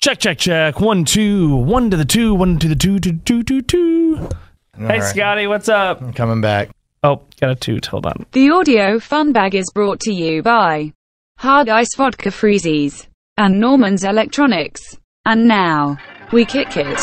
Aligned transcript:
Check, 0.00 0.20
check, 0.20 0.38
check. 0.38 0.80
One, 0.80 1.04
two. 1.04 1.56
One 1.56 1.90
to 1.90 1.96
the 1.96 2.04
two. 2.04 2.32
One 2.32 2.60
to 2.60 2.68
the 2.68 2.76
two. 2.76 3.00
Two, 3.00 3.18
two, 3.18 3.42
two, 3.42 3.62
two. 3.62 4.28
Hey, 4.76 4.84
right. 4.84 5.02
Scotty, 5.02 5.48
what's 5.48 5.68
up? 5.68 6.00
I'm 6.00 6.12
coming 6.12 6.40
back. 6.40 6.70
Oh, 7.02 7.22
got 7.40 7.50
a 7.50 7.54
toot. 7.56 7.86
Hold 7.86 8.06
on. 8.06 8.24
The 8.30 8.50
audio 8.50 9.00
fun 9.00 9.32
bag 9.32 9.56
is 9.56 9.68
brought 9.74 9.98
to 10.00 10.12
you 10.12 10.40
by 10.40 10.92
Hard 11.38 11.68
Ice 11.68 11.96
Vodka 11.96 12.28
Freezies 12.28 13.08
and 13.36 13.58
Norman's 13.58 14.04
Electronics. 14.04 14.96
And 15.26 15.48
now, 15.48 15.98
we 16.32 16.44
kick 16.44 16.76
it. 16.76 16.98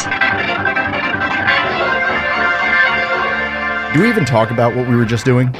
Do 3.94 4.02
we 4.02 4.10
even 4.10 4.24
talk 4.24 4.52
about 4.52 4.74
what 4.74 4.88
we 4.88 4.96
were 4.96 5.06
just 5.06 5.26
doing? 5.26 5.52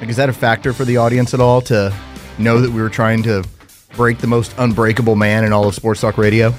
Like, 0.00 0.08
is 0.08 0.16
that 0.16 0.30
a 0.30 0.32
factor 0.32 0.72
for 0.72 0.86
the 0.86 0.96
audience 0.96 1.34
at 1.34 1.40
all 1.40 1.60
to 1.62 1.94
know 2.38 2.60
that 2.62 2.70
we 2.70 2.80
were 2.80 2.88
trying 2.88 3.22
to 3.24 3.44
break 3.92 4.18
the 4.18 4.26
most 4.26 4.54
unbreakable 4.58 5.16
man 5.16 5.44
in 5.44 5.52
all 5.52 5.66
of 5.66 5.74
sports 5.74 6.00
talk 6.00 6.18
radio? 6.18 6.52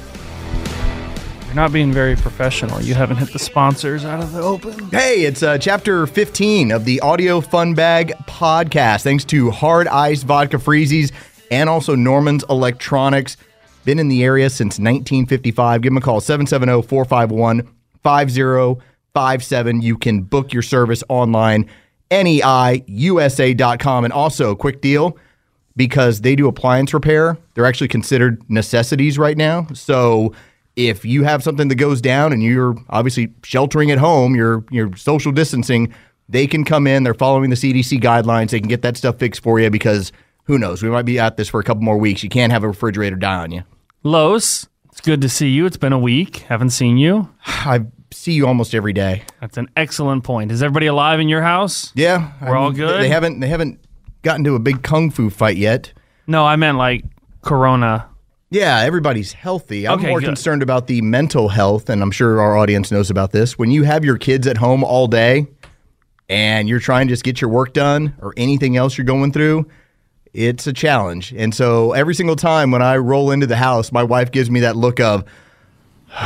You're 1.46 1.56
not 1.56 1.74
being 1.74 1.92
very 1.92 2.16
professional. 2.16 2.82
You 2.82 2.94
haven't 2.94 3.18
hit 3.18 3.34
the 3.34 3.40
sponsors 3.40 4.06
out 4.06 4.24
of 4.24 4.32
the 4.32 4.42
open. 4.42 4.90
Hey, 4.90 5.24
it's 5.24 5.44
uh, 5.44 5.58
chapter 5.58 6.08
15 6.08 6.72
of 6.72 6.86
the 6.86 7.02
Audio 7.02 7.42
Fun 7.42 7.74
Bag 7.74 8.14
podcast. 8.26 9.04
Thanks 9.04 9.26
to 9.26 9.52
Hard 9.52 9.90
Ice 9.90 10.24
Vodka 10.24 10.56
Freezies 10.58 11.12
and 11.52 11.70
also 11.70 11.94
Norman's 11.94 12.46
Electronics. 12.50 13.36
Been 13.84 14.00
in 14.00 14.08
the 14.08 14.24
area 14.24 14.50
since 14.50 14.80
1955. 14.80 15.82
Give 15.82 15.90
them 15.92 15.98
a 15.98 16.02
call 16.02 16.22
770 16.22 16.88
451 16.88 17.68
5057. 18.02 19.82
You 19.82 19.98
can 19.98 20.22
book 20.22 20.54
your 20.54 20.64
service 20.64 21.04
online, 21.10 21.70
neiusa.com. 22.12 24.04
And 24.06 24.14
also, 24.14 24.56
quick 24.56 24.80
deal 24.80 25.18
because 25.76 26.22
they 26.22 26.36
do 26.36 26.48
appliance 26.48 26.94
repair, 26.94 27.38
they're 27.54 27.66
actually 27.66 27.88
considered 27.88 28.42
necessities 28.50 29.18
right 29.18 29.38
now. 29.38 29.68
So, 29.74 30.34
if 30.76 31.04
you 31.04 31.24
have 31.24 31.44
something 31.44 31.68
that 31.68 31.76
goes 31.76 32.00
down 32.02 32.32
and 32.32 32.42
you're 32.42 32.76
obviously 32.90 33.34
sheltering 33.44 33.92
at 33.92 33.98
home, 33.98 34.36
you're 34.36 34.64
you're 34.72 34.96
social 34.96 35.32
distancing, 35.32 35.94
they 36.30 36.48
can 36.48 36.64
come 36.64 36.88
in. 36.88 37.04
They're 37.04 37.14
following 37.14 37.50
the 37.50 37.56
CDC 37.56 38.02
guidelines. 38.02 38.52
They 38.52 38.60
can 38.60 38.70
get 38.70 38.82
that 38.84 38.98
stuff 38.98 39.18
fixed 39.18 39.44
for 39.44 39.60
you 39.60 39.70
because 39.70 40.12
who 40.46 40.58
knows? 40.58 40.82
We 40.82 40.90
might 40.90 41.06
be 41.06 41.20
at 41.20 41.38
this 41.38 41.50
for 41.50 41.60
a 41.60 41.64
couple 41.64 41.84
more 41.84 41.98
weeks. 41.98 42.24
You 42.24 42.30
can't 42.30 42.52
have 42.52 42.64
a 42.64 42.68
refrigerator 42.68 43.16
die 43.16 43.38
on 43.38 43.52
you. 43.52 43.64
Los, 44.04 44.68
it's 44.92 45.02
good 45.02 45.22
to 45.22 45.30
see 45.30 45.50
you. 45.50 45.66
It's 45.66 45.78
been 45.78 45.94
a 45.94 46.00
week. 46.00 46.38
Haven't 46.38 46.72
seen 46.72 46.98
you. 46.98 47.30
I 47.46 47.86
see 48.12 48.34
you 48.34 48.48
almost 48.48 48.74
every 48.74 48.94
day. 48.94 49.24
That's 49.40 49.58
an 49.58 49.70
excellent 49.76 50.24
point. 50.24 50.52
Is 50.52 50.64
everybody 50.64 50.88
alive 50.88 51.20
in 51.20 51.30
your 51.30 51.42
house? 51.42 51.92
Yeah, 51.96 52.32
We're 52.42 52.56
all 52.58 52.72
good? 52.72 53.02
They 53.02 53.10
haven't 53.10 53.40
they 53.40 53.48
haven't 53.48 53.80
gotten 54.22 54.44
to 54.46 54.56
a 54.56 54.60
big 54.60 54.84
kung 54.84 55.10
fu 55.12 55.30
fight 55.30 55.58
yet. 55.58 55.94
No, 56.28 56.46
I 56.46 56.56
meant 56.56 56.78
like 56.78 57.04
Corona. 57.42 58.08
Yeah, 58.50 58.80
everybody's 58.80 59.32
healthy. 59.34 59.88
I'm 59.88 60.00
Okay, 60.00 60.10
more 60.10 60.20
good. 60.20 60.26
concerned 60.26 60.62
about 60.62 60.88
the 60.88 61.02
mental 61.02 61.48
health, 61.50 61.90
and 61.90 62.02
I'm 62.02 62.12
sure 62.12 62.42
our 62.42 62.58
audience 62.58 62.92
knows 62.92 63.10
about 63.10 63.32
this. 63.32 63.58
When 63.58 63.72
you 63.72 63.84
have 63.84 64.04
your 64.04 64.18
kids 64.18 64.46
at 64.46 64.58
home 64.58 64.84
all 64.84 65.08
day 65.08 65.48
and 66.30 66.68
you're 66.68 66.80
trying 66.82 67.08
to 67.08 67.14
just 67.14 67.24
get 67.24 67.40
your 67.40 67.50
work 67.50 67.74
done 67.74 68.14
or 68.22 68.34
anything 68.36 68.76
else 68.76 68.98
you're 68.98 69.06
going 69.06 69.32
through, 69.32 69.68
it's 70.34 70.68
a 70.68 70.74
challenge. 70.74 71.34
And 71.36 71.56
so 71.56 71.94
every 71.94 72.14
single 72.14 72.36
time 72.36 72.72
when 72.72 72.82
I 72.82 72.98
roll 72.98 73.32
into 73.32 73.48
the 73.48 73.56
house, 73.56 73.92
my 73.92 74.04
wife 74.04 74.32
gives 74.32 74.52
me 74.52 74.60
that 74.62 74.76
look 74.76 75.00
of, 75.00 75.24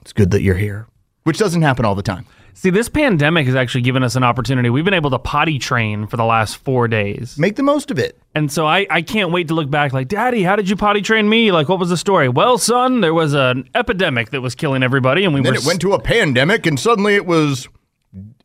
it's 0.00 0.12
good 0.14 0.30
that 0.30 0.42
you're 0.42 0.56
here, 0.56 0.86
which 1.24 1.38
doesn't 1.38 1.62
happen 1.62 1.84
all 1.84 1.94
the 1.94 2.02
time. 2.02 2.26
See, 2.54 2.70
this 2.70 2.88
pandemic 2.88 3.46
has 3.46 3.54
actually 3.54 3.80
given 3.82 4.02
us 4.02 4.14
an 4.14 4.22
opportunity. 4.22 4.70
We've 4.70 4.84
been 4.84 4.94
able 4.94 5.10
to 5.10 5.18
potty 5.18 5.58
train 5.58 6.06
for 6.06 6.16
the 6.16 6.24
last 6.24 6.56
four 6.58 6.86
days. 6.88 7.38
Make 7.38 7.56
the 7.56 7.62
most 7.62 7.90
of 7.90 7.98
it. 7.98 8.18
And 8.34 8.52
so 8.52 8.66
I, 8.66 8.86
I 8.88 9.02
can't 9.02 9.32
wait 9.32 9.48
to 9.48 9.54
look 9.54 9.70
back 9.70 9.92
like, 9.92 10.08
Daddy, 10.08 10.42
how 10.42 10.56
did 10.56 10.68
you 10.68 10.76
potty 10.76 11.02
train 11.02 11.28
me? 11.28 11.52
Like, 11.52 11.68
what 11.68 11.78
was 11.78 11.90
the 11.90 11.96
story? 11.96 12.28
Well, 12.28 12.58
son, 12.58 13.00
there 13.00 13.14
was 13.14 13.34
an 13.34 13.68
epidemic 13.74 14.30
that 14.30 14.40
was 14.40 14.54
killing 14.54 14.82
everybody, 14.82 15.24
and 15.24 15.34
we 15.34 15.40
Then 15.40 15.54
were 15.54 15.58
it 15.58 15.64
went 15.66 15.80
to 15.82 15.92
a 15.92 16.00
pandemic, 16.00 16.66
and 16.66 16.78
suddenly 16.78 17.14
it 17.14 17.26
was 17.26 17.68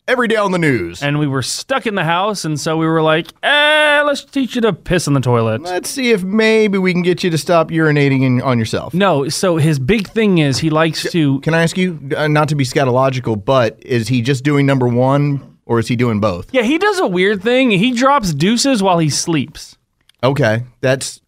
every 0.07 0.28
day 0.28 0.35
on 0.35 0.51
the 0.51 0.57
news. 0.57 1.03
and 1.03 1.19
we 1.19 1.28
were 1.28 1.41
stuck 1.41 1.85
in 1.85 1.95
the 1.95 2.03
house, 2.03 2.45
and 2.45 2.59
so 2.59 2.78
we 2.78 2.85
were 2.85 3.01
like, 3.01 3.28
eh, 3.44 4.01
let's 4.06 4.23
teach 4.23 4.56
you 4.56 4.62
to 4.62 4.73
piss 4.73 5.07
in 5.07 5.13
the 5.13 5.19
toilet. 5.19 5.62
Let's 5.62 5.90
see 5.90 6.12
if 6.12 6.23
maybe 6.23 6.78
we 6.78 6.94
can 6.94 7.01
get 7.01 7.23
you 7.23 7.29
to 7.29 7.38
stop 7.38 7.69
urinating 7.69 8.23
in, 8.23 8.41
on 8.41 8.57
yourself. 8.57 8.94
No, 8.94 9.28
so 9.29 9.57
his 9.57 9.79
big 9.79 10.07
thing 10.09 10.38
is 10.38 10.59
he 10.59 10.69
likes 10.69 11.09
to. 11.12 11.40
Can 11.41 11.53
I 11.53 11.63
ask 11.63 11.78
you, 11.78 12.00
uh, 12.16 12.28
not 12.28 12.50
to 12.50 12.56
be 12.56 12.63
scatological, 12.63 13.44
but 13.44 13.78
is 13.85 14.07
he 14.07 14.22
just 14.22 14.44
doing 14.44 14.66
number 14.66 14.88
one 14.88 15.57
or 15.66 15.79
is 15.79 15.88
he 15.88 15.96
doing 15.96 16.19
both? 16.19 16.53
Yeah, 16.53 16.63
he 16.63 16.78
does 16.78 17.00
a 17.00 17.07
weird 17.07 17.44
thing. 17.44 17.72
He 17.72 17.91
drops 17.91 18.34
deuces 18.34 18.81
while 18.81 19.00
he 19.00 19.09
sleeps. 19.09 19.78
Okay, 20.23 20.63
that's. 20.81 21.22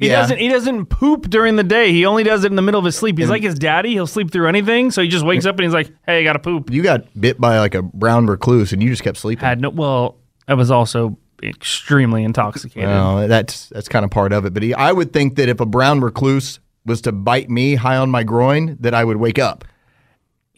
He 0.00 0.08
yeah. 0.08 0.22
doesn't. 0.22 0.38
He 0.38 0.48
doesn't 0.48 0.86
poop 0.86 1.28
during 1.28 1.56
the 1.56 1.62
day. 1.62 1.92
He 1.92 2.06
only 2.06 2.24
does 2.24 2.42
it 2.44 2.50
in 2.50 2.56
the 2.56 2.62
middle 2.62 2.78
of 2.78 2.86
his 2.86 2.96
sleep. 2.96 3.18
He's 3.18 3.28
like 3.28 3.42
his 3.42 3.54
daddy. 3.54 3.90
He'll 3.90 4.06
sleep 4.06 4.32
through 4.32 4.48
anything. 4.48 4.90
So 4.90 5.02
he 5.02 5.08
just 5.08 5.26
wakes 5.26 5.44
up 5.44 5.56
and 5.56 5.64
he's 5.64 5.74
like, 5.74 5.92
"Hey, 6.06 6.20
I 6.20 6.24
gotta 6.24 6.38
poop." 6.38 6.70
You 6.70 6.82
got 6.82 7.04
bit 7.20 7.38
by 7.38 7.58
like 7.58 7.74
a 7.74 7.82
brown 7.82 8.26
recluse 8.26 8.72
and 8.72 8.82
you 8.82 8.88
just 8.88 9.02
kept 9.02 9.18
sleeping. 9.18 9.44
Had 9.44 9.60
no. 9.60 9.68
Well, 9.68 10.16
I 10.48 10.54
was 10.54 10.70
also 10.70 11.18
extremely 11.42 12.24
intoxicated. 12.24 12.88
Well, 12.88 13.28
that's 13.28 13.68
that's 13.68 13.88
kind 13.88 14.06
of 14.06 14.10
part 14.10 14.32
of 14.32 14.46
it. 14.46 14.54
But 14.54 14.62
he, 14.62 14.72
I 14.72 14.90
would 14.90 15.12
think 15.12 15.36
that 15.36 15.50
if 15.50 15.60
a 15.60 15.66
brown 15.66 16.00
recluse 16.00 16.60
was 16.86 17.02
to 17.02 17.12
bite 17.12 17.50
me 17.50 17.74
high 17.74 17.98
on 17.98 18.10
my 18.10 18.22
groin, 18.22 18.78
that 18.80 18.94
I 18.94 19.04
would 19.04 19.18
wake 19.18 19.38
up, 19.38 19.66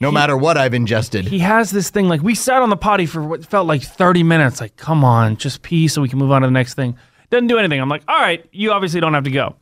no 0.01 0.13
matter 0.13 0.37
what 0.37 0.57
I've 0.57 0.75
ingested. 0.75 1.27
he 1.27 1.41
has 1.41 1.71
this 1.71 1.91
thing 1.91 2.09
like 2.09 2.23
we 2.23 2.35
sat 2.35 2.63
on 2.63 2.71
the 2.71 2.77
potty 2.77 3.07
for 3.07 3.23
what 3.23 3.45
felt 3.45 3.67
like 3.67 3.83
30 3.83 4.23
minutes 4.23 4.61
like 4.61 4.77
come 4.77 5.05
on 5.05 5.37
just 5.37 5.63
pee 5.63 5.89
so 5.89 6.03
we 6.03 6.09
can 6.09 6.19
move 6.19 6.31
on 6.31 6.43
to 6.43 6.49
the 6.49 6.53
next 6.53 6.75
thing 6.75 6.97
doesn't 7.32 7.48
do 7.48 7.59
anything. 7.59 7.81
I'm 7.81 7.88
like 7.88 8.04
all 8.06 8.19
right 8.19 8.44
you 8.53 8.70
obviously 8.72 9.00
don't 9.00 9.15
have 9.15 9.25
to 9.25 9.31
go. 9.31 9.56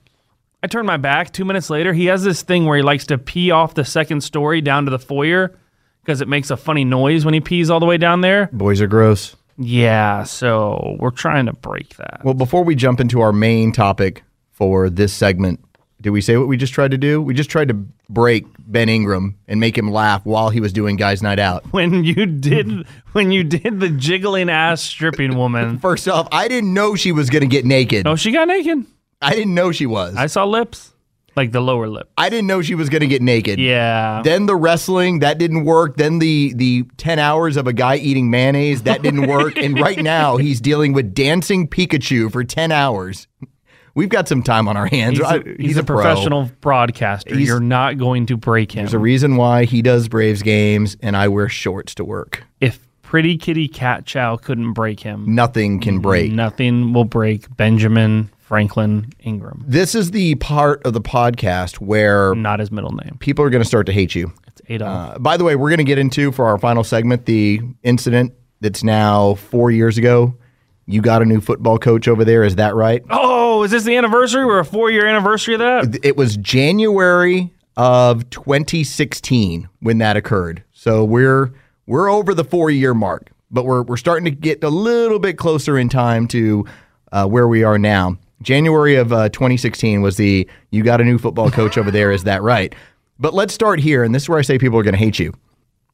I 0.63 0.67
turn 0.67 0.85
my 0.85 0.99
back. 0.99 1.33
Two 1.33 1.45
minutes 1.47 1.71
later 1.71 1.93
he 1.95 2.07
has 2.07 2.23
this 2.23 2.43
thing 2.43 2.67
where 2.67 2.77
he 2.77 2.83
likes 2.83 3.07
to 3.07 3.17
pee 3.19 3.51
off 3.51 3.73
the 3.75 3.85
second 3.85 4.21
story 4.23 4.61
down 4.61 4.85
to 4.85 4.91
the 4.91 4.99
foyer 4.99 5.57
because 6.03 6.21
it 6.21 6.29
makes 6.29 6.51
a 6.51 6.57
funny 6.57 6.85
noise 6.85 7.25
when 7.25 7.33
he 7.35 7.41
pees 7.41 7.71
all 7.71 7.81
the 7.81 7.87
way 7.87 7.97
down 7.97 8.21
there. 8.21 8.49
Boys 8.53 8.81
are 8.83 8.87
gross. 8.87 9.37
yeah 9.57 10.23
so 10.25 10.97
we're 10.99 11.11
trying 11.11 11.47
to 11.47 11.53
break 11.55 11.97
that. 11.97 12.21
Well, 12.25 12.35
before 12.35 12.63
we 12.65 12.75
jump 12.75 13.01
into 13.01 13.21
our 13.21 13.33
main 13.33 13.73
topic 13.73 14.23
for 14.51 14.91
this 14.91 15.13
segment, 15.15 15.65
did 16.01 16.11
we 16.11 16.21
say 16.21 16.37
what 16.37 16.49
we 16.49 16.57
just 16.57 16.73
tried 16.73 16.93
to 16.93 16.99
do? 16.99 17.21
We 17.21 17.35
just 17.35 17.51
tried 17.51 17.69
to 17.69 17.75
break 18.09 18.47
Ben 18.59 18.89
Ingram 18.89 19.37
and 19.47 19.61
make 19.61 19.77
him 19.77 19.91
laugh 19.91 20.25
while 20.25 20.51
he 20.51 20.61
was 20.61 20.73
doing 20.73 20.97
Guys 20.97 21.23
Night 21.23 21.39
Out. 21.39 21.65
when 21.73 22.05
you 22.05 22.27
did 22.27 22.87
when 23.13 23.31
you 23.33 23.45
did 23.45 23.81
the 23.81 23.91
jiggling 23.91 24.49
ass 24.49 24.81
stripping 24.83 25.37
woman 25.37 25.79
First 25.81 26.09
off, 26.09 26.29
I 26.33 26.49
didn't 26.49 26.73
know 26.73 26.95
she 26.95 27.13
was 27.13 27.29
going 27.31 27.43
to 27.43 27.49
get 27.49 27.65
naked. 27.65 28.07
oh 28.07 28.17
she 28.17 28.33
got 28.33 28.49
naked 28.49 28.85
I 29.23 29.35
didn't 29.35 29.55
know 29.55 29.71
she 29.73 29.85
was. 29.87 30.17
i 30.17 30.27
saw 30.27 30.45
lips 30.45 30.93
like 31.37 31.53
the 31.53 31.61
lower 31.61 31.89
lip 31.89 32.11
I 32.17 32.29
didn't 32.29 32.47
know 32.47 32.63
she 32.63 32.75
was 32.75 32.89
going 32.89 33.01
to 33.03 33.07
get 33.07 33.23
naked. 33.23 33.59
yeah 33.59 34.23
Then 34.25 34.47
the 34.47 34.57
wrestling 34.57 35.21
that 35.21 35.39
didn't 35.39 35.65
work. 35.65 35.97
Then 35.97 36.19
the 36.19 36.53
the 36.55 36.85
ten 36.97 37.19
hours 37.19 37.57
of 37.57 37.67
a 37.67 37.73
guy 37.73 37.97
eating 37.97 38.31
mayonnaise 38.31 38.83
that 38.83 39.03
didn't 39.03 39.27
work. 39.29 39.57
and 39.65 39.79
right 39.79 39.99
now 39.99 40.39
he's 40.39 40.61
dealing 40.61 40.93
with 40.93 41.15
dancing 41.15 41.69
Pikachu 41.69 42.33
for 42.33 42.43
ten 42.43 42.73
hours. 42.73 43.27
We've 43.95 44.09
got 44.09 44.29
some 44.29 44.43
time 44.43 44.69
on 44.69 44.77
our 44.77 44.87
hands. 44.87 45.19
He's 45.19 45.27
a, 45.27 45.31
I- 45.31 45.55
he's 45.59 45.77
a 45.77 45.83
pro. 45.85 45.97
professional 45.97 46.51
broadcaster. 46.61 47.35
He's- 47.35 47.49
You're 47.49 47.61
not 47.61 47.99
going 47.99 48.27
to 48.27 48.37
break 48.37 48.73
him. 48.73 48.85
There's 48.85 48.95
a 48.95 48.99
reason 48.99 49.37
why 49.37 49.65
he 49.65 49.83
does 49.83 50.09
Braves 50.09 50.43
games 50.43 50.97
and 51.03 51.17
I 51.17 51.29
wear 51.29 51.49
shorts 51.49 51.95
to 51.97 52.05
work. 52.05 52.45
if 52.61 52.79
Pretty 53.03 53.37
Kitty 53.37 53.67
Cat 53.67 54.07
Chow 54.07 54.37
couldn't 54.37 54.73
break 54.73 55.01
him, 55.01 55.35
Nothing 55.35 55.81
can 55.81 55.99
break. 55.99 56.31
nothing 56.31 56.93
will 56.93 57.05
break 57.05 57.45
Benjamin 57.57 58.31
Franklin 58.39 59.13
Ingram. 59.21 59.65
This 59.67 59.97
is 59.97 60.13
the 60.13 60.37
part 60.37 60.81
of 60.87 60.93
the 60.93 61.01
podcast 61.01 61.77
where 61.81 62.35
Not 62.37 62.61
his 62.61 62.71
middle 62.71 62.93
name. 62.93 63.17
people 63.19 63.45
are 63.45 63.51
going 63.51 63.63
to 63.63 63.69
start 63.69 63.87
to 63.87 63.93
hate 63.93 64.15
you. 64.15 64.33
It's 64.47 64.61
Adolf. 64.69 65.17
Uh, 65.17 65.19
by 65.19 65.37
the 65.37 65.43
way, 65.43 65.57
we're 65.57 65.71
going 65.71 65.79
to 65.79 65.85
get 65.85 65.99
into 65.99 66.31
for 66.31 66.47
our 66.47 66.57
final 66.59 66.85
segment 66.85 67.27
the 67.27 67.61
incident 67.83 68.33
that's 68.61 68.85
now 68.85 69.35
four 69.35 69.73
years 69.73 69.99
ago. 69.99 70.37
You 70.91 71.01
got 71.01 71.23
a 71.23 71.25
new 71.25 71.41
football 71.41 71.79
coach 71.79 72.09
over 72.09 72.25
there. 72.25 72.43
Is 72.43 72.57
that 72.57 72.75
right? 72.75 73.03
oh, 73.11 73.63
is 73.63 73.71
this 73.71 73.85
the 73.85 73.97
anniversary? 73.97 74.45
We're 74.45 74.59
a 74.59 74.65
four 74.65 74.91
year 74.91 75.07
anniversary 75.07 75.55
of 75.55 75.61
that? 75.61 76.01
It 76.05 76.17
was 76.17 76.37
January 76.37 77.53
of 77.77 78.29
2016 78.31 79.69
when 79.81 79.99
that 79.99 80.17
occurred. 80.17 80.65
So 80.73 81.05
we're 81.05 81.53
we're 81.87 82.11
over 82.11 82.35
the 82.35 82.45
four 82.45 82.71
year 82.71 82.93
mark, 82.95 83.31
but 83.51 83.65
we're 83.65 83.83
we're 83.83 83.97
starting 83.97 84.25
to 84.25 84.31
get 84.31 84.65
a 84.65 84.69
little 84.69 85.19
bit 85.19 85.39
closer 85.39 85.79
in 85.79 85.89
time 85.89 86.27
to 86.29 86.67
uh, 87.13 87.27
where 87.27 87.47
we 87.47 87.63
are 87.63 87.79
now. 87.79 88.17
January 88.43 88.97
of 88.97 89.13
uh, 89.13 89.29
2016 89.29 90.01
was 90.01 90.17
the 90.17 90.49
you 90.71 90.83
got 90.83 91.01
a 91.01 91.05
new 91.05 91.19
football 91.19 91.51
coach 91.51 91.79
over 91.79 91.91
there. 91.91 92.11
Is 92.11 92.25
that 92.25 92.43
right? 92.43 92.75
But 93.19 93.35
let's 93.35 93.53
start 93.53 93.81
here, 93.81 94.03
and 94.03 94.15
this 94.15 94.25
is 94.25 94.29
where 94.29 94.39
I 94.39 94.43
say 94.43 94.59
people 94.59 94.79
are 94.79 94.83
going 94.83 94.95
to 94.95 94.99
hate 94.99 95.19
you. 95.19 95.35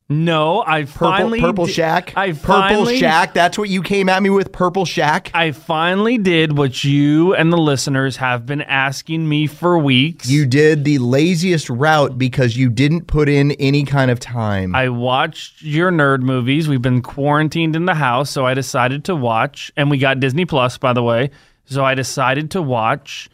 No, 0.09 0.63
I 0.65 0.85
Purple, 0.85 1.09
finally 1.09 1.41
purple 1.41 1.67
Shack. 1.67 2.13
I 2.17 2.31
purple 2.31 2.47
finally, 2.55 2.99
Shack. 2.99 3.35
That's 3.35 3.59
what 3.59 3.69
you 3.69 3.83
came 3.83 4.09
at 4.09 4.23
me 4.23 4.31
with. 4.31 4.53
Purple 4.53 4.85
Shack. 4.85 5.33
I 5.35 5.51
finally 5.51 6.17
did 6.17 6.57
what 6.57 6.85
you 6.85 7.35
and 7.35 7.53
the 7.53 7.57
listeners 7.57 8.17
have 8.19 8.47
been 8.47 8.63
asking 8.63 9.29
me 9.29 9.49
for 9.49 9.77
weeks. 9.79 10.31
You 10.31 10.47
did 10.47 10.85
the 10.85 10.99
laziest 10.99 11.69
route 11.69 12.19
because 12.19 12.57
you 12.57 12.71
didn't 12.71 13.09
put 13.09 13.29
in 13.29 13.51
any 13.53 13.83
kind 13.85 14.13
of 14.13 14.21
time. 14.21 14.77
I 14.77 14.91
watched 14.91 15.63
your 15.63 15.91
nerd 15.91 16.21
movies. 16.21 16.69
We've 16.69 16.81
been 16.81 17.03
quarantined 17.03 17.75
in 17.75 17.87
the 17.87 17.95
house, 17.95 18.31
so 18.31 18.47
I 18.47 18.55
decided 18.55 19.05
to 19.07 19.17
watch, 19.17 19.73
and 19.77 19.91
we 19.91 19.99
got 19.99 20.21
Disney 20.21 20.45
Plus, 20.45 20.79
by 20.79 20.93
the 20.93 21.03
way. 21.03 21.31
So 21.65 21.85
I 21.85 21.95
decided 21.95 22.53
to 22.53 22.63
watch 22.63 23.29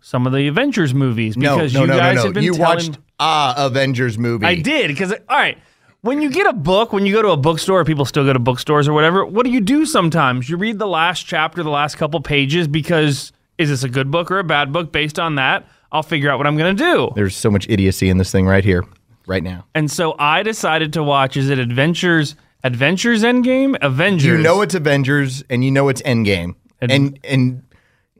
some 0.00 0.24
of 0.24 0.32
the 0.32 0.46
Avengers 0.46 0.94
movies 0.94 1.34
because 1.34 1.74
no, 1.74 1.80
you 1.80 1.86
no, 1.88 1.96
guys 1.96 2.14
no, 2.14 2.22
had 2.22 2.28
no. 2.28 2.32
been 2.34 2.44
You 2.44 2.52
telling 2.54 2.76
watched 2.76 2.98
uh 3.18 3.54
Avengers 3.56 4.16
movie. 4.18 4.46
I 4.46 4.54
did 4.54 4.86
because 4.86 5.10
all 5.10 5.18
right. 5.36 5.58
When 6.02 6.22
you 6.22 6.30
get 6.30 6.46
a 6.46 6.52
book, 6.52 6.92
when 6.92 7.04
you 7.06 7.12
go 7.12 7.22
to 7.22 7.30
a 7.30 7.36
bookstore, 7.36 7.84
people 7.84 8.04
still 8.04 8.24
go 8.24 8.32
to 8.32 8.38
bookstores 8.38 8.86
or 8.86 8.92
whatever. 8.92 9.24
What 9.24 9.44
do 9.44 9.50
you 9.50 9.60
do 9.60 9.84
sometimes? 9.86 10.48
You 10.48 10.56
read 10.56 10.78
the 10.78 10.86
last 10.86 11.26
chapter, 11.26 11.62
the 11.62 11.70
last 11.70 11.96
couple 11.96 12.20
pages, 12.20 12.68
because 12.68 13.32
is 13.58 13.70
this 13.70 13.82
a 13.82 13.88
good 13.88 14.10
book 14.10 14.30
or 14.30 14.38
a 14.38 14.44
bad 14.44 14.72
book? 14.72 14.92
Based 14.92 15.18
on 15.18 15.34
that, 15.36 15.66
I'll 15.90 16.02
figure 16.04 16.30
out 16.30 16.38
what 16.38 16.46
I'm 16.46 16.56
going 16.56 16.76
to 16.76 16.82
do. 16.84 17.10
There's 17.16 17.34
so 17.34 17.50
much 17.50 17.66
idiocy 17.68 18.08
in 18.08 18.18
this 18.18 18.30
thing 18.30 18.46
right 18.46 18.64
here, 18.64 18.84
right 19.26 19.42
now. 19.42 19.64
And 19.74 19.90
so 19.90 20.14
I 20.18 20.42
decided 20.44 20.92
to 20.92 21.02
watch. 21.02 21.36
Is 21.36 21.50
it 21.50 21.58
Adventures? 21.58 22.36
Adventures 22.62 23.22
Endgame? 23.24 23.76
Avengers. 23.80 24.24
You 24.26 24.38
know 24.38 24.60
it's 24.62 24.74
Avengers 24.74 25.42
and 25.50 25.64
you 25.64 25.70
know 25.70 25.88
it's 25.88 26.02
Endgame. 26.02 26.54
And- 26.80 26.92
And 26.92 27.18
and 27.24 27.62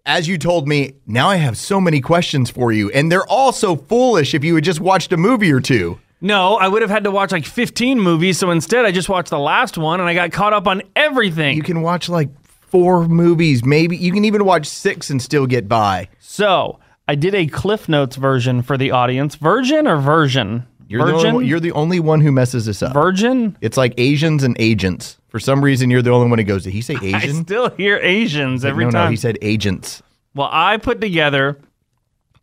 as 0.07 0.27
you 0.29 0.39
told 0.39 0.67
me, 0.69 0.95
now 1.07 1.29
I 1.29 1.37
have 1.37 1.57
so 1.57 1.81
many 1.81 2.01
questions 2.01 2.49
for 2.49 2.71
you, 2.73 2.91
and 2.93 3.11
they're 3.11 3.27
all 3.27 3.51
so 3.53 3.75
foolish. 3.77 4.35
If 4.35 4.45
you 4.45 4.55
had 4.55 4.63
just 4.65 4.81
watched 4.81 5.13
a 5.13 5.17
movie 5.17 5.53
or 5.53 5.59
two, 5.61 5.99
No, 6.21 6.57
I 6.57 6.67
would 6.69 6.83
have 6.83 6.91
had 6.91 7.05
to 7.05 7.11
watch 7.11 7.31
like 7.33 7.45
15 7.45 8.01
movies. 8.01 8.39
So 8.39 8.51
instead, 8.51 8.85
I 8.87 8.91
just 8.93 9.09
watched 9.09 9.31
the 9.31 9.39
last 9.39 9.77
one, 9.77 10.01
and 10.01 10.09
I 10.09 10.15
got 10.15 10.33
caught 10.33 10.53
up 10.53 10.67
on 10.67 10.83
everything. 10.95 11.57
you 11.57 11.63
can 11.63 11.83
watch 11.83 12.09
like 12.09 12.31
four 12.71 13.07
movies, 13.07 13.65
maybe 13.65 13.97
you 13.97 14.13
can 14.13 14.25
even 14.25 14.45
watch 14.45 14.67
six 14.67 15.09
and 15.11 15.21
still 15.23 15.47
get 15.47 15.69
by. 15.69 16.09
so 16.19 16.79
I 17.09 17.15
did 17.15 17.35
a 17.37 17.47
Cliff 17.47 17.89
Notes 17.89 18.17
version 18.17 18.63
for 18.63 18.77
the 18.77 18.91
audience. 18.91 19.37
Virgin 19.37 19.87
or 19.87 19.99
version? 19.99 20.67
You're 20.89 21.05
the, 21.07 21.13
Virgin. 21.13 21.27
only, 21.27 21.33
one- 21.35 21.47
you're 21.47 21.61
the 21.61 21.73
only 21.73 22.01
one 22.01 22.21
who 22.21 22.33
messes 22.33 22.67
this 22.67 22.83
up. 22.83 22.93
Virgin. 22.93 23.57
it's 23.61 23.77
like 23.77 23.95
Asians 23.99 24.43
and 24.43 24.57
agents. 24.59 25.19
For 25.29 25.39
some 25.39 25.63
reason, 25.63 25.91
you're 25.91 26.03
the 26.03 26.11
only 26.11 26.29
one 26.31 26.39
who 26.39 26.45
goes. 26.45 26.65
Did 26.65 26.73
he 26.73 26.81
say 26.83 26.95
Asian? 27.03 27.15
I 27.37 27.43
still 27.43 27.71
hear 27.71 27.99
Asians 27.99 28.65
every 28.65 28.85
no, 28.87 28.91
time. 28.91 29.05
no, 29.07 29.11
he 29.11 29.17
said 29.17 29.39
agents. 29.43 30.03
well, 30.35 30.49
I 30.51 30.77
put 30.79 31.01
together 31.01 31.59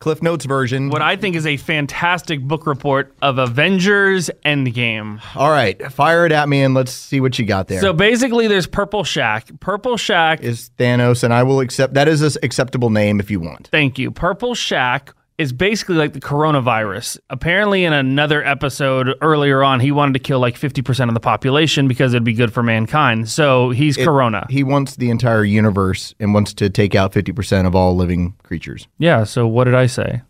Cliff 0.04 0.22
Notes 0.22 0.44
version. 0.44 0.90
what 0.90 1.02
I 1.02 1.16
think 1.16 1.34
is 1.38 1.48
a 1.48 1.56
fantastic 1.56 2.42
book 2.42 2.68
report 2.68 3.16
of 3.22 3.38
Avengers 3.38 4.30
Endgame. 4.46 5.22
All 5.34 5.50
right, 5.50 5.82
fire 5.94 6.26
it 6.26 6.34
at 6.34 6.50
me 6.50 6.62
and 6.62 6.74
let's 6.74 6.92
see 6.92 7.22
what 7.22 7.40
you 7.40 7.46
got 7.46 7.70
there. 7.70 7.80
So 7.80 7.94
basically, 7.94 8.50
there's 8.50 8.68
Purple 8.68 9.06
Shack. 9.06 9.48
Purple 9.62 9.96
Shack. 9.96 10.42
is 10.42 10.72
Thanos, 10.78 11.24
and 11.24 11.34
I 11.34 11.44
will 11.44 11.62
accept 11.62 11.94
that 11.94 12.10
is 12.10 12.22
an 12.22 12.34
acceptable 12.44 12.90
name 12.90 13.22
if 13.22 13.32
you 13.32 13.40
want. 13.40 13.70
Thank 13.72 13.98
you. 13.98 14.12
Purple 14.12 14.56
Shack 14.56 15.14
is 15.38 15.51
basically 15.51 15.95
like 15.95 16.13
the 16.13 16.19
coronavirus. 16.19 17.18
Apparently, 17.30 17.83
in 17.85 17.94
another 17.94 18.44
episode 18.45 19.15
earlier 19.21 19.63
on, 19.63 19.80
he 19.80 19.91
wanted 19.91 20.13
to 20.13 20.19
kill 20.19 20.39
like 20.39 20.56
50% 20.56 21.07
of 21.07 21.13
the 21.13 21.19
population 21.19 21.88
because 21.88 22.13
it'd 22.13 22.24
be 22.24 22.33
good 22.33 22.53
for 22.53 22.62
mankind. 22.62 23.30
So 23.30 23.71
he's 23.71 23.97
Corona. 23.97 24.45
He 24.50 24.63
wants 24.63 24.95
the 24.95 25.09
entire 25.09 25.44
universe 25.44 26.13
and 26.19 26.33
wants 26.33 26.53
to 26.56 26.69
take 26.69 26.94
out 26.95 27.13
50% 27.13 27.65
of 27.65 27.75
all 27.75 27.95
living 27.95 28.35
creatures. 28.44 28.88
yeah. 29.00 29.24
So 29.24 29.47
what 29.47 29.63
did 29.63 29.75
I 29.75 29.88
say? 29.88 30.21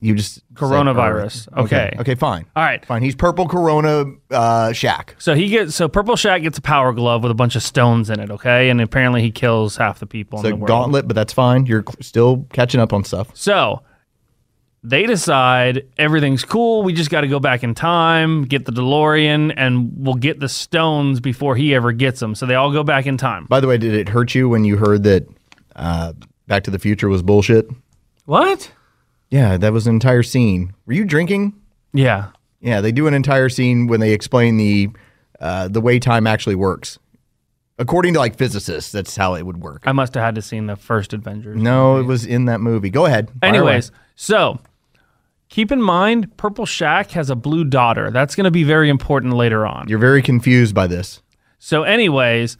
You 0.00 0.14
just 0.14 0.34
said 0.34 0.42
Coronavirus. 0.54 1.48
Earth. 1.48 1.48
Okay. 1.56 1.96
Okay, 1.98 2.14
fine. 2.14 2.44
All 2.54 2.62
right. 2.62 2.84
Fine. 2.84 3.02
He's 3.02 3.14
purple 3.14 3.48
Corona 3.48 4.04
uh, 4.30 4.72
Shack. 4.72 5.16
So 5.18 5.34
he 5.34 5.48
gets 5.48 5.74
so 5.74 5.88
Purple 5.88 6.16
Shack 6.16 6.42
gets 6.42 6.58
a 6.58 6.62
power 6.62 6.92
glove 6.92 7.22
with 7.22 7.32
a 7.32 7.34
bunch 7.34 7.56
of 7.56 7.62
stones 7.62 8.10
in 8.10 8.20
it. 8.20 8.30
Okay, 8.30 8.68
and 8.68 8.80
apparently 8.80 9.22
he 9.22 9.30
kills 9.30 9.76
half 9.76 9.98
the 9.98 10.06
people 10.06 10.38
It's 10.40 10.46
in 10.48 10.52
a 10.52 10.56
the 10.56 10.60
world. 10.60 10.68
gauntlet, 10.68 11.08
but 11.08 11.14
that's 11.14 11.32
fine. 11.32 11.64
You're 11.66 11.84
still 12.00 12.46
catching 12.52 12.78
up 12.80 12.92
on 12.92 13.04
stuff. 13.04 13.30
So 13.34 13.82
they 14.88 15.04
decide 15.04 15.84
everything's 15.98 16.44
cool. 16.44 16.84
We 16.84 16.92
just 16.92 17.10
got 17.10 17.22
to 17.22 17.26
go 17.26 17.40
back 17.40 17.64
in 17.64 17.74
time, 17.74 18.44
get 18.44 18.66
the 18.66 18.72
DeLorean, 18.72 19.52
and 19.56 19.92
we'll 19.96 20.14
get 20.14 20.38
the 20.38 20.48
stones 20.48 21.18
before 21.18 21.56
he 21.56 21.74
ever 21.74 21.90
gets 21.90 22.20
them. 22.20 22.36
So 22.36 22.46
they 22.46 22.54
all 22.54 22.70
go 22.72 22.84
back 22.84 23.06
in 23.06 23.16
time. 23.16 23.46
By 23.46 23.58
the 23.58 23.66
way, 23.66 23.78
did 23.78 23.94
it 23.94 24.08
hurt 24.08 24.34
you 24.34 24.48
when 24.48 24.64
you 24.64 24.76
heard 24.76 25.02
that 25.02 25.26
uh, 25.74 26.12
Back 26.46 26.62
to 26.64 26.70
the 26.70 26.78
Future 26.78 27.08
was 27.08 27.20
bullshit? 27.22 27.68
What? 28.26 28.70
Yeah, 29.28 29.56
that 29.56 29.72
was 29.72 29.88
an 29.88 29.94
entire 29.94 30.22
scene. 30.22 30.72
Were 30.86 30.92
you 30.92 31.04
drinking? 31.04 31.54
Yeah. 31.92 32.30
Yeah, 32.60 32.80
they 32.80 32.92
do 32.92 33.08
an 33.08 33.14
entire 33.14 33.48
scene 33.48 33.88
when 33.88 33.98
they 33.98 34.12
explain 34.12 34.56
the 34.56 34.90
uh, 35.40 35.66
the 35.68 35.80
way 35.80 35.98
time 35.98 36.28
actually 36.28 36.54
works. 36.54 36.98
According 37.78 38.14
to 38.14 38.20
like 38.20 38.36
physicists, 38.36 38.92
that's 38.92 39.16
how 39.16 39.34
it 39.34 39.42
would 39.44 39.60
work. 39.60 39.82
I 39.84 39.92
must 39.92 40.14
have 40.14 40.22
had 40.22 40.36
to 40.36 40.42
seen 40.42 40.66
the 40.66 40.76
first 40.76 41.12
Avengers. 41.12 41.60
No, 41.60 41.98
it 41.98 42.04
was 42.04 42.24
in 42.24 42.46
that 42.46 42.60
movie. 42.60 42.88
Go 42.88 43.04
ahead. 43.04 43.30
Anyways, 43.42 43.90
so 44.14 44.60
keep 45.48 45.72
in 45.72 45.80
mind, 45.82 46.36
Purple 46.36 46.66
Shack 46.66 47.12
has 47.12 47.30
a 47.30 47.36
blue 47.36 47.64
daughter. 47.64 48.10
That's 48.10 48.34
going 48.34 48.44
to 48.44 48.50
be 48.50 48.64
very 48.64 48.88
important 48.88 49.34
later 49.34 49.66
on. 49.66 49.88
you're 49.88 49.98
very 49.98 50.22
confused 50.22 50.74
by 50.74 50.86
this. 50.86 51.22
So, 51.58 51.82
anyways, 51.82 52.58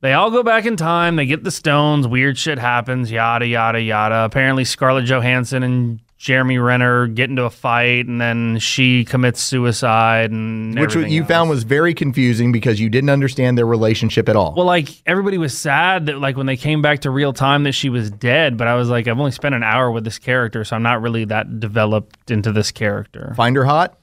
they 0.00 0.12
all 0.12 0.30
go 0.30 0.42
back 0.42 0.66
in 0.66 0.76
time. 0.76 1.16
They 1.16 1.26
get 1.26 1.44
the 1.44 1.50
stones. 1.50 2.06
Weird 2.06 2.36
shit 2.36 2.58
happens. 2.58 3.10
Yada 3.10 3.46
yada 3.46 3.80
yada. 3.80 4.24
Apparently, 4.24 4.64
Scarlett 4.64 5.06
Johansson 5.06 5.62
and 5.62 6.00
Jeremy 6.24 6.56
Renner 6.56 7.06
get 7.06 7.28
into 7.28 7.44
a 7.44 7.50
fight, 7.50 8.06
and 8.06 8.18
then 8.18 8.58
she 8.58 9.04
commits 9.04 9.42
suicide. 9.42 10.30
And 10.30 10.74
Which 10.74 10.94
you 10.94 11.20
else. 11.20 11.28
found 11.28 11.50
was 11.50 11.64
very 11.64 11.92
confusing 11.92 12.50
because 12.50 12.80
you 12.80 12.88
didn't 12.88 13.10
understand 13.10 13.58
their 13.58 13.66
relationship 13.66 14.26
at 14.30 14.34
all. 14.34 14.54
well, 14.56 14.64
like 14.64 14.88
everybody 15.04 15.36
was 15.36 15.56
sad 15.56 16.06
that 16.06 16.20
like 16.20 16.38
when 16.38 16.46
they 16.46 16.56
came 16.56 16.80
back 16.80 17.00
to 17.00 17.10
real 17.10 17.34
time 17.34 17.64
that 17.64 17.72
she 17.72 17.90
was 17.90 18.10
dead. 18.10 18.56
But 18.56 18.68
I 18.68 18.74
was 18.74 18.88
like, 18.88 19.06
I've 19.06 19.18
only 19.18 19.32
spent 19.32 19.54
an 19.54 19.62
hour 19.62 19.90
with 19.90 20.04
this 20.04 20.18
character, 20.18 20.64
so 20.64 20.74
I'm 20.76 20.82
not 20.82 21.02
really 21.02 21.26
that 21.26 21.60
developed 21.60 22.30
into 22.30 22.52
this 22.52 22.70
character. 22.70 23.34
Find 23.36 23.54
her 23.56 23.66
hot? 23.66 23.98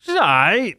She's 0.00 0.16
all 0.16 0.20
right. 0.20 0.76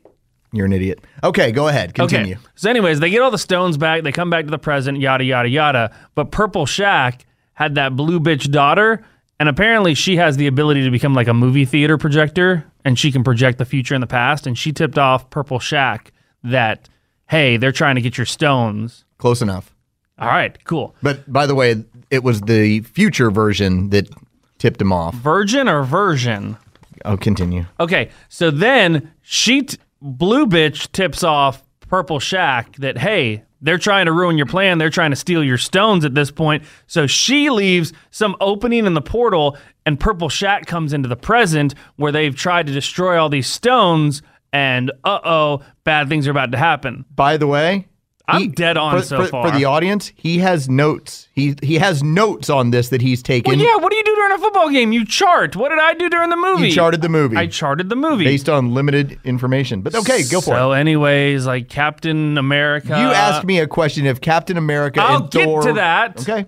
You're 0.53 0.67
an 0.67 0.73
idiot. 0.73 0.99
Okay, 1.23 1.51
go 1.51 1.67
ahead. 1.67 1.95
Continue. 1.95 2.35
Okay. 2.35 2.43
So, 2.53 2.69
anyways, 2.69 2.99
they 2.99 3.09
get 3.09 3.23
all 3.23 3.31
the 3.31 3.39
stones 3.39 3.75
back. 3.75 4.03
They 4.03 4.11
come 4.11 4.29
back 4.29 4.45
to 4.45 4.51
the 4.51 4.59
present, 4.59 4.99
yada, 4.99 5.23
yada, 5.23 5.49
yada. 5.49 5.97
But 6.13 6.29
Purple 6.29 6.67
Shack 6.67 7.25
had 7.53 7.73
that 7.73 7.95
blue 7.95 8.19
bitch 8.19 8.51
daughter, 8.51 9.03
and 9.39 9.49
apparently 9.49 9.93
she 9.93 10.17
has 10.17 10.37
the 10.37 10.47
ability 10.47 10.83
to 10.83 10.91
become 10.91 11.13
like 11.13 11.27
a 11.27 11.33
movie 11.33 11.65
theater 11.65 11.97
projector, 11.97 12.65
and 12.83 12.97
she 12.97 13.11
can 13.11 13.23
project 13.23 13.57
the 13.57 13.65
future 13.65 13.93
and 13.93 14.03
the 14.03 14.07
past. 14.07 14.47
And 14.47 14.57
she 14.57 14.71
tipped 14.71 14.97
off 14.97 15.29
Purple 15.29 15.59
Shack 15.59 16.11
that, 16.43 16.87
hey, 17.27 17.57
they're 17.57 17.71
trying 17.71 17.95
to 17.95 18.01
get 18.01 18.17
your 18.17 18.25
stones. 18.25 19.05
Close 19.17 19.41
enough. 19.41 19.73
All 20.17 20.27
right, 20.27 20.57
cool. 20.63 20.95
But 21.01 21.31
by 21.31 21.45
the 21.45 21.55
way, 21.55 21.83
it 22.09 22.23
was 22.23 22.41
the 22.41 22.81
future 22.81 23.29
version 23.29 23.89
that 23.89 24.09
tipped 24.57 24.79
him 24.79 24.93
off. 24.93 25.13
Virgin 25.15 25.67
or 25.67 25.83
version? 25.83 26.57
Oh, 27.03 27.17
continue. 27.17 27.65
Okay, 27.79 28.09
so 28.29 28.49
then 28.49 29.11
she, 29.21 29.63
t- 29.63 29.77
blue 30.01 30.45
bitch, 30.45 30.91
tips 30.93 31.23
off 31.23 31.63
Purple 31.81 32.19
Shack 32.19 32.77
that 32.77 32.97
hey, 32.97 33.43
they're 33.65 33.77
trying 33.77 34.06
to 34.06 34.12
ruin 34.12 34.38
your 34.38 34.45
plan. 34.45 34.77
They're 34.77 34.89
trying 34.89 35.09
to 35.09 35.15
steal 35.15 35.44
your 35.44 35.57
stones 35.57 36.06
at 36.06 36.13
this 36.13 36.31
point. 36.31 36.63
So 36.87 37.07
she 37.07 37.49
leaves 37.49 37.94
some 38.11 38.35
opening 38.40 38.85
in 38.85 38.94
the 38.94 39.01
portal, 39.01 39.57
and 39.85 39.99
Purple 39.99 40.30
Shack 40.30 40.68
comes 40.68 40.94
into 40.94 41.09
the 41.09 41.16
present 41.16 41.73
where 41.95 42.11
they've 42.11 42.35
tried 42.35 42.68
to 42.68 42.73
destroy 42.73 43.19
all 43.19 43.30
these 43.30 43.47
stones. 43.47 44.21
And 44.54 44.92
uh 45.04 45.19
oh, 45.23 45.63
bad 45.83 46.07
things 46.07 46.28
are 46.28 46.31
about 46.31 46.51
to 46.51 46.57
happen. 46.57 47.06
By 47.13 47.37
the 47.37 47.47
way, 47.47 47.87
I'm 48.27 48.51
dead 48.51 48.77
on 48.77 48.97
for, 48.97 49.03
so 49.03 49.17
for, 49.23 49.27
far. 49.27 49.49
For 49.51 49.57
the 49.57 49.65
audience, 49.65 50.11
he 50.15 50.39
has 50.39 50.69
notes. 50.69 51.27
He 51.33 51.55
he 51.61 51.75
has 51.75 52.03
notes 52.03 52.49
on 52.49 52.71
this 52.71 52.89
that 52.89 53.01
he's 53.01 53.21
taken. 53.21 53.57
Well, 53.57 53.65
yeah, 53.65 53.75
what 53.75 53.91
do 53.91 53.97
you 53.97 54.03
do 54.03 54.15
during 54.15 54.31
a 54.33 54.37
football 54.37 54.69
game? 54.69 54.91
You 54.91 55.05
chart. 55.05 55.55
What 55.55 55.69
did 55.69 55.79
I 55.79 55.94
do 55.94 56.09
during 56.09 56.29
the 56.29 56.35
movie? 56.35 56.67
You 56.67 56.73
charted 56.73 57.01
the 57.01 57.09
movie 57.09 57.37
I 57.37 57.47
charted 57.47 57.89
the 57.89 57.95
movie. 57.95 58.23
based 58.23 58.49
on 58.49 58.73
limited 58.73 59.19
information. 59.23 59.81
But 59.81 59.95
okay, 59.95 60.23
go 60.23 60.41
for 60.41 60.45
so, 60.45 60.53
it. 60.53 60.55
So 60.55 60.71
anyways, 60.71 61.45
like 61.45 61.69
Captain 61.69 62.37
America. 62.37 62.89
You 62.89 63.07
asked 63.07 63.45
me 63.45 63.59
a 63.59 63.67
question 63.67 64.05
if 64.05 64.21
Captain 64.21 64.57
America 64.57 65.01
I'll 65.01 65.23
and 65.23 65.31
get 65.31 65.45
Thor. 65.45 65.61
to 65.63 65.73
that. 65.73 66.19
Okay. 66.21 66.47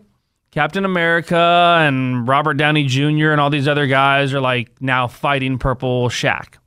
Captain 0.51 0.85
America 0.85 1.77
and 1.81 2.27
Robert 2.27 2.55
Downey 2.55 2.85
Jr. 2.85 3.29
and 3.29 3.39
all 3.39 3.49
these 3.49 3.67
other 3.67 3.85
guys 3.85 4.33
are 4.33 4.41
like 4.41 4.81
now 4.81 5.07
fighting 5.07 5.59
Purple 5.59 6.09
Shack. 6.09 6.57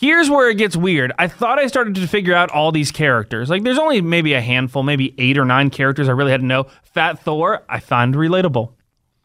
Here's 0.00 0.30
where 0.30 0.48
it 0.48 0.58
gets 0.58 0.76
weird. 0.76 1.12
I 1.18 1.26
thought 1.26 1.58
I 1.58 1.66
started 1.66 1.96
to 1.96 2.06
figure 2.06 2.32
out 2.32 2.52
all 2.52 2.70
these 2.70 2.92
characters. 2.92 3.50
Like, 3.50 3.64
there's 3.64 3.80
only 3.80 4.00
maybe 4.00 4.32
a 4.32 4.40
handful, 4.40 4.84
maybe 4.84 5.12
eight 5.18 5.36
or 5.36 5.44
nine 5.44 5.70
characters 5.70 6.08
I 6.08 6.12
really 6.12 6.30
had 6.30 6.38
to 6.38 6.46
know. 6.46 6.68
Fat 6.84 7.18
Thor, 7.18 7.64
I 7.68 7.80
find 7.80 8.14
relatable. 8.14 8.74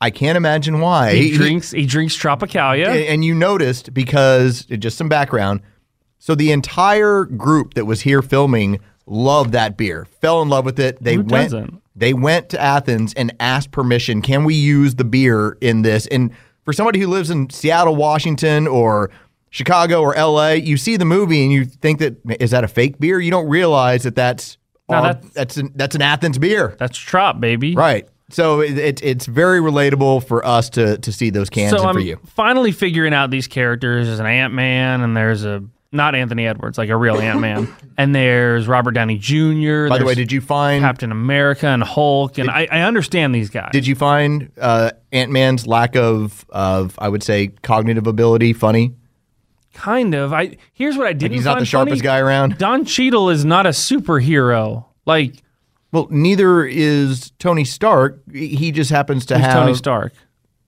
I 0.02 0.10
can't 0.10 0.36
imagine 0.36 0.80
why. 0.80 1.14
He, 1.14 1.38
drinks. 1.38 1.70
He 1.70 1.86
drinks 1.86 2.18
Tropicalia. 2.18 3.08
and 3.08 3.24
you 3.24 3.36
noticed 3.36 3.94
because 3.94 4.66
just 4.66 4.98
some 4.98 5.10
background. 5.10 5.62
So 6.18 6.34
the 6.34 6.52
entire 6.52 7.26
group 7.26 7.76
that 7.76 7.86
was 7.86 8.02
here 8.02 8.24
filming 8.24 8.80
loved 9.06 9.52
that 9.52 9.78
beer, 9.78 10.06
fell 10.22 10.42
in 10.42 10.50
love 10.50 10.66
with 10.66 10.80
it. 10.80 10.98
They 11.04 11.18
Who 11.18 11.22
went. 11.22 11.52
doesn't? 11.52 11.84
They 11.96 12.16
went 12.16 12.50
to 12.50 12.60
Athens 12.60 13.14
and 13.14 13.32
asked 13.40 13.70
permission. 13.70 14.24
Can 14.24 14.44
we 14.44 14.56
use 14.56 14.96
the 14.96 15.04
beer 15.04 15.56
in 15.62 15.84
this? 15.84 16.08
And 16.08 16.32
for 16.66 16.74
somebody 16.74 17.00
who 17.00 17.08
lives 17.10 17.30
in 17.30 17.52
Seattle, 17.52 17.96
Washington, 17.96 18.68
or 18.68 19.12
Chicago 19.54 20.02
or 20.02 20.16
L.A., 20.16 20.56
you 20.56 20.78
see 20.78 20.98
the 20.98 21.06
movie 21.06 21.44
and 21.44 21.52
you 21.54 21.64
think 21.66 22.00
that 22.00 22.16
is 22.42 22.50
that 22.52 22.64
a 22.64 22.68
fake 22.68 23.00
beer? 23.00 23.20
You 23.20 23.30
don't 23.30 23.48
realize 23.48 24.02
that 24.02 24.16
that's 24.16 24.58
No, 24.90 24.98
our- 24.98 25.02
that's- 25.14 25.32
that's 25.34 25.58
an, 25.58 25.72
that's 25.76 25.94
an 25.96 26.02
Athens 26.02 26.40
beer, 26.40 26.76
That's 26.80 26.98
Trop, 26.98 27.40
baby. 27.40 27.76
right? 27.76 28.08
So 28.32 28.62
it, 28.62 28.76
it, 28.80 29.04
it's 29.04 29.28
very 29.28 29.60
relatable 29.60 30.26
for 30.26 30.44
us 30.44 30.72
to 30.72 30.98
to 30.98 31.12
see 31.12 31.30
those 31.30 31.52
cans 31.52 31.70
So 31.70 31.78
and 31.82 31.88
I'm 31.88 31.94
for 31.94 32.00
you. 32.02 32.18
finally 32.26 32.72
figuring 32.72 33.14
out 33.14 33.30
these 33.30 33.48
characters. 33.48 34.08
There's 34.08 34.20
an 34.20 34.26
Ant 34.26 34.54
Man 34.56 35.02
and 35.02 35.16
there's 35.16 35.46
a 35.46 35.64
not 35.92 36.16
Anthony 36.16 36.48
Edwards, 36.48 36.80
like 36.80 36.90
a 36.90 36.98
real 36.98 37.18
Ant 37.18 37.40
Man. 37.42 37.68
and 38.00 38.16
there's 38.16 38.68
Robert 38.68 38.94
Downey 38.94 39.20
Jr. 39.20 39.88
By 39.88 40.00
the 40.00 40.06
way, 40.06 40.16
did 40.16 40.32
you 40.32 40.42
find 40.42 40.82
Captain 40.82 41.12
America 41.12 41.68
and 41.68 41.84
Hulk, 41.84 42.40
and 42.40 42.50
I, 42.50 42.68
I 42.72 42.80
understand 42.82 43.36
these 43.36 43.52
guys. 43.52 43.70
did 43.72 43.86
you 43.86 43.94
find 43.94 44.50
uh, 44.60 44.90
Ant 45.12 45.30
Man's 45.30 45.68
lack 45.68 45.96
of 45.96 46.44
of 46.50 46.96
I 46.98 47.10
would 47.10 47.22
say 47.22 47.50
cognitive 47.62 48.08
ability 48.08 48.54
funny? 48.54 48.96
Kind 49.74 50.14
of. 50.14 50.34
I 50.34 50.58
here's 50.74 50.98
what 50.98 51.08
I 51.08 51.14
didn't. 51.14 51.34
He's 51.36 51.46
not 51.46 51.60
the 51.60 51.66
sharpest 51.66 51.96
funny. 51.96 52.02
guy 52.02 52.20
around. 52.20 52.58
Don 52.58 52.86
Cheadle 52.86 53.30
is 53.30 53.44
not 53.44 53.66
a 53.66 53.70
superhero. 53.70 54.86
Like 55.06 55.36
Well, 55.92 56.08
neither 56.10 56.66
is 56.66 57.32
Tony 57.40 57.66
Stark. 57.66 58.20
He 58.32 58.72
just 58.72 58.90
happens 58.92 59.26
to 59.28 59.38
have 59.38 59.54
Tony 59.54 59.76
Stark. 59.76 60.14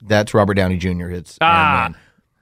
That's 0.02 0.34
Robert 0.34 0.54
Downey 0.54 0.76
Jr. 0.76 1.10
It's 1.10 1.38
Ah. 1.40 1.90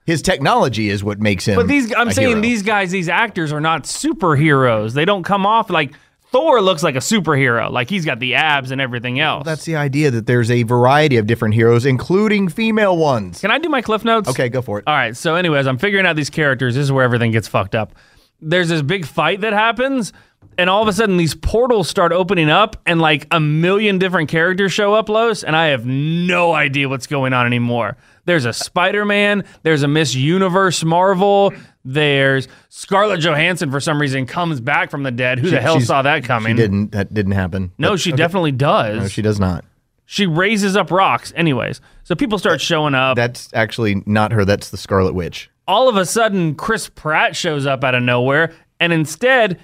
His 0.07 0.21
technology 0.21 0.91
is 0.91 1.03
what 1.03 1.19
makes 1.19 1.47
him. 1.47 1.57
But 1.57 1.67
these, 1.67 1.95
I'm 1.95 2.11
saying 2.13 2.29
hero. 2.29 2.41
these 2.43 2.63
guys, 2.63 2.91
these 2.91 3.09
actors 3.09 3.53
are 3.53 3.61
not 3.61 3.85
superheroes. 3.85 4.93
They 4.93 5.07
don't 5.07 5.23
come 5.23 5.47
off 5.47 5.71
like 5.71 5.95
Thor 6.35 6.61
looks 6.61 6.83
like 6.83 6.97
a 6.97 6.99
superhero. 6.99 7.71
Like 7.71 7.89
he's 7.89 8.05
got 8.05 8.19
the 8.19 8.35
abs 8.35 8.73
and 8.73 8.81
everything 8.81 9.21
else. 9.21 9.45
That's 9.45 9.65
the 9.67 9.77
idea 9.77 10.11
that 10.11 10.27
there's 10.27 10.51
a 10.51 10.65
variety 10.65 11.17
of 11.17 11.29
different 11.29 11.55
heroes, 11.55 11.87
including 11.87 12.49
female 12.49 12.97
ones. 12.97 13.41
Can 13.41 13.53
I 13.53 13.59
do 13.59 13.69
my 13.69 13.81
cliff 13.81 14.05
notes? 14.05 14.29
Okay, 14.29 14.49
go 14.49 14.61
for 14.61 14.81
it. 14.81 14.85
All 14.89 14.97
right. 14.97 15.17
So, 15.17 15.37
anyways, 15.37 15.69
I'm 15.69 15.79
figuring 15.79 16.07
out 16.07 16.17
these 16.17 16.31
characters. 16.31 16.75
This 16.75 16.83
is 16.83 16.91
where 16.91 17.05
everything 17.05 17.31
gets 17.31 17.47
fucked 17.47 17.77
up. 17.77 17.95
There's 18.41 18.69
this 18.69 18.83
big 18.83 19.07
fight 19.07 19.43
that 19.43 19.53
happens, 19.53 20.13
and 20.59 20.69
all 20.69 20.83
of 20.83 20.89
a 20.89 20.93
sudden, 20.93 21.19
these 21.19 21.37
portals 21.37 21.89
start 21.89 22.11
opening 22.11 22.51
up, 22.51 22.77
and 22.85 23.01
like 23.01 23.29
a 23.31 23.39
million 23.39 23.99
different 23.99 24.29
characters 24.29 24.73
show 24.73 24.93
up, 24.93 25.09
Los, 25.09 25.45
and 25.45 25.55
I 25.55 25.67
have 25.67 25.87
no 25.87 26.53
idea 26.53 26.89
what's 26.89 27.07
going 27.07 27.33
on 27.33 27.47
anymore. 27.47 27.97
There's 28.25 28.45
a 28.45 28.53
Spider 28.53 29.05
Man, 29.05 29.45
there's 29.63 29.85
a 29.85 29.89
Miss 29.89 30.17
Universe 30.17 30.83
Marvel, 30.83 31.53
there's 31.85 32.49
Scarlett 32.69 33.21
Johansson 33.21 33.71
for 33.71 33.81
some 33.81 34.01
reason 34.01 34.27
comes 34.27 34.61
back 34.61 34.91
from 34.91 35.03
the 35.03 35.11
dead. 35.11 35.39
Who 35.39 35.51
the 35.51 35.61
hell 35.61 35.75
She's- 35.75 35.87
saw 35.87 36.03
that 36.03 36.25
coming? 36.25 36.57
She 36.57 36.63
didn't. 36.63 36.93
That 36.93 37.13
didn't 37.13 37.33
happen. 37.33 37.73
No, 37.79 37.91
But- 37.93 38.01
she 38.01 38.11
okay. 38.11 38.17
definitely 38.17 38.53
does. 38.53 38.99
No, 39.03 39.09
she 39.09 39.23
does 39.23 39.39
not. 39.41 39.65
she 40.07 40.27
raises 40.27 40.77
up 40.77 40.91
rocks. 40.91 41.33
Anyways, 41.37 41.81
so 42.03 42.15
people 42.15 42.39
start 42.39 42.61
showing 42.61 42.95
up. 42.95 43.17
That's 43.17 43.49
actually 43.55 44.03
not 44.07 44.33
her. 44.33 44.45
That's 44.45 44.71
the 44.71 44.77
Scarlet 44.77 45.15
Witch. 45.15 45.51
all 45.67 45.89
of 45.89 45.97
a 45.97 46.05
sudden 46.05 46.55
Chris 46.55 46.89
Pratt 46.91 47.35
shows 47.35 47.65
up 47.67 47.83
out 47.85 47.95
of 47.95 48.03
nowhere, 48.03 48.53
and 48.81 48.93
instead 48.93 49.59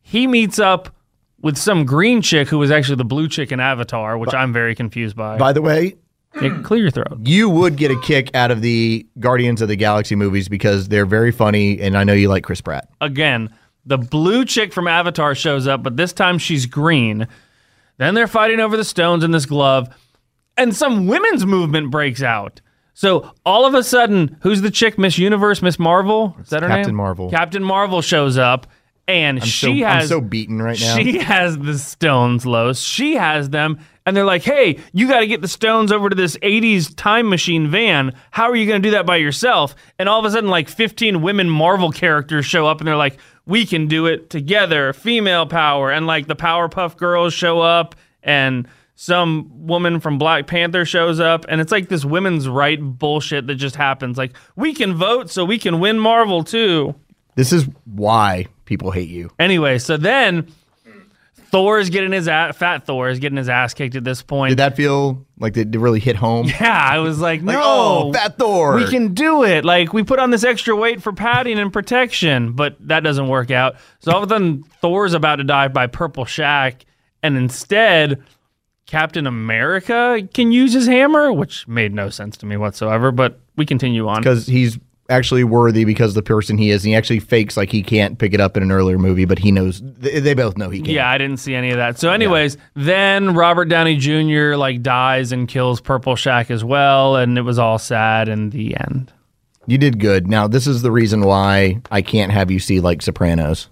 he 0.00 0.26
meets 0.26 0.58
up 0.58 0.88
with 1.42 1.58
some 1.58 1.84
green 1.84 2.22
chick 2.22 2.48
who 2.48 2.58
was 2.58 2.70
actually 2.70 2.94
the 2.96 3.04
blue 3.04 3.28
chick 3.28 3.52
in 3.52 3.60
Avatar, 3.60 4.16
which 4.16 4.32
I'm 4.32 4.52
very 4.52 4.74
confused 4.74 5.14
by. 5.16 5.36
By 5.36 5.52
the 5.52 5.60
way, 5.60 5.96
Yeah, 6.40 6.48
hmm. 6.48 6.62
clear 6.62 6.82
your 6.82 6.90
throat. 6.90 7.18
you 7.24 7.48
would 7.48 7.76
get 7.76 7.90
a 7.90 8.00
kick 8.00 8.34
out 8.34 8.50
of 8.50 8.62
the 8.62 9.06
Guardians 9.18 9.60
of 9.60 9.68
the 9.68 9.76
Galaxy 9.76 10.14
movies 10.14 10.48
because 10.48 10.88
they're 10.88 11.06
very 11.06 11.30
funny, 11.32 11.80
and 11.80 11.96
I 11.96 12.04
know 12.04 12.14
you 12.14 12.28
like 12.28 12.44
Chris 12.44 12.60
Pratt. 12.60 12.88
Again, 13.00 13.52
the 13.84 13.98
blue 13.98 14.44
chick 14.44 14.72
from 14.72 14.86
Avatar 14.86 15.34
shows 15.34 15.66
up, 15.66 15.82
but 15.82 15.96
this 15.96 16.12
time 16.12 16.38
she's 16.38 16.66
green. 16.66 17.26
Then 17.98 18.14
they're 18.14 18.26
fighting 18.26 18.60
over 18.60 18.76
the 18.76 18.84
stones 18.84 19.24
in 19.24 19.30
this 19.30 19.46
glove, 19.46 19.88
and 20.56 20.74
some 20.74 21.06
women's 21.06 21.44
movement 21.44 21.90
breaks 21.90 22.22
out. 22.22 22.60
So 22.94 23.32
all 23.44 23.64
of 23.66 23.74
a 23.74 23.82
sudden, 23.82 24.36
who's 24.42 24.60
the 24.62 24.70
chick? 24.70 24.98
Miss 24.98 25.18
Universe, 25.18 25.62
Miss 25.62 25.78
Marvel? 25.78 26.36
Is 26.40 26.50
that 26.50 26.62
her 26.62 26.68
name? 26.68 26.78
Captain 26.78 26.94
Marvel. 26.94 27.30
Captain 27.30 27.62
Marvel 27.62 28.02
shows 28.02 28.36
up, 28.36 28.66
and 29.08 29.44
she 29.44 29.80
so, 29.80 29.86
has 29.86 30.04
I'm 30.04 30.08
so 30.08 30.20
beaten 30.20 30.62
right 30.62 30.80
now. 30.80 30.96
She 30.96 31.18
has 31.18 31.58
the 31.58 31.78
stones, 31.78 32.46
Los. 32.46 32.80
She 32.80 33.14
has 33.14 33.50
them. 33.50 33.78
And 34.04 34.16
they're 34.16 34.24
like, 34.24 34.42
hey, 34.42 34.78
you 34.92 35.06
got 35.06 35.20
to 35.20 35.26
get 35.26 35.42
the 35.42 35.48
stones 35.48 35.92
over 35.92 36.08
to 36.08 36.16
this 36.16 36.36
80s 36.38 36.94
time 36.96 37.28
machine 37.28 37.70
van. 37.70 38.12
How 38.30 38.50
are 38.50 38.56
you 38.56 38.66
going 38.66 38.82
to 38.82 38.86
do 38.86 38.92
that 38.92 39.06
by 39.06 39.16
yourself? 39.16 39.76
And 39.98 40.08
all 40.08 40.18
of 40.18 40.24
a 40.24 40.30
sudden, 40.30 40.50
like 40.50 40.68
15 40.68 41.22
women 41.22 41.48
Marvel 41.48 41.92
characters 41.92 42.46
show 42.46 42.66
up 42.66 42.80
and 42.80 42.88
they're 42.88 42.96
like, 42.96 43.18
we 43.46 43.64
can 43.66 43.86
do 43.86 44.06
it 44.06 44.30
together. 44.30 44.92
Female 44.92 45.46
power. 45.46 45.90
And 45.90 46.06
like 46.06 46.26
the 46.26 46.36
Powerpuff 46.36 46.96
Girls 46.96 47.32
show 47.32 47.60
up 47.60 47.94
and 48.22 48.66
some 48.94 49.66
woman 49.66 50.00
from 50.00 50.18
Black 50.18 50.46
Panther 50.46 50.84
shows 50.84 51.20
up. 51.20 51.44
And 51.48 51.60
it's 51.60 51.72
like 51.72 51.88
this 51.88 52.04
women's 52.04 52.48
right 52.48 52.80
bullshit 52.80 53.46
that 53.46 53.56
just 53.56 53.76
happens. 53.76 54.16
Like, 54.18 54.36
we 54.56 54.74
can 54.74 54.94
vote 54.94 55.30
so 55.30 55.44
we 55.44 55.58
can 55.58 55.80
win 55.80 55.98
Marvel 55.98 56.44
too. 56.44 56.94
this 57.34 57.52
is 57.52 57.66
why 57.84 58.46
people 58.72 58.90
hate 58.90 59.10
you. 59.10 59.30
Anyway, 59.38 59.76
so 59.78 59.98
then 59.98 60.50
Thor 61.50 61.78
is 61.78 61.90
getting 61.90 62.12
his 62.12 62.26
ass, 62.26 62.56
fat 62.56 62.86
Thor 62.86 63.10
is 63.10 63.18
getting 63.18 63.36
his 63.36 63.50
ass 63.50 63.74
kicked 63.74 63.94
at 63.96 64.02
this 64.04 64.22
point. 64.22 64.52
Did 64.52 64.58
that 64.60 64.74
feel 64.74 65.26
like 65.38 65.54
it 65.58 65.76
really 65.78 66.00
hit 66.00 66.16
home? 66.16 66.46
yeah, 66.60 66.88
I 66.90 67.00
was 67.00 67.20
like, 67.20 67.42
Like, 67.42 67.56
no, 67.56 67.62
oh, 67.62 68.12
Fat 68.14 68.38
Thor. 68.38 68.76
we 68.76 68.88
can 68.88 69.12
do 69.12 69.44
it. 69.44 69.62
Like 69.62 69.92
we 69.92 70.02
put 70.02 70.18
on 70.18 70.30
this 70.30 70.42
extra 70.44 70.74
weight 70.74 71.02
for 71.02 71.12
padding 71.12 71.58
and 71.58 71.70
protection, 71.70 72.52
but 72.52 72.76
that 72.88 73.00
doesn't 73.00 73.28
work 73.28 73.50
out. 73.50 73.74
So 73.98 74.10
all 74.12 74.22
of 74.22 74.30
a 74.30 74.34
sudden, 74.34 74.62
Thor's 74.80 75.12
about 75.12 75.36
to 75.36 75.44
die 75.44 75.68
by 75.68 75.86
Purple 75.86 76.24
Shack, 76.24 76.86
and 77.22 77.36
instead, 77.36 78.22
Captain 78.86 79.26
America 79.26 80.26
can 80.32 80.52
use 80.52 80.72
his 80.72 80.86
hammer, 80.86 81.30
which 81.30 81.68
made 81.68 81.92
no 81.92 82.08
sense 82.08 82.38
to 82.38 82.46
me 82.46 82.56
whatsoever. 82.56 83.12
But 83.12 83.38
we 83.56 83.66
continue 83.66 84.08
on. 84.08 84.22
because 84.22 84.46
he's 84.46 84.78
actually 85.12 85.44
worthy 85.44 85.84
because 85.84 86.10
of 86.10 86.14
the 86.14 86.22
person 86.22 86.58
he 86.58 86.70
is. 86.70 86.82
And 86.82 86.90
he 86.90 86.96
actually 86.96 87.20
fakes 87.20 87.56
like 87.56 87.70
he 87.70 87.82
can't 87.82 88.18
pick 88.18 88.34
it 88.34 88.40
up 88.40 88.56
in 88.56 88.62
an 88.62 88.72
earlier 88.72 88.98
movie, 88.98 89.24
but 89.24 89.38
he 89.38 89.52
knows. 89.52 89.80
They, 89.82 90.18
they 90.20 90.34
both 90.34 90.56
know 90.56 90.70
he 90.70 90.80
can. 90.80 90.90
Yeah, 90.90 91.08
I 91.08 91.18
didn't 91.18 91.38
see 91.38 91.54
any 91.54 91.70
of 91.70 91.76
that. 91.76 91.98
So, 91.98 92.10
anyways, 92.10 92.56
then 92.74 93.34
Robert 93.34 93.66
Downey 93.66 93.96
Jr. 93.96 94.56
like 94.56 94.82
dies 94.82 95.32
and 95.32 95.46
kills 95.46 95.80
Purple 95.80 96.16
Shack 96.16 96.50
as 96.50 96.64
well, 96.64 97.16
and 97.16 97.38
it 97.38 97.42
was 97.42 97.58
all 97.58 97.78
sad 97.78 98.28
in 98.28 98.50
the 98.50 98.76
end. 98.76 99.12
You 99.66 99.78
did 99.78 100.00
good. 100.00 100.26
Now 100.26 100.48
this 100.48 100.66
is 100.66 100.82
the 100.82 100.90
reason 100.90 101.22
why 101.22 101.80
I 101.90 102.02
can't 102.02 102.32
have 102.32 102.50
you 102.50 102.58
see 102.58 102.80
like 102.80 103.00
Sopranos. 103.00 103.68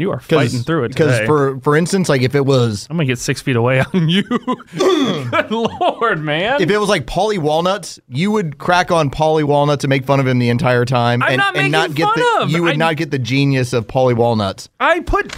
You 0.00 0.10
are 0.12 0.20
fighting 0.20 0.60
through 0.60 0.84
it 0.84 0.88
Because 0.88 1.20
for 1.26 1.60
for 1.60 1.76
instance, 1.76 2.08
like 2.08 2.22
if 2.22 2.34
it 2.34 2.44
was 2.46 2.86
I'm 2.90 2.96
gonna 2.96 3.06
get 3.06 3.18
six 3.18 3.40
feet 3.42 3.56
away 3.56 3.80
on 3.94 4.08
you. 4.08 4.22
Good 4.78 5.50
lord, 5.50 6.20
man! 6.22 6.60
if 6.60 6.70
it 6.70 6.78
was 6.78 6.88
like 6.88 7.06
Paulie 7.06 7.38
Walnuts, 7.38 8.00
you 8.08 8.30
would 8.30 8.58
crack 8.58 8.90
on 8.90 9.10
Paulie 9.10 9.44
Walnuts 9.44 9.84
and 9.84 9.88
make 9.90 10.04
fun 10.04 10.20
of 10.20 10.26
him 10.26 10.38
the 10.38 10.48
entire 10.48 10.84
time, 10.84 11.22
I'm 11.22 11.30
and, 11.32 11.38
not 11.38 11.56
and 11.56 11.72
not 11.72 11.94
get 11.94 12.04
fun 12.04 12.14
the 12.18 12.42
of. 12.44 12.50
you 12.50 12.62
would 12.62 12.72
I- 12.74 12.76
not 12.76 12.96
get 12.96 13.10
the 13.10 13.18
genius 13.18 13.72
of 13.72 13.86
Paulie 13.86 14.16
Walnuts. 14.16 14.68
I 14.80 15.00
put. 15.00 15.32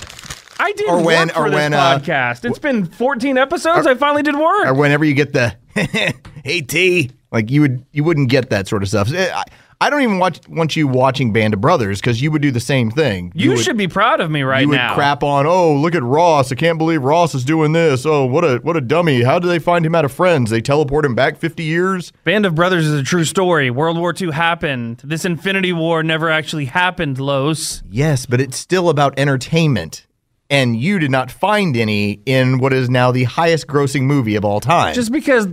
I 0.60 0.70
did 0.72 0.88
Or 0.88 1.02
when- 1.02 1.28
work 1.28 1.34
for 1.36 1.46
or 1.46 1.50
this 1.50 1.54
when, 1.56 1.74
uh, 1.74 1.98
podcast. 1.98 2.44
it's 2.44 2.58
been 2.60 2.84
14 2.86 3.36
episodes. 3.36 3.84
I 3.86 3.94
finally 3.96 4.22
did 4.22 4.36
work. 4.36 4.66
Or 4.66 4.74
whenever 4.74 5.04
you 5.04 5.14
get 5.14 5.32
the 5.32 5.56
hey 6.44 6.60
T, 6.60 7.10
like 7.32 7.50
you 7.50 7.62
would 7.62 7.84
you 7.90 8.04
wouldn't 8.04 8.28
get 8.28 8.50
that 8.50 8.68
sort 8.68 8.82
of 8.84 8.88
stuff. 8.88 9.08
I, 9.12 9.42
I 9.82 9.90
don't 9.90 10.02
even 10.02 10.20
watch 10.20 10.38
want 10.48 10.76
you 10.76 10.86
watching 10.86 11.32
Band 11.32 11.54
of 11.54 11.60
Brothers 11.60 12.00
because 12.00 12.22
you 12.22 12.30
would 12.30 12.40
do 12.40 12.52
the 12.52 12.60
same 12.60 12.92
thing. 12.92 13.32
you 13.34 13.50
would, 13.50 13.58
should 13.58 13.76
be 13.76 13.88
proud 13.88 14.20
of 14.20 14.30
me 14.30 14.42
right 14.42 14.62
you 14.62 14.68
would 14.68 14.78
crap 14.92 15.24
on. 15.24 15.44
Oh, 15.44 15.74
look 15.74 15.96
at 15.96 16.04
Ross! 16.04 16.52
I 16.52 16.54
can't 16.54 16.78
believe 16.78 17.02
Ross 17.02 17.34
is 17.34 17.42
doing 17.42 17.72
this. 17.72 18.06
Oh, 18.06 18.24
what 18.24 18.44
a 18.44 18.58
what 18.58 18.76
a 18.76 18.80
dummy! 18.80 19.22
How 19.22 19.40
do 19.40 19.48
they 19.48 19.58
find 19.58 19.84
him 19.84 19.96
out 19.96 20.04
of 20.04 20.12
Friends? 20.12 20.50
They 20.52 20.60
teleport 20.60 21.04
him 21.04 21.16
back 21.16 21.36
fifty 21.36 21.64
years. 21.64 22.12
Band 22.22 22.46
of 22.46 22.54
Brothers 22.54 22.86
is 22.86 23.00
a 23.00 23.02
true 23.02 23.24
story. 23.24 23.70
World 23.70 23.98
War 23.98 24.14
II 24.18 24.30
happened. 24.30 25.00
This 25.02 25.24
Infinity 25.24 25.72
War 25.72 26.04
never 26.04 26.30
actually 26.30 26.66
happened, 26.66 27.18
Los. 27.18 27.82
Yes, 27.90 28.24
but 28.24 28.40
it's 28.40 28.56
still 28.56 28.88
about 28.88 29.18
entertainment. 29.18 30.06
And 30.48 30.78
you 30.78 30.98
did 30.98 31.10
not 31.10 31.30
find 31.30 31.76
any 31.76 32.20
in 32.26 32.58
what 32.58 32.72
is 32.72 32.90
now 32.90 33.10
the 33.10 33.24
highest 33.24 33.66
grossing 33.66 34.02
movie 34.02 34.36
of 34.36 34.44
all 34.44 34.60
time. 34.60 34.94
Just 34.94 35.10
because 35.10 35.48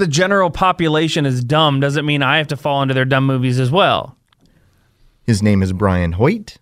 the 0.00 0.08
general 0.08 0.50
population 0.50 1.26
is 1.26 1.44
dumb 1.44 1.78
doesn't 1.78 2.04
mean 2.04 2.22
I 2.22 2.38
have 2.38 2.48
to 2.48 2.56
fall 2.56 2.82
into 2.82 2.94
their 2.94 3.04
dumb 3.04 3.26
movies 3.26 3.60
as 3.60 3.70
well. 3.70 4.16
His 5.24 5.42
name 5.42 5.62
is 5.62 5.72
Brian 5.72 6.12
Hoyt. 6.12 6.56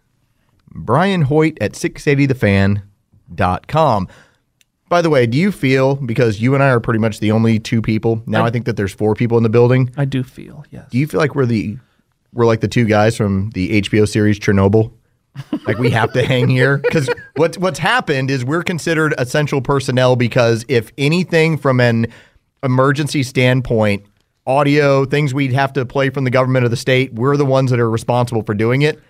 Brian 0.71 1.23
Hoyt 1.23 1.57
at 1.61 1.73
680thefan.com. 1.73 4.09
By 4.89 5.03
the 5.03 5.11
way, 5.11 5.27
do 5.27 5.39
you 5.39 5.53
feel, 5.53 5.97
because 5.97 6.41
you 6.41 6.55
and 6.55 6.63
I 6.63 6.71
are 6.71 6.81
pretty 6.81 6.99
much 6.99 7.21
the 7.21 7.31
only 7.31 7.59
two 7.59 7.81
people, 7.81 8.23
now 8.27 8.45
I 8.45 8.51
think 8.51 8.67
that 8.67 8.77
there's 8.77 8.93
four 8.93 9.15
people 9.15 9.37
in 9.37 9.43
the 9.43 9.49
building, 9.49 9.91
I 9.97 10.05
do 10.05 10.23
feel, 10.23 10.65
yes. 10.71 10.89
do 10.91 10.99
you 10.99 11.07
feel 11.07 11.21
like 11.21 11.35
we're 11.35 11.47
the 11.47 11.79
we're 12.35 12.47
like 12.47 12.61
the 12.61 12.69
two 12.69 12.85
guys 12.85 13.17
from 13.17 13.51
the 13.51 13.83
HBO 13.83 14.07
series 14.07 14.39
Chernobyl? 14.39 14.93
like 15.67 15.79
we 15.79 15.91
have 15.91 16.13
to 16.13 16.25
hang 16.25 16.49
here 16.49 16.79
because 16.79 17.09
what's 17.37 17.59
what's 17.59 17.79
happened 17.79 18.31
is 18.31 18.45
we're 18.45 18.63
considered 18.63 19.15
essential 19.19 19.61
personnel 19.61 20.17
because 20.17 20.65
if 20.69 20.93
anything 20.99 21.57
from 21.57 21.81
an 21.81 22.07
emergency 22.63 23.23
standpoint, 23.23 24.05
audio 24.47 25.05
things 25.05 25.35
we'd 25.35 25.53
have 25.53 25.73
to 25.75 25.85
play 25.87 26.11
from 26.11 26.25
the 26.25 26.31
government 26.31 26.65
or 26.65 26.69
the 26.69 26.77
state, 26.77 27.13
we're 27.15 27.37
the 27.37 27.45
ones 27.47 27.71
that 27.71 27.81
are 27.81 27.91
responsible 27.91 28.43
for 28.43 28.55
doing 28.55 28.83
it, 28.83 29.01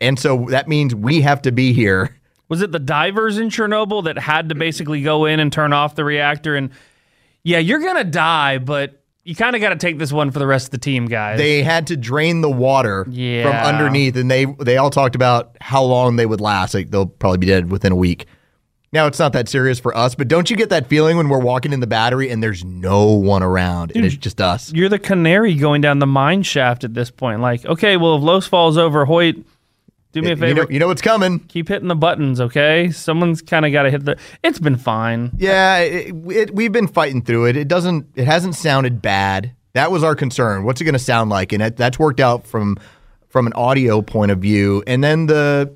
and 0.00 0.18
so 0.18 0.46
that 0.50 0.68
means 0.68 0.94
we 0.94 1.20
have 1.20 1.42
to 1.42 1.52
be 1.52 1.72
here. 1.72 2.16
Was 2.48 2.60
it 2.60 2.70
the 2.72 2.78
divers 2.78 3.38
in 3.38 3.48
Chernobyl 3.48 4.04
that 4.04 4.18
had 4.18 4.50
to 4.50 4.54
basically 4.54 5.00
go 5.02 5.24
in 5.24 5.40
and 5.40 5.50
turn 5.52 5.72
off 5.72 5.94
the 5.94 6.04
reactor? 6.04 6.54
And 6.54 6.70
yeah, 7.44 7.58
you're 7.58 7.78
going 7.78 7.96
to 7.96 8.04
die, 8.04 8.58
but 8.58 9.02
you 9.24 9.34
kind 9.34 9.56
of 9.56 9.62
got 9.62 9.70
to 9.70 9.76
take 9.76 9.98
this 9.98 10.12
one 10.12 10.30
for 10.30 10.38
the 10.38 10.46
rest 10.46 10.66
of 10.66 10.70
the 10.72 10.78
team, 10.78 11.06
guys. 11.06 11.38
They 11.38 11.62
had 11.62 11.86
to 11.86 11.96
drain 11.96 12.40
the 12.42 12.50
water 12.50 13.06
Yeah. 13.08 13.44
from 13.44 13.74
underneath, 13.74 14.16
and 14.16 14.30
they 14.30 14.44
they 14.44 14.76
all 14.76 14.90
talked 14.90 15.14
about 15.14 15.56
how 15.60 15.82
long 15.82 16.16
they 16.16 16.26
would 16.26 16.40
last. 16.42 16.74
Like 16.74 16.90
they'll 16.90 17.06
probably 17.06 17.38
be 17.38 17.46
dead 17.46 17.70
within 17.70 17.92
a 17.92 17.96
week. 17.96 18.26
Now 18.92 19.06
it's 19.06 19.18
not 19.18 19.32
that 19.32 19.48
serious 19.48 19.80
for 19.80 19.96
us, 19.96 20.14
but 20.14 20.28
don't 20.28 20.50
you 20.50 20.56
get 20.56 20.68
that 20.68 20.86
feeling 20.86 21.16
when 21.16 21.28
we're 21.30 21.38
walking 21.38 21.72
in 21.72 21.80
the 21.80 21.86
battery 21.86 22.28
and 22.30 22.42
there's 22.42 22.62
no 22.62 23.06
one 23.12 23.42
around 23.42 23.92
and 23.94 24.04
it's 24.04 24.14
just 24.14 24.40
us? 24.40 24.70
you're 24.72 24.90
the 24.90 24.98
canary 24.98 25.54
going 25.54 25.80
down 25.80 25.98
the 25.98 26.06
mine 26.06 26.42
shaft 26.42 26.84
at 26.84 26.92
this 26.92 27.10
point. 27.10 27.40
Like, 27.40 27.64
okay, 27.64 27.96
well, 27.96 28.16
if 28.16 28.22
Los 28.22 28.46
falls 28.46 28.76
over, 28.76 29.06
Hoyt, 29.06 29.36
Do 30.12 30.20
me 30.20 30.26
a 30.26 30.30
You 30.30 30.36
favor. 30.36 30.62
know, 30.64 30.68
you 30.68 30.78
know 30.78 30.88
what's 30.88 31.00
coming. 31.00 31.38
Keep 31.38 31.68
hitting 31.68 31.88
the 31.88 31.94
buttons, 31.94 32.38
okay? 32.38 32.90
Someone's 32.90 33.40
kind 33.40 33.64
of 33.64 33.72
got 33.72 33.84
to 33.84 33.90
hit 33.90 34.04
the. 34.04 34.18
It's 34.42 34.58
been 34.58 34.76
fine. 34.76 35.30
Yeah, 35.38 35.78
it, 35.78 36.14
it, 36.30 36.54
we've 36.54 36.70
been 36.72 36.86
fighting 36.88 37.22
through 37.22 37.46
it. 37.46 37.56
It 37.56 37.68
doesn't. 37.68 38.08
It 38.14 38.26
hasn't 38.26 38.56
sounded 38.56 39.00
bad. 39.00 39.52
That 39.72 39.90
was 39.90 40.04
our 40.04 40.14
concern. 40.14 40.64
What's 40.64 40.82
it 40.82 40.84
going 40.84 40.92
to 40.92 40.98
sound 40.98 41.30
like? 41.30 41.52
And 41.54 41.62
that, 41.62 41.78
that's 41.78 41.98
worked 41.98 42.20
out 42.20 42.46
from 42.46 42.76
from 43.30 43.46
an 43.46 43.54
audio 43.54 44.02
point 44.02 44.30
of 44.30 44.38
view. 44.40 44.82
And 44.86 45.02
then 45.02 45.24
the, 45.24 45.74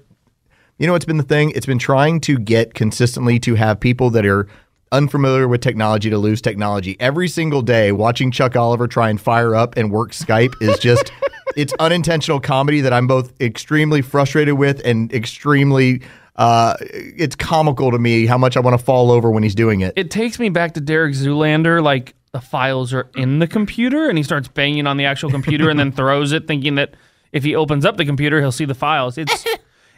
you 0.78 0.86
know, 0.86 0.94
it's 0.94 1.04
been 1.04 1.16
the 1.16 1.22
thing. 1.22 1.52
It's 1.54 1.66
been 1.66 1.78
trying 1.78 2.20
to 2.22 2.38
get 2.38 2.74
consistently 2.74 3.38
to 3.40 3.54
have 3.54 3.80
people 3.80 4.10
that 4.10 4.26
are 4.26 4.48
unfamiliar 4.92 5.48
with 5.48 5.60
technology 5.60 6.10
to 6.10 6.18
lose 6.18 6.40
technology 6.40 6.96
every 7.00 7.28
single 7.28 7.62
day. 7.62 7.92
Watching 7.92 8.30
Chuck 8.30 8.56
Oliver 8.56 8.86
try 8.86 9.10
and 9.10 9.20
fire 9.20 9.54
up 9.54 9.76
and 9.76 9.90
work 9.90 10.12
Skype 10.12 10.54
is 10.60 10.78
just. 10.78 11.12
it's 11.56 11.72
unintentional 11.80 12.38
comedy 12.38 12.82
that 12.82 12.92
I'm 12.92 13.06
both 13.06 13.32
extremely 13.40 14.02
frustrated 14.02 14.54
with 14.54 14.80
and 14.84 15.12
extremely. 15.12 16.02
Uh, 16.36 16.76
it's 16.80 17.34
comical 17.34 17.90
to 17.90 17.98
me 17.98 18.26
how 18.26 18.36
much 18.36 18.58
I 18.58 18.60
want 18.60 18.78
to 18.78 18.84
fall 18.84 19.10
over 19.10 19.30
when 19.30 19.42
he's 19.42 19.54
doing 19.54 19.80
it. 19.80 19.94
It 19.96 20.10
takes 20.10 20.38
me 20.38 20.50
back 20.50 20.74
to 20.74 20.82
Derek 20.82 21.14
Zoolander. 21.14 21.82
Like 21.82 22.14
the 22.32 22.42
files 22.42 22.92
are 22.92 23.08
in 23.16 23.38
the 23.38 23.46
computer, 23.46 24.08
and 24.08 24.18
he 24.18 24.22
starts 24.22 24.46
banging 24.46 24.86
on 24.86 24.98
the 24.98 25.06
actual 25.06 25.30
computer, 25.30 25.70
and 25.70 25.78
then 25.78 25.92
throws 25.92 26.32
it, 26.32 26.46
thinking 26.46 26.74
that 26.74 26.94
if 27.32 27.42
he 27.42 27.56
opens 27.56 27.86
up 27.86 27.96
the 27.96 28.04
computer, 28.04 28.38
he'll 28.40 28.52
see 28.52 28.66
the 28.66 28.74
files. 28.74 29.16
It's 29.16 29.46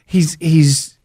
he's 0.08 0.36
he's 0.40 0.98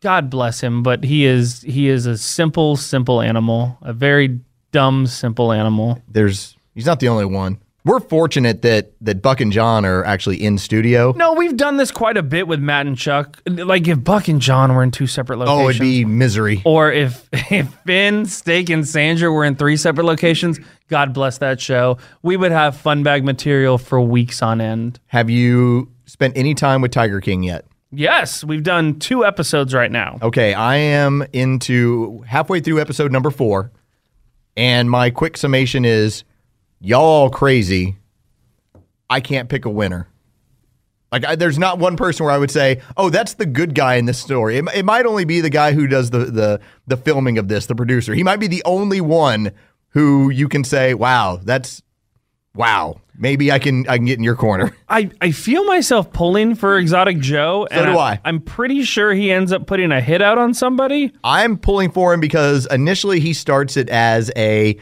God 0.00 0.30
bless 0.30 0.60
him, 0.60 0.82
but 0.82 1.02
he 1.04 1.24
is 1.24 1.62
he 1.62 1.88
is 1.88 2.06
a 2.06 2.16
simple 2.16 2.76
simple 2.76 3.20
animal, 3.20 3.76
a 3.82 3.92
very 3.92 4.38
dumb 4.70 5.06
simple 5.06 5.50
animal. 5.52 6.00
there's 6.08 6.56
he's 6.74 6.86
not 6.86 7.00
the 7.00 7.08
only 7.08 7.24
one. 7.24 7.58
We're 7.82 8.00
fortunate 8.00 8.60
that 8.60 8.92
that 9.00 9.22
Buck 9.22 9.40
and 9.40 9.50
John 9.50 9.86
are 9.86 10.04
actually 10.04 10.42
in 10.42 10.58
studio. 10.58 11.14
No, 11.16 11.32
we've 11.32 11.56
done 11.56 11.78
this 11.78 11.90
quite 11.90 12.18
a 12.18 12.22
bit 12.22 12.46
with 12.46 12.60
Matt 12.60 12.86
and 12.86 12.96
Chuck. 12.96 13.40
Like 13.48 13.88
if 13.88 14.04
Buck 14.04 14.28
and 14.28 14.40
John 14.40 14.74
were 14.74 14.82
in 14.82 14.90
two 14.90 15.06
separate 15.06 15.38
locations. 15.38 15.64
Oh, 15.64 15.68
it'd 15.70 15.80
be 15.80 16.04
misery. 16.04 16.60
Or 16.66 16.92
if 16.92 17.26
if 17.32 17.72
Finn, 17.86 18.26
Steak, 18.26 18.68
and 18.68 18.86
Sandra 18.86 19.32
were 19.32 19.44
in 19.46 19.56
three 19.56 19.78
separate 19.78 20.04
locations, 20.04 20.60
God 20.88 21.14
bless 21.14 21.38
that 21.38 21.58
show. 21.58 21.96
We 22.22 22.36
would 22.36 22.52
have 22.52 22.76
fun 22.76 23.02
bag 23.02 23.24
material 23.24 23.78
for 23.78 23.98
weeks 23.98 24.42
on 24.42 24.60
end. 24.60 25.00
Have 25.06 25.30
you 25.30 25.90
spent 26.04 26.36
any 26.36 26.54
time 26.54 26.82
with 26.82 26.90
Tiger 26.90 27.20
King 27.20 27.42
yet? 27.42 27.64
Yes, 27.92 28.44
we've 28.44 28.62
done 28.62 28.98
two 28.98 29.24
episodes 29.24 29.74
right 29.74 29.90
now. 29.90 30.18
Okay, 30.22 30.54
I 30.54 30.76
am 30.76 31.24
into 31.32 32.20
halfway 32.26 32.60
through 32.60 32.80
episode 32.80 33.10
number 33.10 33.30
four, 33.30 33.72
and 34.56 34.88
my 34.88 35.10
quick 35.10 35.36
summation 35.36 35.84
is 35.84 36.22
y'all 36.80 37.02
all 37.02 37.30
crazy. 37.30 37.96
I 39.08 39.20
can't 39.20 39.48
pick 39.48 39.64
a 39.64 39.70
winner. 39.70 40.06
Like, 41.10 41.24
I, 41.24 41.34
there's 41.34 41.58
not 41.58 41.80
one 41.80 41.96
person 41.96 42.24
where 42.24 42.32
I 42.32 42.38
would 42.38 42.52
say, 42.52 42.80
"Oh, 42.96 43.10
that's 43.10 43.34
the 43.34 43.46
good 43.46 43.74
guy 43.74 43.96
in 43.96 44.04
this 44.04 44.20
story." 44.20 44.58
It, 44.58 44.64
it 44.72 44.84
might 44.84 45.06
only 45.06 45.24
be 45.24 45.40
the 45.40 45.50
guy 45.50 45.72
who 45.72 45.88
does 45.88 46.10
the 46.10 46.26
the 46.26 46.60
the 46.86 46.96
filming 46.96 47.38
of 47.38 47.48
this, 47.48 47.66
the 47.66 47.74
producer. 47.74 48.14
He 48.14 48.22
might 48.22 48.38
be 48.38 48.46
the 48.46 48.62
only 48.64 49.00
one 49.00 49.50
who 49.88 50.30
you 50.30 50.48
can 50.48 50.62
say, 50.62 50.94
"Wow, 50.94 51.40
that's 51.42 51.82
wow." 52.54 53.00
Maybe 53.20 53.52
I 53.52 53.58
can 53.58 53.86
I 53.86 53.98
can 53.98 54.06
get 54.06 54.16
in 54.16 54.24
your 54.24 54.34
corner. 54.34 54.74
I, 54.88 55.10
I 55.20 55.30
feel 55.30 55.62
myself 55.66 56.10
pulling 56.10 56.54
for 56.54 56.78
Exotic 56.78 57.18
Joe. 57.18 57.68
So 57.70 57.84
do 57.84 57.98
I. 57.98 58.18
I'm 58.24 58.40
pretty 58.40 58.82
sure 58.82 59.12
he 59.12 59.30
ends 59.30 59.52
up 59.52 59.66
putting 59.66 59.92
a 59.92 60.00
hit 60.00 60.22
out 60.22 60.38
on 60.38 60.54
somebody. 60.54 61.12
I'm 61.22 61.58
pulling 61.58 61.90
for 61.90 62.14
him 62.14 62.20
because 62.20 62.66
initially 62.70 63.20
he 63.20 63.34
starts 63.34 63.76
it 63.76 63.90
as 63.90 64.32
a 64.36 64.78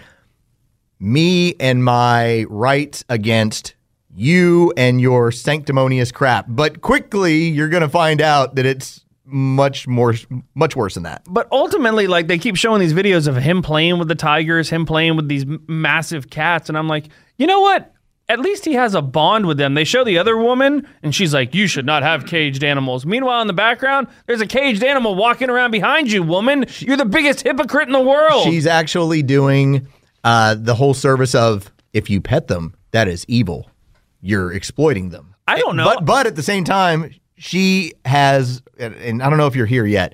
me 1.00 1.56
and 1.58 1.84
my 1.84 2.44
rights 2.48 3.04
against 3.08 3.74
you 4.14 4.72
and 4.76 5.00
your 5.00 5.32
sanctimonious 5.32 6.12
crap. 6.12 6.46
But 6.48 6.80
quickly 6.80 7.48
you're 7.48 7.68
going 7.68 7.82
to 7.82 7.88
find 7.88 8.20
out 8.20 8.54
that 8.54 8.66
it's 8.66 9.04
much 9.24 9.88
more 9.88 10.14
much 10.54 10.76
worse 10.76 10.94
than 10.94 11.02
that. 11.02 11.22
But 11.28 11.48
ultimately, 11.50 12.06
like 12.06 12.28
they 12.28 12.38
keep 12.38 12.54
showing 12.56 12.80
these 12.80 12.94
videos 12.94 13.26
of 13.26 13.36
him 13.36 13.62
playing 13.62 13.98
with 13.98 14.06
the 14.06 14.14
tigers, 14.14 14.70
him 14.70 14.86
playing 14.86 15.16
with 15.16 15.28
these 15.28 15.44
massive 15.66 16.30
cats, 16.30 16.68
and 16.68 16.78
I'm 16.78 16.88
like, 16.88 17.08
you 17.38 17.46
know 17.46 17.60
what? 17.60 17.92
At 18.30 18.40
least 18.40 18.66
he 18.66 18.74
has 18.74 18.94
a 18.94 19.00
bond 19.00 19.46
with 19.46 19.56
them. 19.56 19.72
They 19.72 19.84
show 19.84 20.04
the 20.04 20.18
other 20.18 20.36
woman, 20.36 20.86
and 21.02 21.14
she's 21.14 21.32
like, 21.32 21.54
"You 21.54 21.66
should 21.66 21.86
not 21.86 22.02
have 22.02 22.26
caged 22.26 22.62
animals." 22.62 23.06
Meanwhile, 23.06 23.40
in 23.40 23.46
the 23.46 23.54
background, 23.54 24.08
there's 24.26 24.42
a 24.42 24.46
caged 24.46 24.84
animal 24.84 25.14
walking 25.14 25.48
around 25.48 25.70
behind 25.70 26.12
you, 26.12 26.22
woman. 26.22 26.66
You're 26.80 26.98
the 26.98 27.06
biggest 27.06 27.40
hypocrite 27.40 27.86
in 27.88 27.92
the 27.94 28.00
world. 28.02 28.44
She's 28.44 28.66
actually 28.66 29.22
doing 29.22 29.88
uh, 30.24 30.56
the 30.58 30.74
whole 30.74 30.92
service 30.92 31.34
of 31.34 31.72
if 31.94 32.10
you 32.10 32.20
pet 32.20 32.48
them, 32.48 32.74
that 32.90 33.08
is 33.08 33.24
evil. 33.28 33.70
You're 34.20 34.52
exploiting 34.52 35.08
them. 35.08 35.34
I 35.46 35.58
don't 35.58 35.76
know. 35.76 35.84
But 35.86 36.04
but 36.04 36.26
at 36.26 36.36
the 36.36 36.42
same 36.42 36.64
time, 36.64 37.14
she 37.38 37.94
has 38.04 38.60
and- 38.78 38.94
and 38.96 39.22
I 39.22 39.30
don't 39.30 39.38
know 39.38 39.46
if 39.46 39.56
you're 39.56 39.64
here 39.64 39.86
yet. 39.86 40.12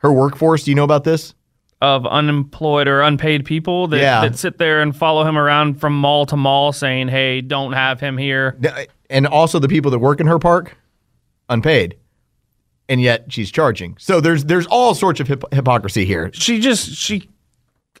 Her 0.00 0.12
workforce, 0.12 0.64
do 0.64 0.70
you 0.70 0.74
know 0.74 0.84
about 0.84 1.04
this? 1.04 1.32
Of 1.82 2.06
unemployed 2.06 2.88
or 2.88 3.02
unpaid 3.02 3.44
people 3.44 3.88
that, 3.88 4.00
Yeah. 4.00 4.20
that 4.22 4.38
sit 4.38 4.56
there 4.56 4.80
and 4.80 4.96
follow 4.96 5.24
him 5.24 5.36
around 5.36 5.80
from 5.80 5.92
mall 5.98 6.24
to 6.26 6.36
mall, 6.36 6.72
saying, 6.72 7.08
"Hey, 7.08 7.40
don't 7.42 7.72
have 7.74 8.00
him 8.00 8.16
here." 8.16 8.56
and 9.10 9.26
also 9.26 9.58
the 9.58 9.68
people 9.68 9.90
that 9.90 9.98
work 9.98 10.20
in 10.20 10.26
her 10.26 10.38
park 10.38 10.78
unpaid 11.50 11.96
and 12.88 12.98
yet 13.02 13.26
she's 13.30 13.50
charging 13.50 13.94
so 13.98 14.20
there's 14.22 14.46
there's 14.46 14.66
all 14.68 14.94
sorts 14.94 15.20
of 15.20 15.28
hip- 15.28 15.44
hypocrisy 15.52 16.06
here 16.06 16.30
she 16.32 16.58
just 16.60 16.94
she 16.94 17.28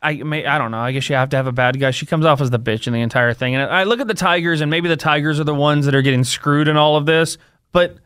I 0.02 0.14
may 0.22 0.46
I 0.46 0.56
don't 0.58 0.70
know. 0.72 0.78
I 0.80 0.90
guess 0.92 1.08
you 1.10 1.14
have 1.16 1.28
to 1.28 1.36
have 1.36 1.46
a 1.46 1.52
bad 1.52 1.78
guy. 1.78 1.92
She 1.92 2.06
comes 2.06 2.24
off 2.24 2.40
as 2.40 2.50
the 2.50 2.58
bitch 2.58 2.86
in 2.88 2.92
the 2.92 3.02
entire 3.02 3.32
thing. 3.34 3.54
And 3.54 3.70
I 3.70 3.84
look 3.84 4.00
at 4.00 4.08
the 4.08 4.14
Tigers, 4.14 4.60
and 4.60 4.68
maybe 4.68 4.88
the 4.88 4.96
Tigers 4.96 5.38
are 5.38 5.44
the 5.44 5.54
ones 5.54 5.84
that 5.86 5.94
are 5.94 6.02
getting 6.02 6.24
screwed 6.24 6.66
in 6.66 6.76
all 6.76 6.96
of 6.96 7.06
this. 7.06 7.38
But 7.70 7.98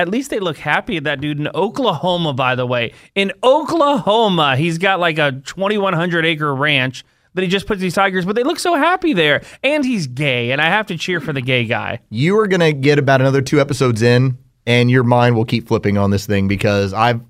at 0.00 0.08
least 0.08 0.30
they 0.30 0.40
look 0.40 0.56
happy 0.58 0.96
at 0.96 1.04
that 1.04 1.20
dude 1.20 1.38
in 1.38 1.48
Oklahoma. 1.54 2.32
By 2.32 2.54
the 2.54 2.66
way, 2.66 2.92
in 3.14 3.32
Oklahoma, 3.42 4.56
he's 4.56 4.78
got 4.78 4.98
like 4.98 5.18
a 5.18 5.32
2,100 5.44 6.24
acre 6.24 6.54
ranch 6.54 7.04
that 7.34 7.42
he 7.42 7.48
just 7.48 7.66
puts 7.66 7.80
these 7.80 7.94
tigers. 7.94 8.24
But 8.24 8.34
they 8.36 8.42
look 8.42 8.58
so 8.58 8.74
happy 8.76 9.12
there, 9.12 9.42
and 9.62 9.84
he's 9.84 10.06
gay, 10.06 10.50
and 10.52 10.60
I 10.60 10.66
have 10.66 10.86
to 10.86 10.96
cheer 10.96 11.20
for 11.20 11.32
the 11.32 11.42
gay 11.42 11.64
guy. 11.64 12.00
you 12.08 12.38
are 12.38 12.46
going 12.46 12.60
to 12.60 12.72
get 12.72 12.98
about 12.98 13.20
another 13.20 13.42
two 13.42 13.60
episodes 13.60 14.02
in 14.02 14.36
and 14.66 14.90
your 14.90 15.02
mind 15.04 15.36
will 15.36 15.44
keep 15.44 15.66
flipping 15.68 15.96
on 15.96 16.10
this 16.10 16.26
thing 16.26 16.46
because 16.46 16.92
i've 16.92 17.20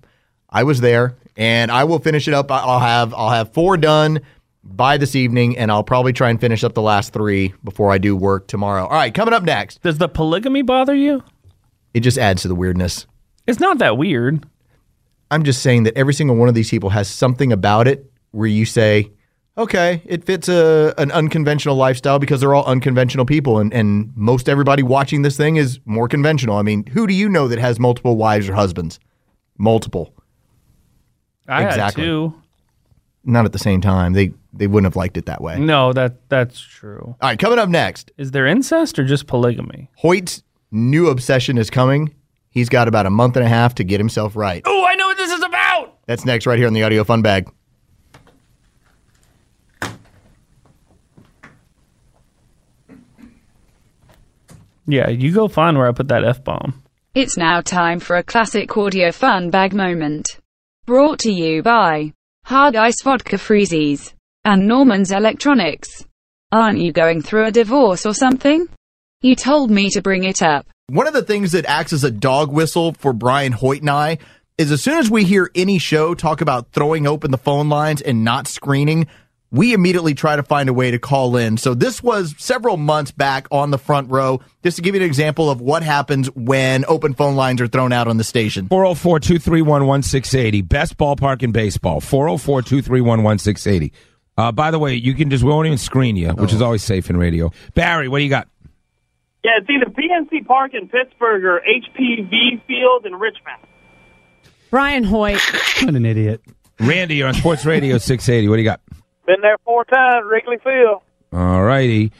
i 0.50 0.64
was 0.64 0.80
there 0.80 1.16
and 1.36 1.70
i 1.70 1.84
will 1.84 2.00
finish 2.00 2.26
it 2.26 2.34
up 2.34 2.50
i'll 2.50 2.80
have 2.80 3.14
i'll 3.14 3.30
have 3.30 3.52
four 3.52 3.76
done 3.76 4.20
by 4.64 4.96
this 4.96 5.14
evening 5.14 5.56
and 5.56 5.70
i'll 5.70 5.84
probably 5.84 6.12
try 6.12 6.28
and 6.28 6.40
finish 6.40 6.64
up 6.64 6.74
the 6.74 6.82
last 6.82 7.12
three 7.12 7.54
before 7.62 7.92
i 7.92 7.98
do 7.98 8.16
work 8.16 8.48
tomorrow 8.48 8.82
all 8.84 8.90
right 8.90 9.14
coming 9.14 9.32
up 9.32 9.44
next 9.44 9.80
Does 9.82 9.98
the 9.98 10.08
polygamy 10.08 10.62
bother 10.62 10.94
you? 10.94 11.22
It 11.94 12.00
just 12.00 12.18
adds 12.18 12.42
to 12.42 12.48
the 12.48 12.54
weirdness 12.54 13.06
It's 13.46 13.60
not 13.60 13.78
that 13.78 13.96
weird. 13.98 14.44
I'm 15.30 15.44
just 15.44 15.62
saying 15.62 15.84
that 15.84 15.96
every 15.96 16.14
single 16.14 16.36
one 16.36 16.48
of 16.48 16.54
these 16.54 16.70
people 16.70 16.90
has 16.90 17.08
something 17.08 17.52
about 17.52 17.86
it 17.88 18.10
where 18.32 18.48
you 18.48 18.64
say, 18.64 19.10
okay, 19.56 20.02
it 20.04 20.24
fits 20.24 20.48
a 20.48 20.92
an 20.98 21.10
unconventional 21.12 21.76
lifestyle 21.76 22.18
because 22.18 22.40
they're 22.40 22.54
all 22.54 22.64
unconventional 22.64 23.24
people, 23.26 23.58
and 23.58 23.72
and 23.72 24.12
most 24.16 24.48
everybody 24.48 24.82
watching 24.82 25.22
this 25.22 25.36
thing 25.36 25.56
is 25.56 25.78
more 25.84 26.08
conventional. 26.08 26.56
I 26.56 26.62
mean, 26.62 26.84
who 26.86 27.06
do 27.06 27.14
you 27.14 27.28
know 27.28 27.46
that 27.48 27.58
has 27.58 27.78
multiple 27.78 28.16
wives 28.16 28.48
or 28.48 28.54
husbands? 28.54 28.98
Multiple, 29.58 30.12
I 31.48 31.64
Exactly. 31.64 32.02
had 32.04 32.08
two. 32.10 32.34
not 33.24 33.44
at 33.44 33.52
the 33.52 33.58
same 33.58 33.80
time. 33.80 34.12
They 34.14 34.32
they 34.52 34.66
wouldn't 34.66 34.86
have 34.86 34.96
liked 34.96 35.16
it 35.16 35.26
that 35.26 35.40
way. 35.40 35.58
No, 35.60 35.92
that 35.92 36.28
that's 36.28 36.58
true. 36.60 37.02
All 37.20 37.28
right, 37.28 37.38
coming 37.38 37.58
up 37.58 37.68
next, 37.68 38.10
Is 38.16 38.30
there 38.32 38.46
incest 38.46 38.98
or 38.98 39.04
just 39.04 39.26
polygamy? 39.26 39.90
Hoyt's 39.98 40.42
new 40.70 41.08
obsession 41.08 41.58
is 41.58 41.70
coming. 41.70 42.14
He's 42.50 42.68
got 42.68 42.88
about 42.88 43.06
a 43.06 43.10
month 43.10 43.36
and 43.36 43.44
a 43.44 43.48
half 43.48 43.74
to 43.76 43.84
get 43.84 44.00
himself 44.00 44.34
right. 44.36 44.62
Oh, 44.64 44.84
I 44.84 44.94
know 44.94 45.06
what 45.06 45.16
this 45.16 45.30
is 45.30 45.42
about. 45.42 45.98
That's 46.06 46.24
next 46.24 46.46
right 46.46 46.58
here 46.58 46.66
on 46.66 46.72
the 46.72 46.82
Audio 46.82 47.04
Fun 47.04 47.22
Bag. 47.22 47.48
Yeah, 54.86 55.08
you 55.08 55.32
go 55.32 55.46
find 55.46 55.78
where 55.78 55.88
I 55.88 55.92
put 55.92 56.08
that 56.08 56.24
f 56.24 56.42
bomb. 56.42 56.82
It's 57.14 57.36
now 57.36 57.60
time 57.60 58.00
for 58.00 58.16
a 58.16 58.24
classic 58.24 58.76
audio 58.76 59.12
fun 59.12 59.50
bag 59.50 59.72
moment. 59.72 60.38
Brought 60.86 61.20
to 61.20 61.32
you 61.32 61.62
by 61.62 62.12
Hard 62.44 62.74
Ice 62.74 63.00
Vodka 63.02 63.36
Freezies 63.36 64.14
and 64.44 64.66
Norman's 64.66 65.12
Electronics. 65.12 66.04
Aren't 66.50 66.78
you 66.80 66.92
going 66.92 67.22
through 67.22 67.46
a 67.46 67.52
divorce 67.52 68.04
or 68.04 68.14
something? 68.14 68.68
You 69.22 69.36
told 69.36 69.70
me 69.70 69.90
to 69.90 70.00
bring 70.00 70.24
it 70.24 70.40
up. 70.40 70.66
One 70.86 71.06
of 71.06 71.12
the 71.12 71.20
things 71.20 71.52
that 71.52 71.66
acts 71.66 71.92
as 71.92 72.04
a 72.04 72.10
dog 72.10 72.50
whistle 72.50 72.94
for 72.94 73.12
Brian 73.12 73.52
Hoyt 73.52 73.82
and 73.82 73.90
I 73.90 74.16
is 74.56 74.72
as 74.72 74.82
soon 74.82 74.96
as 74.96 75.10
we 75.10 75.24
hear 75.24 75.50
any 75.54 75.78
show 75.78 76.14
talk 76.14 76.40
about 76.40 76.72
throwing 76.72 77.06
open 77.06 77.30
the 77.30 77.36
phone 77.36 77.68
lines 77.68 78.00
and 78.00 78.24
not 78.24 78.46
screening, 78.46 79.08
we 79.50 79.74
immediately 79.74 80.14
try 80.14 80.36
to 80.36 80.42
find 80.42 80.70
a 80.70 80.72
way 80.72 80.90
to 80.90 80.98
call 80.98 81.36
in. 81.36 81.58
So 81.58 81.74
this 81.74 82.02
was 82.02 82.34
several 82.38 82.78
months 82.78 83.10
back 83.10 83.46
on 83.50 83.70
the 83.70 83.76
front 83.76 84.10
row, 84.10 84.40
just 84.62 84.76
to 84.76 84.82
give 84.82 84.94
you 84.94 85.02
an 85.02 85.06
example 85.06 85.50
of 85.50 85.60
what 85.60 85.82
happens 85.82 86.28
when 86.34 86.86
open 86.88 87.12
phone 87.12 87.36
lines 87.36 87.60
are 87.60 87.68
thrown 87.68 87.92
out 87.92 88.08
on 88.08 88.16
the 88.16 88.24
station. 88.24 88.68
404 88.68 89.20
231 89.20 89.86
1680. 89.86 90.62
Best 90.62 90.96
ballpark 90.96 91.42
in 91.42 91.52
baseball. 91.52 92.00
404 92.00 92.62
231 92.62 93.22
1680. 93.22 93.92
Uh, 94.38 94.50
by 94.50 94.70
the 94.70 94.78
way, 94.78 94.94
you 94.94 95.12
can 95.12 95.28
just, 95.28 95.44
we 95.44 95.50
won't 95.50 95.66
even 95.66 95.76
screen 95.76 96.16
you, 96.16 96.30
which 96.30 96.54
is 96.54 96.62
always 96.62 96.82
safe 96.82 97.10
in 97.10 97.18
radio. 97.18 97.52
Barry, 97.74 98.08
what 98.08 98.20
do 98.20 98.24
you 98.24 98.30
got? 98.30 98.48
Yeah, 99.42 99.52
it's 99.58 99.70
either 99.70 99.86
PNC 99.86 100.46
Park 100.46 100.72
in 100.74 100.88
Pittsburgh 100.88 101.44
or 101.44 101.60
HPV 101.60 102.62
Field 102.66 103.06
in 103.06 103.14
Richmond. 103.14 103.58
Brian 104.70 105.02
Hoyt. 105.04 105.40
What 105.82 105.94
an 105.94 106.04
idiot. 106.04 106.42
Randy, 106.78 107.16
you're 107.16 107.28
on 107.28 107.34
Sports 107.34 107.64
Radio 107.64 107.98
680. 107.98 108.48
What 108.48 108.56
do 108.56 108.62
you 108.62 108.68
got? 108.68 108.80
Been 109.26 109.40
there 109.40 109.56
four 109.64 109.84
times, 109.84 110.26
Wrigley 110.30 110.58
Field. 110.62 111.02
All 111.32 111.62
righty. 111.62 112.12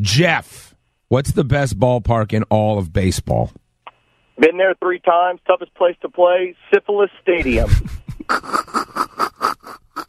Jeff, 0.00 0.74
what's 1.08 1.32
the 1.32 1.44
best 1.44 1.78
ballpark 1.78 2.32
in 2.32 2.42
all 2.44 2.78
of 2.78 2.92
baseball? 2.92 3.52
Been 4.38 4.56
there 4.58 4.74
three 4.80 5.00
times. 5.00 5.40
Toughest 5.46 5.74
place 5.74 5.96
to 6.02 6.08
play, 6.08 6.54
Syphilis 6.72 7.10
Stadium. 7.22 7.70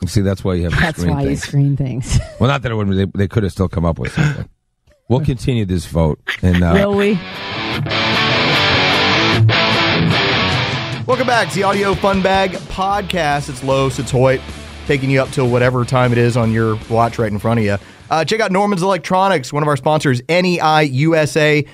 See, 0.08 0.22
that's 0.22 0.44
why 0.44 0.56
you 0.56 0.64
have 0.64 0.74
to 0.74 0.80
That's 0.80 1.00
screen 1.00 1.16
why 1.16 1.22
you 1.24 1.36
screen 1.36 1.78
things. 1.78 2.20
Well, 2.40 2.50
not 2.50 2.62
that 2.62 2.72
it 2.72 2.76
would. 2.76 2.90
They, 2.90 3.06
they 3.16 3.28
could 3.28 3.44
have 3.44 3.52
still 3.52 3.68
come 3.68 3.86
up 3.86 4.00
with 4.00 4.14
something. 4.14 4.48
We'll 5.10 5.24
continue 5.24 5.64
this 5.66 5.86
vote. 5.86 6.20
And 6.42 6.62
uh, 6.62 6.72
Will 6.74 6.94
we? 6.94 7.14
Welcome 11.06 11.28
back 11.28 11.48
to 11.50 11.56
the 11.56 11.64
Audio 11.64 11.94
Fun 11.96 12.22
Bag 12.22 12.52
podcast. 12.52 13.48
It's 13.50 13.64
Los, 13.64 14.00
it's 14.00 14.12
Hoyt, 14.12 14.42
taking 14.86 15.10
you 15.10 15.22
up 15.22 15.30
till 15.30 15.50
whatever 15.50 15.86
time 15.86 16.12
it 16.12 16.18
is 16.18 16.36
on 16.36 16.52
your 16.52 16.78
watch 16.90 17.18
right 17.18 17.32
in 17.32 17.40
front 17.40 17.62
of 17.62 17.66
you. 17.66 17.78
Uh, 18.10 18.26
check 18.26 18.42
out 18.42 18.52
Norman's 18.52 18.82
Electronics, 18.84 19.54
one 19.54 19.64
of 19.64 19.70
our 19.70 19.78
sponsors, 19.78 20.20
E 20.24 20.58
neiusa.com. 20.60 21.70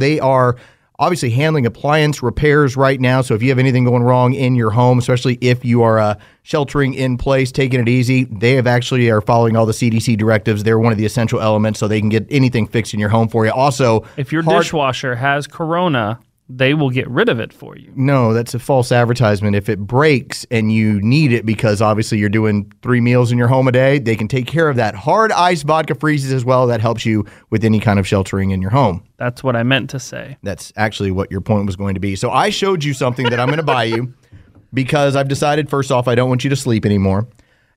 They 0.00 0.18
are 0.18 0.56
obviously 0.98 1.30
handling 1.30 1.66
appliance 1.66 2.22
repairs 2.22 2.76
right 2.76 3.00
now. 3.00 3.20
So 3.22 3.34
if 3.34 3.42
you 3.42 3.48
have 3.50 3.58
anything 3.58 3.84
going 3.84 4.02
wrong 4.02 4.32
in 4.34 4.54
your 4.54 4.70
home, 4.70 4.98
especially 4.98 5.38
if 5.40 5.64
you 5.64 5.82
are 5.82 5.98
uh, 5.98 6.14
sheltering 6.42 6.94
in 6.94 7.18
place, 7.18 7.52
taking 7.52 7.80
it 7.80 7.88
easy, 7.88 8.24
they 8.24 8.54
have 8.54 8.66
actually 8.66 9.10
are 9.10 9.20
following 9.20 9.56
all 9.56 9.66
the 9.66 9.72
CDC 9.72 10.16
directives. 10.16 10.64
They're 10.64 10.78
one 10.78 10.92
of 10.92 10.98
the 10.98 11.04
essential 11.06 11.40
elements, 11.40 11.78
so 11.78 11.88
they 11.88 12.00
can 12.00 12.08
get 12.08 12.26
anything 12.30 12.66
fixed 12.66 12.94
in 12.94 13.00
your 13.00 13.10
home 13.10 13.28
for 13.28 13.44
you. 13.44 13.52
Also, 13.52 14.04
If 14.16 14.32
your 14.32 14.42
hard- 14.42 14.62
dishwasher 14.62 15.16
has 15.16 15.46
corona, 15.46 16.18
they 16.48 16.74
will 16.74 16.90
get 16.90 17.08
rid 17.10 17.28
of 17.28 17.40
it 17.40 17.52
for 17.52 17.76
you. 17.76 17.92
No, 17.96 18.32
that's 18.32 18.54
a 18.54 18.58
false 18.58 18.92
advertisement. 18.92 19.56
If 19.56 19.68
it 19.68 19.80
breaks 19.80 20.46
and 20.50 20.72
you 20.72 21.00
need 21.00 21.32
it 21.32 21.44
because 21.44 21.82
obviously 21.82 22.18
you're 22.18 22.28
doing 22.28 22.72
three 22.82 23.00
meals 23.00 23.32
in 23.32 23.38
your 23.38 23.48
home 23.48 23.66
a 23.66 23.72
day, 23.72 23.98
they 23.98 24.14
can 24.14 24.28
take 24.28 24.46
care 24.46 24.68
of 24.68 24.76
that. 24.76 24.94
Hard 24.94 25.32
ice 25.32 25.62
vodka 25.62 25.96
freezes 25.96 26.32
as 26.32 26.44
well. 26.44 26.66
That 26.68 26.80
helps 26.80 27.04
you 27.04 27.24
with 27.50 27.64
any 27.64 27.80
kind 27.80 27.98
of 27.98 28.06
sheltering 28.06 28.50
in 28.50 28.62
your 28.62 28.70
home. 28.70 29.02
That's 29.16 29.42
what 29.42 29.56
I 29.56 29.64
meant 29.64 29.90
to 29.90 29.98
say. 29.98 30.36
That's 30.42 30.72
actually 30.76 31.10
what 31.10 31.30
your 31.32 31.40
point 31.40 31.66
was 31.66 31.74
going 31.74 31.94
to 31.94 32.00
be. 32.00 32.14
So 32.14 32.30
I 32.30 32.50
showed 32.50 32.84
you 32.84 32.94
something 32.94 33.28
that 33.30 33.40
I'm 33.40 33.48
going 33.48 33.58
to 33.58 33.64
buy 33.64 33.84
you 33.84 34.14
because 34.74 35.16
I've 35.16 35.28
decided, 35.28 35.68
first 35.68 35.90
off, 35.90 36.06
I 36.06 36.14
don't 36.14 36.28
want 36.28 36.44
you 36.44 36.50
to 36.50 36.56
sleep 36.56 36.86
anymore. 36.86 37.26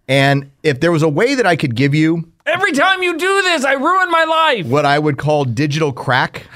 And 0.08 0.51
if 0.63 0.79
there 0.79 0.91
was 0.91 1.03
a 1.03 1.10
way 1.10 1.36
that 1.36 1.45
I 1.45 1.55
could 1.55 1.75
give 1.75 1.95
you 1.95 2.32
Every 2.45 2.71
time 2.71 3.03
you 3.03 3.15
do 3.15 3.41
this, 3.43 3.63
I 3.63 3.73
ruin 3.73 4.10
my 4.10 4.23
life. 4.23 4.65
what 4.65 4.84
I 4.84 4.97
would 4.97 5.19
call 5.19 5.45
digital 5.45 5.93
crack. 5.93 6.47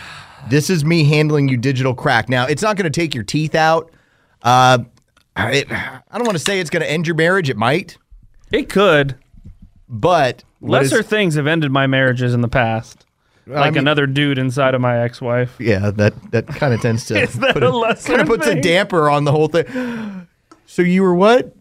This 0.49 0.69
is 0.69 0.83
me 0.85 1.03
handling 1.05 1.47
you 1.47 1.57
digital 1.57 1.93
crack. 1.95 2.29
Now, 2.29 2.45
it's 2.45 2.61
not 2.61 2.75
going 2.75 2.91
to 2.91 2.99
take 3.01 3.15
your 3.15 3.23
teeth 3.23 3.55
out. 3.55 3.91
Uh, 4.41 4.79
I, 5.35 6.01
I 6.11 6.17
don't 6.17 6.25
want 6.27 6.37
to 6.37 6.43
say 6.43 6.59
it's 6.59 6.69
going 6.69 6.83
to 6.83 6.89
end 6.89 7.07
your 7.07 7.15
marriage. 7.15 7.49
It 7.49 7.57
might, 7.57 7.97
It 8.51 8.69
could. 8.69 9.15
but 9.89 10.43
what 10.59 10.83
is- 10.83 10.91
Lesser 10.91 11.03
things 11.03 11.35
have 11.35 11.47
ended 11.47 11.71
my 11.71 11.87
marriages 11.87 12.33
in 12.33 12.41
the 12.41 12.47
past. 12.49 13.05
Like 13.47 13.73
mean- 13.73 13.79
another 13.79 14.05
dude 14.07 14.37
inside 14.37 14.73
of 14.75 14.81
my 14.81 14.99
ex-wife. 15.03 15.55
yeah, 15.59 15.91
that 15.91 16.13
that 16.31 16.47
kind 16.47 16.73
of 16.73 16.81
tends 16.81 17.05
to 17.07 17.19
Is 17.23 17.33
that 17.39 17.53
put 17.53 17.63
a 17.63 17.69
lesser 17.69 18.07
kind 18.09 18.21
of 18.21 18.27
puts 18.27 18.47
a 18.47 18.59
damper 18.61 19.09
on 19.09 19.25
the 19.25 19.31
whole 19.33 19.49
thing. 19.49 20.27
So 20.65 20.81
you 20.81 21.01
were 21.03 21.13
what? 21.13 21.53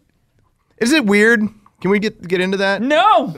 Is 0.77 0.93
it 0.93 1.05
weird? 1.05 1.41
Can 1.81 1.91
we 1.91 1.99
get 1.99 2.25
get 2.25 2.39
into 2.39 2.55
that? 2.57 2.81
No. 2.81 3.35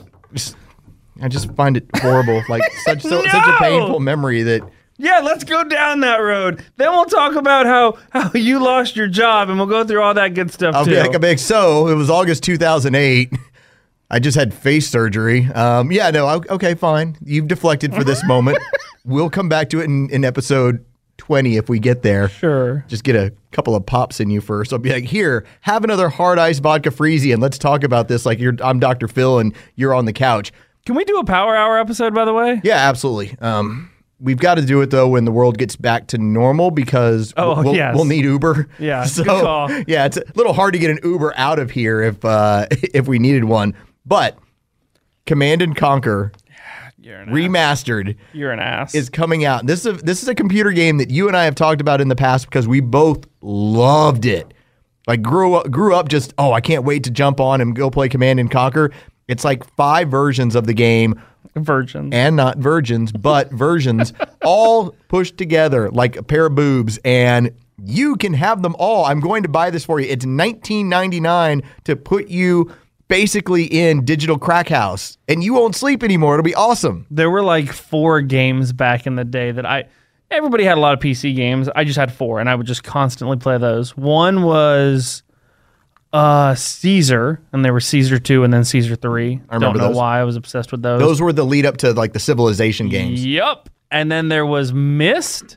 I 1.20 1.26
just 1.26 1.52
find 1.56 1.76
it 1.76 1.86
horrible. 1.96 2.40
Like 2.48 2.62
such 2.84 3.02
so, 3.02 3.24
such 3.24 3.46
a 3.48 3.56
painful 3.58 3.98
memory 3.98 4.42
that 4.44 4.62
Yeah, 4.98 5.18
let's 5.20 5.44
go 5.44 5.62
down 5.64 6.00
that 6.00 6.16
road. 6.18 6.64
Then 6.76 6.90
we'll 6.92 7.04
talk 7.04 7.34
about 7.34 7.66
how 7.66 7.98
how 8.10 8.30
you 8.34 8.58
lost 8.62 8.96
your 8.96 9.08
job, 9.08 9.48
and 9.50 9.58
we'll 9.58 9.66
go 9.68 9.84
through 9.84 10.00
all 10.02 10.14
that 10.14 10.34
good 10.34 10.50
stuff 10.52 10.74
I'll 10.74 10.84
too. 10.84 10.92
be 10.92 10.98
like 10.98 11.14
a 11.14 11.18
big 11.18 11.38
so. 11.38 11.88
It 11.88 11.94
was 11.94 12.08
August 12.10 12.42
2008. 12.44 13.32
I 14.10 14.18
just 14.20 14.36
had 14.36 14.54
face 14.54 14.88
surgery. 14.88 15.46
Um, 15.46 15.90
yeah, 15.90 16.10
no, 16.10 16.26
o- 16.28 16.54
okay, 16.54 16.74
fine. 16.74 17.16
You've 17.24 17.48
deflected 17.48 17.94
for 17.94 18.04
this 18.04 18.24
moment. 18.24 18.58
We'll 19.08 19.30
come 19.30 19.48
back 19.48 19.70
to 19.70 19.78
it 19.80 19.84
in, 19.84 20.10
in 20.10 20.24
episode 20.24 20.84
20 21.18 21.56
if 21.56 21.68
we 21.68 21.78
get 21.78 22.02
there. 22.02 22.28
sure. 22.28 22.84
Just 22.88 23.04
get 23.04 23.14
a 23.14 23.32
couple 23.52 23.76
of 23.76 23.86
pops 23.86 24.18
in 24.18 24.30
you 24.30 24.40
first. 24.40 24.72
I'll 24.72 24.80
be 24.80 24.90
like, 24.90 25.04
here, 25.04 25.46
have 25.60 25.84
another 25.84 26.08
hard 26.08 26.40
ice 26.40 26.58
vodka 26.58 26.90
freezy 26.90 27.32
and 27.32 27.40
let's 27.40 27.56
talk 27.56 27.84
about 27.84 28.08
this 28.08 28.26
like 28.26 28.40
you're 28.40 28.54
I'm 28.60 28.80
Dr. 28.80 29.06
Phil 29.06 29.38
and 29.38 29.54
you're 29.76 29.94
on 29.94 30.06
the 30.06 30.12
couch. 30.12 30.52
Can 30.86 30.96
we 30.96 31.04
do 31.04 31.18
a 31.20 31.24
Power 31.24 31.54
Hour 31.54 31.78
episode, 31.78 32.14
by 32.14 32.24
the 32.24 32.32
way? 32.32 32.60
Yeah, 32.64 32.78
absolutely. 32.88 33.38
Um, 33.40 33.92
we've 34.20 34.38
got 34.38 34.54
to 34.56 34.62
do 34.62 34.80
it 34.80 34.90
though 34.90 35.08
when 35.08 35.24
the 35.24 35.32
world 35.32 35.58
gets 35.58 35.76
back 35.76 36.06
to 36.08 36.18
normal 36.18 36.70
because 36.70 37.32
Oh, 37.36 37.62
we'll, 37.62 37.74
yes. 37.74 37.94
we'll 37.94 38.04
need 38.04 38.24
Uber. 38.24 38.68
Yeah, 38.78 39.04
so 39.06 39.68
yeah, 39.86 40.06
it's 40.06 40.16
a 40.16 40.22
little 40.34 40.52
hard 40.52 40.72
to 40.74 40.78
get 40.78 40.90
an 40.90 40.98
Uber 41.04 41.34
out 41.36 41.58
of 41.58 41.70
here 41.70 42.00
if 42.02 42.24
uh, 42.24 42.66
if 42.70 43.06
we 43.08 43.18
needed 43.18 43.44
one. 43.44 43.74
But 44.04 44.38
Command 45.26 45.62
and 45.62 45.74
Conquer 45.76 46.32
You're 46.98 47.24
remastered 47.26 48.16
you're 48.32 48.50
an 48.52 48.58
ass. 48.58 48.94
is 48.94 49.08
coming 49.08 49.44
out. 49.44 49.66
This 49.66 49.80
is 49.80 49.86
a, 49.86 49.92
this 50.04 50.22
is 50.22 50.28
a 50.28 50.34
computer 50.34 50.72
game 50.72 50.98
that 50.98 51.10
you 51.10 51.28
and 51.28 51.36
I 51.36 51.44
have 51.44 51.54
talked 51.54 51.80
about 51.80 52.00
in 52.00 52.08
the 52.08 52.16
past 52.16 52.46
because 52.46 52.66
we 52.66 52.80
both 52.80 53.26
loved 53.42 54.24
it. 54.26 54.52
Like 55.06 55.22
grew 55.22 55.54
up, 55.54 55.70
grew 55.70 55.94
up 55.94 56.08
just 56.08 56.34
oh 56.38 56.52
I 56.52 56.60
can't 56.60 56.82
wait 56.84 57.04
to 57.04 57.10
jump 57.12 57.40
on 57.40 57.60
and 57.60 57.76
go 57.76 57.90
play 57.90 58.08
Command 58.08 58.40
and 58.40 58.50
Conquer. 58.50 58.90
It's 59.28 59.44
like 59.44 59.64
five 59.76 60.08
versions 60.08 60.54
of 60.56 60.66
the 60.66 60.74
game 60.74 61.20
virgin. 61.54 62.12
and 62.12 62.36
not 62.36 62.58
virgins, 62.58 63.12
but 63.12 63.50
versions 63.52 64.12
all 64.44 64.90
pushed 65.08 65.36
together 65.36 65.90
like 65.90 66.16
a 66.16 66.22
pair 66.22 66.46
of 66.46 66.54
boobs. 66.54 66.98
And 67.04 67.52
you 67.84 68.16
can 68.16 68.34
have 68.34 68.62
them 68.62 68.74
all. 68.78 69.04
I'm 69.04 69.20
going 69.20 69.42
to 69.42 69.48
buy 69.48 69.70
this 69.70 69.84
for 69.84 70.00
you. 70.00 70.08
It's 70.08 70.24
$19.99 70.24 71.64
to 71.84 71.96
put 71.96 72.28
you 72.28 72.72
basically 73.08 73.64
in 73.64 74.04
digital 74.04 74.38
crack 74.38 74.68
house, 74.68 75.16
and 75.28 75.42
you 75.42 75.54
won't 75.54 75.76
sleep 75.76 76.02
anymore. 76.02 76.34
It'll 76.34 76.44
be 76.44 76.54
awesome. 76.54 77.06
there 77.10 77.30
were 77.30 77.42
like 77.42 77.72
four 77.72 78.20
games 78.20 78.72
back 78.72 79.06
in 79.06 79.14
the 79.16 79.24
day 79.24 79.52
that 79.52 79.66
I. 79.66 79.84
Everybody 80.28 80.64
had 80.64 80.76
a 80.76 80.80
lot 80.80 80.92
of 80.92 80.98
PC 80.98 81.36
games. 81.36 81.68
I 81.76 81.84
just 81.84 81.96
had 81.96 82.12
four, 82.12 82.40
and 82.40 82.50
I 82.50 82.56
would 82.56 82.66
just 82.66 82.82
constantly 82.82 83.36
play 83.36 83.58
those. 83.58 83.96
One 83.96 84.42
was 84.42 85.22
uh 86.12 86.54
Caesar, 86.54 87.40
and 87.52 87.64
there 87.64 87.72
were 87.72 87.80
Caesar 87.80 88.18
two, 88.18 88.44
and 88.44 88.52
then 88.52 88.64
Caesar 88.64 88.96
three. 88.96 89.40
I 89.48 89.54
remember 89.54 89.78
Don't 89.78 89.78
know 89.78 89.88
those. 89.88 89.96
why 89.96 90.20
I 90.20 90.24
was 90.24 90.36
obsessed 90.36 90.72
with 90.72 90.82
those. 90.82 91.00
Those 91.00 91.20
were 91.20 91.32
the 91.32 91.44
lead 91.44 91.66
up 91.66 91.76
to 91.78 91.92
like 91.92 92.12
the 92.12 92.20
civilization 92.20 92.88
games. 92.88 93.24
Yep. 93.24 93.68
And 93.90 94.10
then 94.10 94.28
there 94.28 94.44
was 94.46 94.72
Myst, 94.72 95.56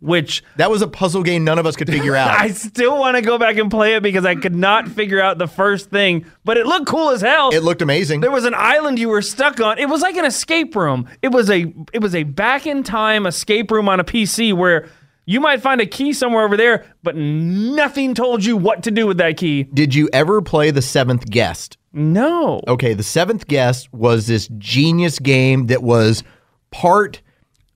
which 0.00 0.42
That 0.56 0.70
was 0.70 0.82
a 0.82 0.88
puzzle 0.88 1.22
game 1.22 1.44
none 1.44 1.58
of 1.58 1.66
us 1.66 1.76
could 1.76 1.88
figure 1.88 2.16
out. 2.16 2.30
I 2.40 2.48
still 2.50 2.98
want 2.98 3.16
to 3.16 3.22
go 3.22 3.38
back 3.38 3.56
and 3.58 3.70
play 3.70 3.94
it 3.94 4.02
because 4.02 4.24
I 4.24 4.34
could 4.34 4.54
not 4.54 4.88
figure 4.88 5.20
out 5.20 5.38
the 5.38 5.46
first 5.46 5.90
thing, 5.90 6.24
but 6.44 6.56
it 6.56 6.66
looked 6.66 6.86
cool 6.86 7.10
as 7.10 7.20
hell. 7.20 7.50
it 7.50 7.62
looked 7.62 7.82
amazing. 7.82 8.20
there 8.20 8.30
was 8.30 8.44
an 8.44 8.54
island 8.54 8.98
you 8.98 9.08
were 9.08 9.22
stuck 9.22 9.60
on. 9.60 9.78
It 9.78 9.88
was 9.88 10.00
like 10.02 10.16
an 10.16 10.24
escape 10.24 10.74
room. 10.76 11.08
It 11.22 11.28
was 11.28 11.50
a 11.50 11.72
it 11.92 12.00
was 12.00 12.14
a 12.14 12.22
back 12.24 12.66
in 12.66 12.82
time 12.82 13.26
escape 13.26 13.70
room 13.70 13.88
on 13.88 14.00
a 14.00 14.04
PC 14.04 14.52
where 14.54 14.88
you 15.30 15.38
might 15.40 15.62
find 15.62 15.80
a 15.80 15.86
key 15.86 16.12
somewhere 16.12 16.44
over 16.44 16.56
there, 16.56 16.84
but 17.04 17.14
nothing 17.14 18.14
told 18.14 18.44
you 18.44 18.56
what 18.56 18.82
to 18.82 18.90
do 18.90 19.06
with 19.06 19.18
that 19.18 19.36
key. 19.36 19.62
Did 19.62 19.94
you 19.94 20.08
ever 20.12 20.42
play 20.42 20.72
the 20.72 20.82
seventh 20.82 21.30
guest? 21.30 21.78
No. 21.92 22.60
Okay, 22.66 22.94
the 22.94 23.04
seventh 23.04 23.46
guest 23.46 23.92
was 23.92 24.26
this 24.26 24.48
genius 24.58 25.20
game 25.20 25.66
that 25.68 25.84
was 25.84 26.24
part 26.72 27.22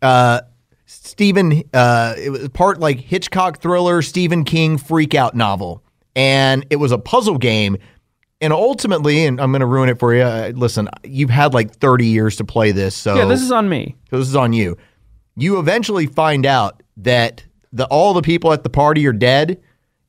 uh 0.03 0.41
Stephen 0.87 1.63
uh 1.73 2.15
it 2.19 2.31
was 2.31 2.49
part 2.49 2.81
like 2.81 2.99
Hitchcock 2.99 3.61
thriller, 3.61 4.03
Stephen 4.03 4.43
King 4.45 4.77
freakout 4.77 5.35
novel. 5.35 5.83
And 6.17 6.67
it 6.71 6.77
was 6.77 6.91
a 6.91 6.99
puzzle 6.99 7.39
game. 7.39 7.77
And 8.41 8.53
ultimately, 8.53 9.25
and 9.27 9.41
I'm 9.41 9.53
going 9.53 9.61
to 9.61 9.67
ruin 9.67 9.89
it 9.89 9.99
for 10.01 10.13
you. 10.15 10.23
Uh, 10.23 10.53
listen, 10.55 10.89
you've 11.05 11.31
had 11.31 11.55
like 11.55 11.75
30 11.77 12.07
years 12.07 12.37
to 12.37 12.45
play 12.45 12.73
this, 12.73 12.95
so 12.97 13.15
Yeah, 13.15 13.25
this 13.27 13.41
is 13.41 13.51
on 13.53 13.69
me. 13.69 13.95
so 14.11 14.19
this 14.19 14.29
is 14.29 14.37
on 14.37 14.53
you. 14.53 14.77
You 15.37 15.59
eventually 15.61 16.07
find 16.07 16.45
out 16.45 16.83
that 16.97 17.45
the 17.73 17.87
all 17.87 18.15
the 18.15 18.23
people 18.23 18.53
at 18.53 18.63
the 18.63 18.71
party 18.71 19.07
are 19.07 19.13
dead, 19.13 19.61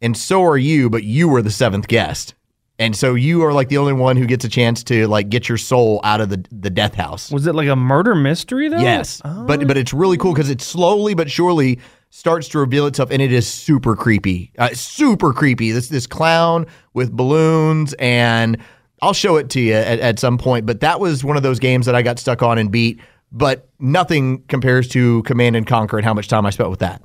and 0.02 0.16
so 0.16 0.44
are 0.44 0.58
you, 0.58 0.90
but 0.90 1.04
you 1.04 1.28
were 1.28 1.42
the 1.42 1.52
seventh 1.52 1.88
guest. 1.88 2.36
And 2.78 2.96
so 2.96 3.16
you 3.16 3.42
are 3.44 3.54
like 3.54 3.70
the 3.70 3.78
only 3.78 3.94
one 3.94 4.18
who 4.18 4.26
gets 4.26 4.44
a 4.44 4.50
chance 4.50 4.84
to 4.86 5.08
like 5.08 5.30
get 5.30 5.48
your 5.48 5.58
soul 5.58 6.02
out 6.04 6.20
of 6.20 6.30
the 6.30 6.46
the 6.52 6.70
death 6.70 6.94
house. 6.94 7.32
Was 7.32 7.48
it 7.48 7.56
like 7.56 7.70
a 7.70 7.76
murder 7.76 8.16
mystery 8.16 8.68
though? 8.68 8.80
Yes. 8.80 9.22
But 9.24 9.66
but 9.68 9.78
it's 9.78 9.94
really 9.94 10.18
cool 10.18 10.34
because 10.34 10.50
it 10.50 10.62
slowly 10.62 11.14
but 11.14 11.32
surely 11.32 11.80
starts 12.10 12.48
to 12.50 12.60
reveal 12.60 12.86
itself 12.86 13.12
and 13.12 13.22
it 13.22 13.32
is 13.32 13.48
super 13.48 13.96
creepy. 13.96 14.52
Uh, 14.58 14.70
super 14.74 15.32
creepy. 15.32 15.72
This 15.72 15.88
this 15.88 16.06
clown 16.06 16.66
with 16.94 17.14
balloons 17.14 17.94
and 17.98 18.58
I'll 19.02 19.14
show 19.14 19.38
it 19.38 19.50
to 19.52 19.62
you 19.62 19.74
at, 19.74 20.00
at 20.00 20.20
some 20.20 20.38
point. 20.38 20.66
But 20.66 20.82
that 20.82 21.00
was 21.00 21.24
one 21.24 21.38
of 21.38 21.44
those 21.44 21.60
games 21.60 21.86
that 21.86 21.96
I 21.96 22.02
got 22.02 22.20
stuck 22.20 22.44
on 22.44 22.58
and 22.58 22.72
beat. 22.72 23.00
But 23.38 23.68
nothing 23.80 24.44
compares 24.48 24.88
to 24.90 25.22
Command 25.24 25.58
and 25.58 25.68
Conquer 25.68 25.98
and 25.98 26.06
how 26.06 26.14
much 26.14 26.30
time 26.30 26.46
I 26.46 26.52
spent 26.52 26.70
with 26.70 26.80
that. 26.80 27.02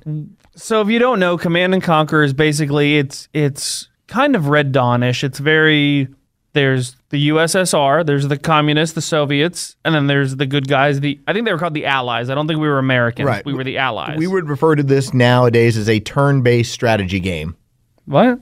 So 0.55 0.81
if 0.81 0.87
you 0.87 0.97
don't 0.97 1.19
know, 1.19 1.37
Command 1.37 1.73
and 1.73 1.83
Conquer 1.83 2.23
is 2.23 2.33
basically 2.33 2.97
it's 2.97 3.27
it's 3.33 3.89
kind 4.07 4.35
of 4.35 4.47
Red 4.47 4.71
Dawnish. 4.71 5.25
It's 5.25 5.39
very 5.39 6.07
there's 6.53 6.95
the 7.09 7.29
USSR, 7.29 8.05
there's 8.05 8.27
the 8.27 8.37
communists, 8.37 8.95
the 8.95 9.01
Soviets, 9.01 9.75
and 9.85 9.93
then 9.93 10.07
there's 10.07 10.37
the 10.37 10.45
good 10.45 10.67
guys. 10.69 11.01
The 11.01 11.19
I 11.27 11.33
think 11.33 11.45
they 11.45 11.51
were 11.51 11.59
called 11.59 11.73
the 11.73 11.85
Allies. 11.85 12.29
I 12.29 12.35
don't 12.35 12.47
think 12.47 12.61
we 12.61 12.67
were 12.67 12.79
Americans. 12.79 13.27
Right. 13.27 13.45
We 13.45 13.53
were 13.53 13.65
the 13.65 13.77
Allies. 13.77 14.17
We 14.17 14.27
would 14.27 14.47
refer 14.47 14.75
to 14.75 14.83
this 14.83 15.13
nowadays 15.13 15.77
as 15.77 15.89
a 15.89 15.99
turn-based 15.99 16.71
strategy 16.71 17.19
game. 17.19 17.57
what? 18.05 18.39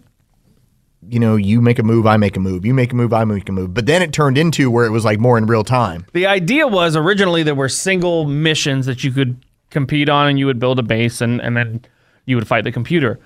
You 1.08 1.20
know, 1.20 1.36
you 1.36 1.62
make 1.62 1.80
a 1.80 1.84
move, 1.84 2.06
I 2.06 2.18
make 2.18 2.36
a 2.36 2.40
move. 2.40 2.66
You 2.66 2.74
make 2.74 2.92
a 2.92 2.96
move, 2.96 3.14
I 3.14 3.24
make 3.24 3.48
a 3.48 3.52
move. 3.52 3.74
But 3.74 3.86
then 3.86 4.02
it 4.02 4.12
turned 4.12 4.38
into 4.38 4.70
where 4.70 4.86
it 4.86 4.92
was 4.92 5.06
like 5.06 5.20
more 5.20 5.38
in 5.38 5.46
real 5.46 5.64
time. 5.64 6.06
The 6.14 6.28
idea 6.28 6.68
was 6.68 6.96
originally 6.96 7.42
there 7.44 7.56
were 7.56 7.70
single 7.70 8.26
missions 8.26 8.86
that 8.86 9.04
you 9.04 9.12
could 9.12 9.44
compete 9.70 10.10
on, 10.10 10.28
and 10.28 10.38
you 10.38 10.46
would 10.46 10.60
build 10.60 10.78
a 10.78 10.84
base, 10.84 11.22
and 11.22 11.42
and 11.42 11.56
then 11.56 11.86
you 12.26 12.36
would 12.36 12.48
fight 12.48 12.64
the 12.64 12.72
computer. 12.72 13.20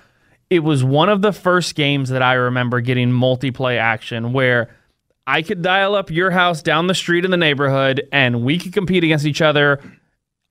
It 0.50 0.60
was 0.60 0.84
one 0.84 1.08
of 1.08 1.22
the 1.22 1.32
first 1.32 1.74
games 1.74 2.10
that 2.10 2.22
I 2.22 2.34
remember 2.34 2.80
getting 2.80 3.10
multiplayer 3.10 3.78
action 3.78 4.32
where 4.32 4.74
I 5.26 5.42
could 5.42 5.62
dial 5.62 5.94
up 5.94 6.10
your 6.10 6.30
house 6.30 6.62
down 6.62 6.86
the 6.86 6.94
street 6.94 7.24
in 7.24 7.30
the 7.30 7.36
neighborhood, 7.36 8.06
and 8.12 8.42
we 8.42 8.58
could 8.58 8.72
compete 8.72 9.04
against 9.04 9.26
each 9.26 9.40
other 9.40 9.80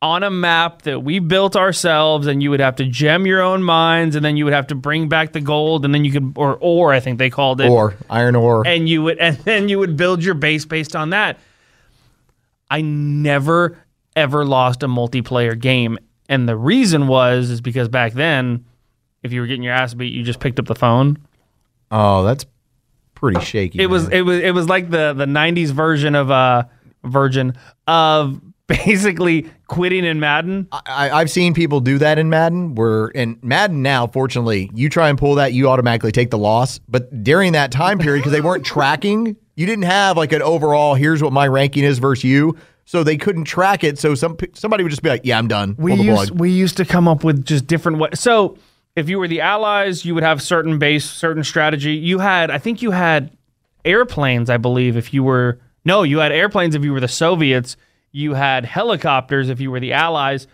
on 0.04 0.22
a 0.22 0.30
map 0.30 0.82
that 0.82 1.00
we 1.00 1.18
built 1.20 1.56
ourselves 1.56 2.28
and 2.28 2.44
you 2.44 2.50
would 2.50 2.60
have 2.60 2.76
to 2.76 2.86
gem 2.86 3.26
your 3.26 3.42
own 3.42 3.64
mines 3.64 4.18
and 4.18 4.26
then 4.26 4.36
you 4.36 4.44
would 4.44 4.54
have 4.54 4.68
to 4.68 4.76
bring 4.76 5.08
back 5.08 5.32
the 5.32 5.40
gold 5.40 5.86
and 5.86 5.94
then 5.96 6.04
you 6.04 6.12
could 6.12 6.34
or 6.36 6.58
or 6.60 6.92
I 6.92 7.00
think 7.00 7.20
they 7.20 7.30
called 7.30 7.62
it 7.62 7.70
Or 7.70 7.96
iron 8.10 8.36
ore. 8.36 8.68
and 8.68 8.90
you 8.90 9.02
would 9.04 9.18
and 9.26 9.38
then 9.38 9.70
you 9.70 9.80
would 9.80 9.96
build 9.96 10.22
your 10.22 10.34
base 10.36 10.66
based 10.66 10.94
on 10.96 11.12
that. 11.12 11.40
I 12.70 12.82
never 12.82 13.78
ever 14.16 14.46
lost 14.46 14.84
a 14.84 14.88
multiplayer 14.88 15.58
game, 15.60 15.98
and 16.28 16.48
the 16.50 16.58
reason 16.58 17.08
was 17.08 17.50
is 17.50 17.62
because 17.62 17.88
back 17.88 18.14
then, 18.14 18.66
if 19.24 19.32
you 19.32 19.42
were 19.42 19.48
getting 19.48 19.64
your 19.64 19.74
ass 19.74 19.94
beat, 19.94 20.12
you 20.14 20.24
just 20.24 20.40
picked 20.40 20.60
up 20.60 20.66
the 20.66 20.76
phone. 20.76 21.18
oh, 21.92 22.24
that's 22.24 22.46
pretty 23.16 23.40
shaky. 23.42 23.80
It 23.80 23.88
was 23.88 24.10
it 24.10 24.22
was 24.22 24.40
it 24.42 24.52
was 24.54 24.68
like 24.68 24.90
the 24.90 25.14
the 25.14 25.26
'90s 25.26 25.70
version 25.72 26.14
of 26.16 26.30
uh 26.30 26.64
version 27.04 27.58
of 27.88 28.42
basically 28.86 29.50
quitting 29.68 30.06
in 30.06 30.20
Madden. 30.20 30.68
I, 30.72 31.12
I've 31.12 31.30
seen 31.30 31.54
people 31.54 31.80
do 31.80 31.98
that 32.00 32.18
in 32.18 32.30
Madden. 32.30 32.76
Where 32.76 33.08
in 33.10 33.40
Madden 33.42 33.82
now, 33.82 34.08
fortunately, 34.08 34.70
you 34.74 34.90
try 34.90 35.10
and 35.10 35.18
pull 35.18 35.36
that, 35.36 35.54
you 35.54 35.70
automatically 35.70 36.12
take 36.12 36.32
the 36.32 36.38
loss. 36.38 36.80
But 36.88 37.24
during 37.24 37.54
that 37.54 37.72
time 37.72 38.00
period, 38.00 38.20
because 38.20 38.32
they 38.32 38.42
weren't 38.42 38.66
tracking, 38.66 39.36
you 39.56 39.66
didn't 39.66 39.86
have 39.86 40.18
like 40.18 40.32
an 40.32 40.42
overall. 40.42 40.96
Here's 40.96 41.22
what 41.22 41.34
my 41.34 41.48
ranking 41.48 41.84
is 41.84 42.00
versus 42.00 42.24
you, 42.24 42.58
so 42.86 43.04
they 43.04 43.18
couldn't 43.18 43.46
track 43.46 43.84
it. 43.84 44.00
So 44.00 44.16
some 44.16 44.38
somebody 44.54 44.84
would 44.84 44.90
just 44.90 45.04
be 45.04 45.10
like, 45.10 45.22
"Yeah, 45.24 45.38
I'm 45.38 45.48
done." 45.48 45.76
we 45.78 45.94
used 45.94 46.32
we 46.40 46.52
used 46.52 46.78
to 46.78 46.86
come 46.86 47.08
up 47.08 47.24
with 47.24 47.46
just 47.46 47.68
different 47.68 48.00
ways. 48.00 48.20
So 48.20 48.58
if 48.96 49.10
you 49.10 49.20
were 49.20 49.28
the 49.28 49.42
Allies, 49.42 50.06
you 50.06 50.14
would 50.16 50.24
have 50.24 50.42
certain 50.42 50.80
base, 50.80 51.10
certain 51.10 51.44
strategy. 51.44 51.94
You 51.94 52.20
had, 52.20 52.52
I 52.52 52.58
think, 52.58 52.82
you 52.82 52.92
had 52.92 53.32
airplanes. 53.86 54.50
I 54.50 54.58
believe 54.58 54.98
if 54.98 55.14
you 55.14 55.24
were 55.24 55.60
no, 55.86 56.04
you 56.04 56.20
had 56.20 56.32
airplanes 56.32 56.76
if 56.76 56.84
you 56.84 56.94
were 56.94 57.00
the 57.00 57.08
Soviets. 57.08 57.76
You 58.14 58.36
had 58.36 58.64
helicopters 58.64 59.50
if 59.50 59.60
you 59.60 59.70
were 59.70 59.82
the 59.82 59.92
Allies. 59.92 60.48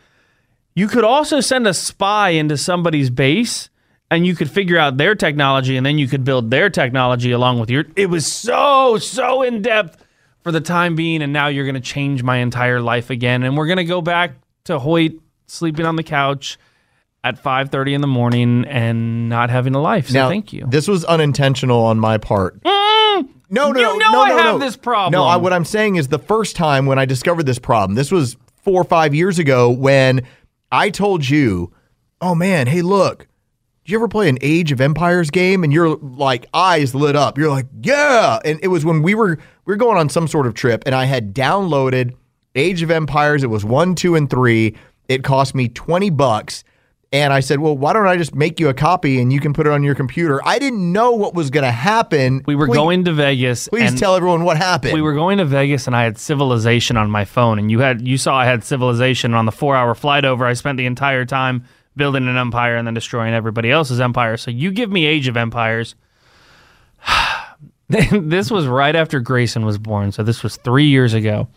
You 0.73 0.87
could 0.87 1.03
also 1.03 1.41
send 1.41 1.67
a 1.67 1.73
spy 1.75 2.29
into 2.29 2.57
somebody's 2.57 3.11
base. 3.11 3.69
And 4.11 4.25
you 4.25 4.35
could 4.35 4.49
figure 4.49 4.79
out 4.79 4.97
their 4.97 5.13
technology, 5.13 5.77
and 5.77 5.85
then 5.85 5.99
you 5.99 6.07
could 6.07 6.23
build 6.23 6.49
their 6.49 6.71
technology 6.71 7.29
along 7.29 7.59
with 7.59 7.69
your. 7.69 7.85
It 7.95 8.07
was 8.07 8.25
so 8.25 8.97
so 8.97 9.43
in 9.43 9.61
depth 9.61 10.03
for 10.41 10.51
the 10.51 10.61
time 10.61 10.95
being, 10.95 11.21
and 11.21 11.31
now 11.31 11.45
you're 11.45 11.65
going 11.65 11.75
to 11.75 11.79
change 11.79 12.23
my 12.23 12.37
entire 12.37 12.81
life 12.81 13.11
again, 13.11 13.43
and 13.43 13.55
we're 13.55 13.67
going 13.67 13.77
to 13.77 13.85
go 13.85 14.01
back 14.01 14.31
to 14.63 14.79
Hoyt 14.79 15.19
sleeping 15.45 15.85
on 15.85 15.95
the 15.95 16.01
couch 16.01 16.57
at 17.23 17.41
5:30 17.41 17.93
in 17.95 18.01
the 18.01 18.07
morning 18.07 18.65
and 18.65 19.29
not 19.29 19.49
having 19.49 19.75
a 19.75 19.81
life. 19.81 20.07
So 20.09 20.13
now, 20.13 20.29
thank 20.29 20.53
you. 20.53 20.65
This 20.67 20.87
was 20.87 21.03
unintentional 21.05 21.81
on 21.83 21.99
my 21.99 22.17
part. 22.17 22.61
Mm. 22.63 23.29
no, 23.49 23.71
no, 23.71 23.79
You 23.79 23.85
no, 23.85 23.97
know 23.97 24.11
no, 24.11 24.21
I 24.23 24.29
no, 24.29 24.37
have 24.37 24.45
no. 24.55 24.57
this 24.59 24.77
problem. 24.77 25.11
No, 25.19 25.25
I, 25.25 25.35
what 25.37 25.51
I'm 25.51 25.65
saying 25.65 25.95
is 25.97 26.07
the 26.07 26.19
first 26.19 26.55
time 26.55 26.85
when 26.85 26.97
I 26.99 27.05
discovered 27.05 27.45
this 27.45 27.59
problem, 27.59 27.95
this 27.95 28.11
was 28.11 28.37
four 28.63 28.79
or 28.81 28.85
five 28.85 29.13
years 29.13 29.39
ago 29.39 29.69
when 29.69 30.21
I 30.71 30.89
told 30.89 31.27
you, 31.27 31.73
"Oh 32.21 32.35
man, 32.35 32.67
hey, 32.67 32.81
look." 32.81 33.27
Did 33.85 33.93
you 33.93 33.99
ever 33.99 34.07
play 34.07 34.29
an 34.29 34.37
Age 34.41 34.71
of 34.71 34.79
Empires 34.81 35.31
game 35.31 35.63
and 35.63 35.73
your 35.73 35.95
like 35.97 36.45
eyes 36.53 36.93
lit 36.93 37.15
up? 37.15 37.39
You're 37.39 37.49
like, 37.49 37.65
yeah. 37.81 38.37
And 38.45 38.59
it 38.61 38.67
was 38.67 38.85
when 38.85 39.01
we 39.01 39.15
were 39.15 39.39
we 39.65 39.73
were 39.73 39.77
going 39.77 39.97
on 39.97 40.09
some 40.09 40.27
sort 40.27 40.45
of 40.45 40.53
trip, 40.53 40.83
and 40.85 40.93
I 40.93 41.05
had 41.05 41.33
downloaded 41.33 42.13
Age 42.53 42.83
of 42.83 42.91
Empires. 42.91 43.41
It 43.43 43.49
was 43.49 43.65
one, 43.65 43.95
two, 43.95 44.15
and 44.15 44.29
three. 44.29 44.75
It 45.07 45.23
cost 45.23 45.55
me 45.55 45.69
twenty 45.69 46.11
bucks, 46.11 46.63
and 47.11 47.33
I 47.33 47.39
said, 47.39 47.59
well, 47.59 47.75
why 47.75 47.93
don't 47.93 48.05
I 48.05 48.17
just 48.17 48.35
make 48.35 48.59
you 48.59 48.69
a 48.69 48.73
copy 48.73 49.19
and 49.19 49.33
you 49.33 49.39
can 49.39 49.51
put 49.51 49.65
it 49.65 49.73
on 49.73 49.83
your 49.83 49.95
computer? 49.95 50.45
I 50.45 50.59
didn't 50.59 50.91
know 50.91 51.13
what 51.13 51.33
was 51.33 51.49
going 51.49 51.63
to 51.63 51.71
happen. 51.71 52.43
we 52.45 52.55
were 52.55 52.67
Please- 52.67 52.75
going 52.75 53.05
to 53.05 53.13
Vegas. 53.13 53.67
Please 53.67 53.99
tell 53.99 54.15
everyone 54.15 54.43
what 54.43 54.57
happened. 54.57 54.93
We 54.93 55.01
were 55.01 55.15
going 55.15 55.39
to 55.39 55.45
Vegas, 55.45 55.87
and 55.87 55.95
I 55.95 56.03
had 56.03 56.19
Civilization 56.19 56.97
on 56.97 57.09
my 57.09 57.25
phone, 57.25 57.57
and 57.57 57.71
you 57.71 57.79
had 57.79 58.07
you 58.07 58.17
saw 58.17 58.37
I 58.37 58.45
had 58.45 58.63
Civilization 58.63 59.33
on 59.33 59.45
the 59.45 59.51
four-hour 59.51 59.95
flight 59.95 60.23
over. 60.23 60.45
I 60.45 60.53
spent 60.53 60.77
the 60.77 60.85
entire 60.85 61.25
time 61.25 61.65
building 61.95 62.27
an 62.27 62.37
empire 62.37 62.75
and 62.75 62.85
then 62.85 62.93
destroying 62.93 63.33
everybody 63.33 63.71
else's 63.71 63.99
empire. 63.99 64.37
So 64.37 64.51
you 64.51 64.71
give 64.71 64.91
me 64.91 65.05
Age 65.05 65.27
of 65.27 65.35
Empires. 65.35 65.95
this 67.89 68.51
was 68.51 68.67
right 68.67 68.95
after 68.95 69.19
Grayson 69.19 69.65
was 69.65 69.79
born, 69.79 70.11
so 70.11 70.21
this 70.21 70.43
was 70.43 70.57
three 70.57 70.85
years 70.85 71.15
ago. 71.15 71.47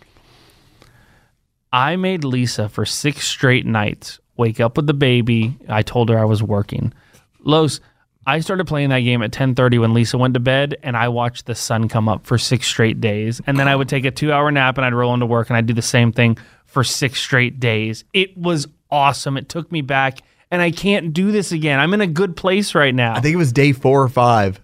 I 1.74 1.96
made 1.96 2.24
Lisa 2.24 2.70
for 2.70 2.86
six 2.86 3.28
straight 3.28 3.66
nights 3.66 4.18
wake 4.36 4.60
up 4.60 4.76
with 4.76 4.86
the 4.86 4.94
baby. 4.94 5.56
I 5.68 5.82
told 5.82 6.08
her 6.08 6.18
I 6.18 6.24
was 6.24 6.42
working. 6.42 6.92
Los, 7.40 7.80
I 8.26 8.40
started 8.40 8.66
playing 8.66 8.90
that 8.90 9.00
game 9.00 9.22
at 9.22 9.32
10:30 9.32 9.80
when 9.80 9.94
Lisa 9.94 10.16
went 10.16 10.34
to 10.34 10.40
bed, 10.40 10.76
and 10.82 10.96
I 10.96 11.08
watched 11.08 11.46
the 11.46 11.54
sun 11.54 11.88
come 11.88 12.08
up 12.08 12.24
for 12.26 12.38
six 12.38 12.66
straight 12.68 13.00
days. 13.00 13.40
And 13.46 13.58
then 13.58 13.66
I 13.68 13.74
would 13.74 13.88
take 13.88 14.04
a 14.04 14.10
two-hour 14.10 14.50
nap, 14.52 14.78
and 14.78 14.84
I'd 14.86 14.94
roll 14.94 15.12
into 15.12 15.26
work, 15.26 15.50
and 15.50 15.56
I'd 15.56 15.66
do 15.66 15.74
the 15.74 15.82
same 15.82 16.12
thing 16.12 16.38
for 16.66 16.84
six 16.84 17.20
straight 17.20 17.58
days. 17.58 18.04
It 18.12 18.36
was 18.38 18.68
awesome. 18.90 19.36
It 19.36 19.48
took 19.48 19.72
me 19.72 19.80
back, 19.82 20.20
and 20.50 20.62
I 20.62 20.70
can't 20.70 21.12
do 21.12 21.32
this 21.32 21.50
again. 21.50 21.80
I'm 21.80 21.92
in 21.94 22.00
a 22.00 22.06
good 22.06 22.36
place 22.36 22.74
right 22.74 22.94
now. 22.94 23.14
I 23.14 23.20
think 23.20 23.34
it 23.34 23.38
was 23.38 23.52
day 23.52 23.72
four 23.72 24.02
or 24.02 24.08
five. 24.08 24.60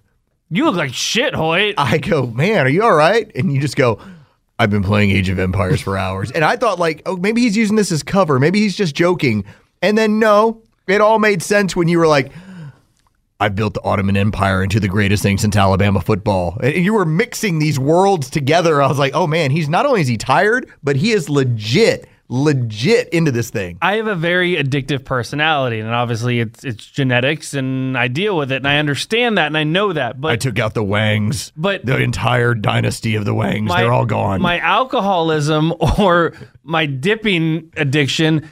you 0.50 0.64
look 0.64 0.76
like 0.76 0.94
shit, 0.94 1.34
Hoyt. 1.34 1.74
I 1.78 1.98
go, 1.98 2.26
man, 2.26 2.64
are 2.64 2.70
you 2.70 2.84
all 2.84 2.94
right? 2.94 3.30
And 3.34 3.52
you 3.52 3.60
just 3.60 3.76
go, 3.76 4.00
I've 4.58 4.70
been 4.70 4.82
playing 4.82 5.10
Age 5.10 5.28
of 5.28 5.38
Empires 5.38 5.80
for 5.80 5.96
hours. 5.96 6.32
And 6.32 6.44
I 6.44 6.56
thought, 6.56 6.78
like, 6.78 7.02
oh, 7.06 7.16
maybe 7.16 7.42
he's 7.42 7.56
using 7.56 7.76
this 7.76 7.92
as 7.92 8.02
cover. 8.02 8.38
Maybe 8.40 8.60
he's 8.60 8.76
just 8.76 8.94
joking. 8.94 9.44
And 9.82 9.96
then, 9.96 10.18
no, 10.18 10.62
it 10.88 11.00
all 11.00 11.20
made 11.20 11.42
sense 11.42 11.76
when 11.76 11.86
you 11.86 11.98
were 11.98 12.08
like, 12.08 12.32
I've 13.40 13.54
built 13.54 13.74
the 13.74 13.82
Ottoman 13.82 14.16
Empire 14.16 14.64
into 14.64 14.80
the 14.80 14.88
greatest 14.88 15.22
thing 15.22 15.38
since 15.38 15.54
Alabama 15.54 16.00
football. 16.00 16.58
And 16.60 16.84
you 16.84 16.92
were 16.92 17.04
mixing 17.04 17.60
these 17.60 17.78
worlds 17.78 18.30
together. 18.30 18.82
I 18.82 18.88
was 18.88 18.98
like, 18.98 19.14
oh, 19.14 19.28
man, 19.28 19.52
he's 19.52 19.68
not 19.68 19.86
only 19.86 20.00
is 20.00 20.08
he 20.08 20.16
tired, 20.16 20.68
but 20.82 20.96
he 20.96 21.12
is 21.12 21.28
legit, 21.28 22.08
legit 22.28 23.08
into 23.08 23.32
this 23.32 23.50
thing. 23.50 23.78
I 23.80 23.96
have 23.96 24.06
a 24.06 24.14
very 24.14 24.56
addictive 24.56 25.04
personality, 25.04 25.80
and 25.80 25.88
obviously 25.88 26.40
it's 26.40 26.64
it's 26.64 26.84
genetics, 26.86 27.54
and 27.54 27.96
I 27.96 28.08
deal 28.08 28.36
with 28.36 28.52
it, 28.52 28.56
and 28.56 28.68
I 28.68 28.78
understand 28.78 29.38
that, 29.38 29.46
and 29.46 29.56
I 29.56 29.64
know 29.64 29.92
that. 29.92 30.20
But 30.20 30.32
I 30.32 30.36
took 30.36 30.58
out 30.58 30.74
the 30.74 30.84
Wangs, 30.84 31.52
But- 31.56 31.84
the 31.84 31.96
entire 31.98 32.54
dynasty 32.54 33.14
of 33.14 33.24
the 33.24 33.34
Wangs, 33.34 33.70
they're 33.74 33.92
all 33.92 34.06
gone. 34.06 34.42
My 34.42 34.58
alcoholism 34.58 35.72
or 35.98 36.34
my 36.62 36.86
dipping 36.86 37.72
addiction 37.76 38.48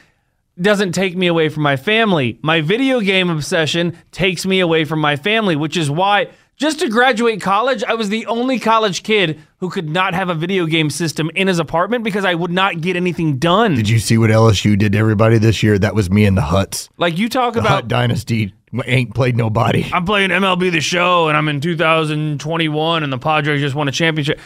doesn't 0.61 0.93
take 0.93 1.15
me 1.15 1.27
away 1.27 1.51
from 1.51 1.63
my 1.63 1.77
family. 1.77 2.39
My 2.43 2.63
video 2.63 3.01
game 3.01 3.29
obsession 3.29 3.95
takes 4.11 4.47
me 4.47 4.61
away 4.61 4.87
from 4.87 5.01
my 5.01 5.17
family, 5.17 5.55
which 5.55 5.77
is 5.77 5.91
why 5.91 6.29
just 6.57 6.81
to 6.81 6.89
graduate 6.89 7.41
college, 7.41 7.85
I 7.85 7.95
was 7.95 8.09
the 8.09 8.27
only 8.27 8.59
college 8.59 9.03
kid 9.03 9.41
who 9.59 9.69
could 9.71 9.89
not 9.91 10.15
have 10.15 10.29
a 10.31 10.35
video 10.35 10.67
game 10.67 10.91
system 10.91 11.31
in 11.35 11.49
his 11.49 11.59
apartment 11.59 12.03
because 12.05 12.25
I 12.25 12.35
would 12.35 12.51
not 12.51 12.81
get 12.81 12.97
anything 12.97 13.37
done. 13.39 13.75
Did 13.75 13.89
you 13.89 13.99
see 13.99 14.17
what 14.19 14.31
LSU 14.31 14.79
did 14.79 14.93
to 14.93 14.99
everybody 14.99 15.39
this 15.39 15.63
year? 15.63 15.79
That 15.79 15.95
was 15.95 16.11
me 16.11 16.25
in 16.25 16.35
the 16.35 16.43
Huts. 16.43 16.89
like 16.97 17.19
you 17.19 17.29
talk 17.29 17.55
The 17.55 17.61
about 17.61 17.71
Hut 17.71 17.89
Dynasty 17.89 18.55
ain't 18.85 19.15
played 19.15 19.37
nobody. 19.37 19.87
I'm 19.93 20.05
playing 20.05 20.31
MLB 20.31 20.73
The 20.73 20.81
Show 20.81 21.29
and 21.29 21.37
I'm 21.37 21.49
in 21.49 21.61
2021 21.61 23.03
and 23.03 23.13
the 23.13 23.19
Padres 23.19 23.61
just 23.61 23.75
won 23.75 23.89
a 23.89 23.93
championship. 23.93 24.39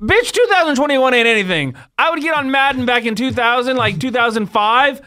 Bitch, 0.00 0.30
2021 0.30 1.12
ain't 1.14 1.26
anything. 1.26 1.74
I 1.98 2.10
would 2.10 2.20
get 2.22 2.34
on 2.36 2.50
Madden 2.50 2.86
back 2.86 3.04
in 3.04 3.14
2000, 3.16 3.76
like 3.76 3.98
2005, 3.98 5.00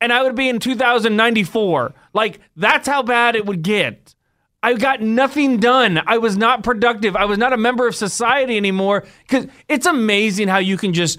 and 0.00 0.12
I 0.12 0.22
would 0.22 0.34
be 0.34 0.48
in 0.48 0.58
2094. 0.58 1.94
Like, 2.14 2.40
that's 2.56 2.88
how 2.88 3.02
bad 3.02 3.36
it 3.36 3.44
would 3.44 3.62
get. 3.62 4.14
I 4.62 4.74
got 4.74 5.00
nothing 5.00 5.58
done. 5.58 6.00
I 6.06 6.18
was 6.18 6.36
not 6.36 6.64
productive. 6.64 7.14
I 7.14 7.26
was 7.26 7.38
not 7.38 7.52
a 7.52 7.56
member 7.56 7.86
of 7.86 7.94
society 7.94 8.56
anymore. 8.56 9.04
Because 9.22 9.46
it's 9.68 9.86
amazing 9.86 10.48
how 10.48 10.58
you 10.58 10.76
can 10.76 10.92
just 10.92 11.18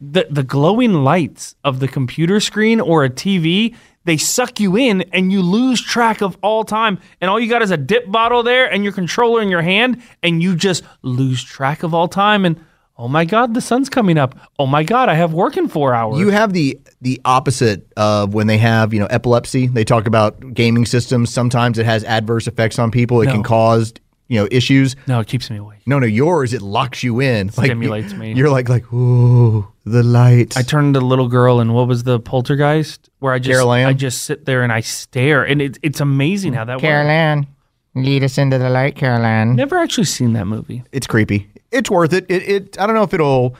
the 0.00 0.26
the 0.30 0.42
glowing 0.42 0.92
lights 0.92 1.56
of 1.64 1.80
the 1.80 1.88
computer 1.88 2.38
screen 2.40 2.80
or 2.80 3.04
a 3.04 3.10
TV, 3.10 3.74
they 4.04 4.16
suck 4.16 4.60
you 4.60 4.76
in 4.76 5.02
and 5.12 5.32
you 5.32 5.42
lose 5.42 5.80
track 5.80 6.20
of 6.20 6.36
all 6.42 6.62
time. 6.64 7.00
And 7.20 7.30
all 7.30 7.40
you 7.40 7.48
got 7.48 7.62
is 7.62 7.70
a 7.70 7.76
dip 7.76 8.10
bottle 8.10 8.42
there 8.42 8.70
and 8.70 8.84
your 8.84 8.92
controller 8.92 9.42
in 9.42 9.48
your 9.48 9.62
hand, 9.62 10.02
and 10.22 10.42
you 10.42 10.54
just 10.54 10.84
lose 11.02 11.42
track 11.42 11.82
of 11.82 11.94
all 11.94 12.08
time. 12.08 12.44
And 12.44 12.64
oh 12.96 13.08
my 13.08 13.24
God, 13.24 13.54
the 13.54 13.60
sun's 13.60 13.88
coming 13.88 14.18
up. 14.18 14.34
Oh 14.58 14.66
my 14.66 14.82
God, 14.82 15.08
I 15.08 15.14
have 15.14 15.32
work 15.32 15.56
in 15.56 15.68
four 15.68 15.94
hours. 15.94 16.18
You 16.18 16.30
have 16.30 16.52
the 16.52 16.78
the 17.00 17.20
opposite 17.24 17.86
of 17.96 18.34
when 18.34 18.46
they 18.46 18.58
have 18.58 18.94
you 18.94 19.00
know 19.00 19.06
epilepsy. 19.06 19.66
They 19.66 19.84
talk 19.84 20.06
about 20.06 20.54
gaming 20.54 20.86
systems. 20.86 21.32
Sometimes 21.32 21.78
it 21.78 21.86
has 21.86 22.04
adverse 22.04 22.46
effects 22.46 22.78
on 22.78 22.90
people. 22.90 23.20
It 23.20 23.26
can 23.26 23.42
cause 23.42 23.92
you 24.28 24.40
know 24.40 24.48
issues. 24.50 24.96
No, 25.06 25.20
it 25.20 25.26
keeps 25.26 25.50
me 25.50 25.58
awake. 25.58 25.80
No, 25.86 25.98
no, 25.98 26.06
yours 26.06 26.54
it 26.54 26.62
locks 26.62 27.02
you 27.02 27.20
in, 27.20 27.48
Like, 27.56 27.66
Stimulates 27.66 28.14
me. 28.14 28.32
You're 28.32 28.50
like 28.50 28.68
like 28.68 28.90
ooh 28.92 29.68
the 29.84 30.02
light. 30.02 30.56
I 30.56 30.62
turned 30.62 30.94
to 30.94 31.00
the 31.00 31.06
little 31.06 31.28
girl 31.28 31.60
and 31.60 31.74
what 31.74 31.86
was 31.88 32.04
the 32.04 32.18
poltergeist 32.18 33.10
where 33.18 33.34
I 33.34 33.38
just 33.38 33.50
Carol 33.50 33.72
Anne? 33.72 33.86
I 33.86 33.92
just 33.92 34.24
sit 34.24 34.46
there 34.46 34.62
and 34.62 34.72
I 34.72 34.80
stare 34.80 35.44
and 35.44 35.60
it, 35.60 35.78
it's 35.82 36.00
amazing 36.00 36.54
how 36.54 36.64
that 36.64 36.76
works. 36.76 36.84
Ann, 36.84 37.46
lead 37.94 38.24
us 38.24 38.38
into 38.38 38.56
the 38.56 38.70
light, 38.70 38.96
Carol 38.96 39.24
Anne. 39.24 39.56
Never 39.56 39.76
actually 39.76 40.04
seen 40.04 40.32
that 40.32 40.46
movie. 40.46 40.84
It's 40.90 41.06
creepy. 41.06 41.50
It's 41.74 41.90
worth 41.90 42.12
it. 42.12 42.24
It, 42.28 42.42
it. 42.48 42.80
I 42.80 42.86
don't 42.86 42.94
know 42.94 43.02
if 43.02 43.12
it'll. 43.12 43.56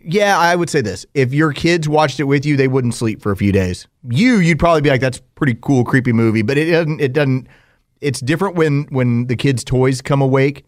Yeah, 0.00 0.38
I 0.38 0.54
would 0.54 0.68
say 0.68 0.80
this: 0.82 1.06
if 1.14 1.32
your 1.32 1.52
kids 1.52 1.88
watched 1.88 2.20
it 2.20 2.24
with 2.24 2.44
you, 2.44 2.56
they 2.56 2.68
wouldn't 2.68 2.94
sleep 2.94 3.22
for 3.22 3.32
a 3.32 3.36
few 3.36 3.52
days. 3.52 3.86
You, 4.10 4.36
you'd 4.36 4.58
probably 4.58 4.82
be 4.82 4.90
like, 4.90 5.00
"That's 5.00 5.20
pretty 5.34 5.56
cool, 5.62 5.84
creepy 5.84 6.12
movie," 6.12 6.42
but 6.42 6.58
it 6.58 6.70
doesn't. 6.70 7.00
It 7.00 7.12
doesn't. 7.12 7.46
It's 8.00 8.20
different 8.20 8.56
when 8.56 8.82
when 8.90 9.28
the 9.28 9.36
kids' 9.36 9.64
toys 9.64 10.02
come 10.02 10.20
awake, 10.20 10.64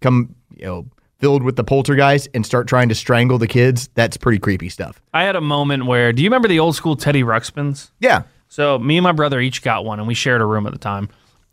come 0.00 0.34
you 0.56 0.64
know 0.64 0.86
filled 1.18 1.42
with 1.42 1.56
the 1.56 1.64
poltergeist 1.64 2.28
and 2.32 2.46
start 2.46 2.68
trying 2.68 2.88
to 2.88 2.94
strangle 2.94 3.38
the 3.38 3.48
kids. 3.48 3.90
That's 3.94 4.16
pretty 4.16 4.38
creepy 4.38 4.68
stuff. 4.68 5.02
I 5.12 5.24
had 5.24 5.34
a 5.34 5.40
moment 5.40 5.86
where 5.86 6.12
do 6.12 6.22
you 6.22 6.28
remember 6.28 6.46
the 6.46 6.60
old 6.60 6.76
school 6.76 6.94
Teddy 6.94 7.24
Ruxpins? 7.24 7.90
Yeah, 7.98 8.22
So 8.46 8.78
me 8.78 8.96
and 8.98 9.02
my 9.02 9.10
brother 9.10 9.40
each 9.40 9.62
got 9.62 9.84
one, 9.84 9.98
and 9.98 10.06
we 10.06 10.14
shared 10.14 10.40
a 10.40 10.44
room 10.44 10.64
at 10.66 10.72
the 10.72 10.78
time 10.78 11.08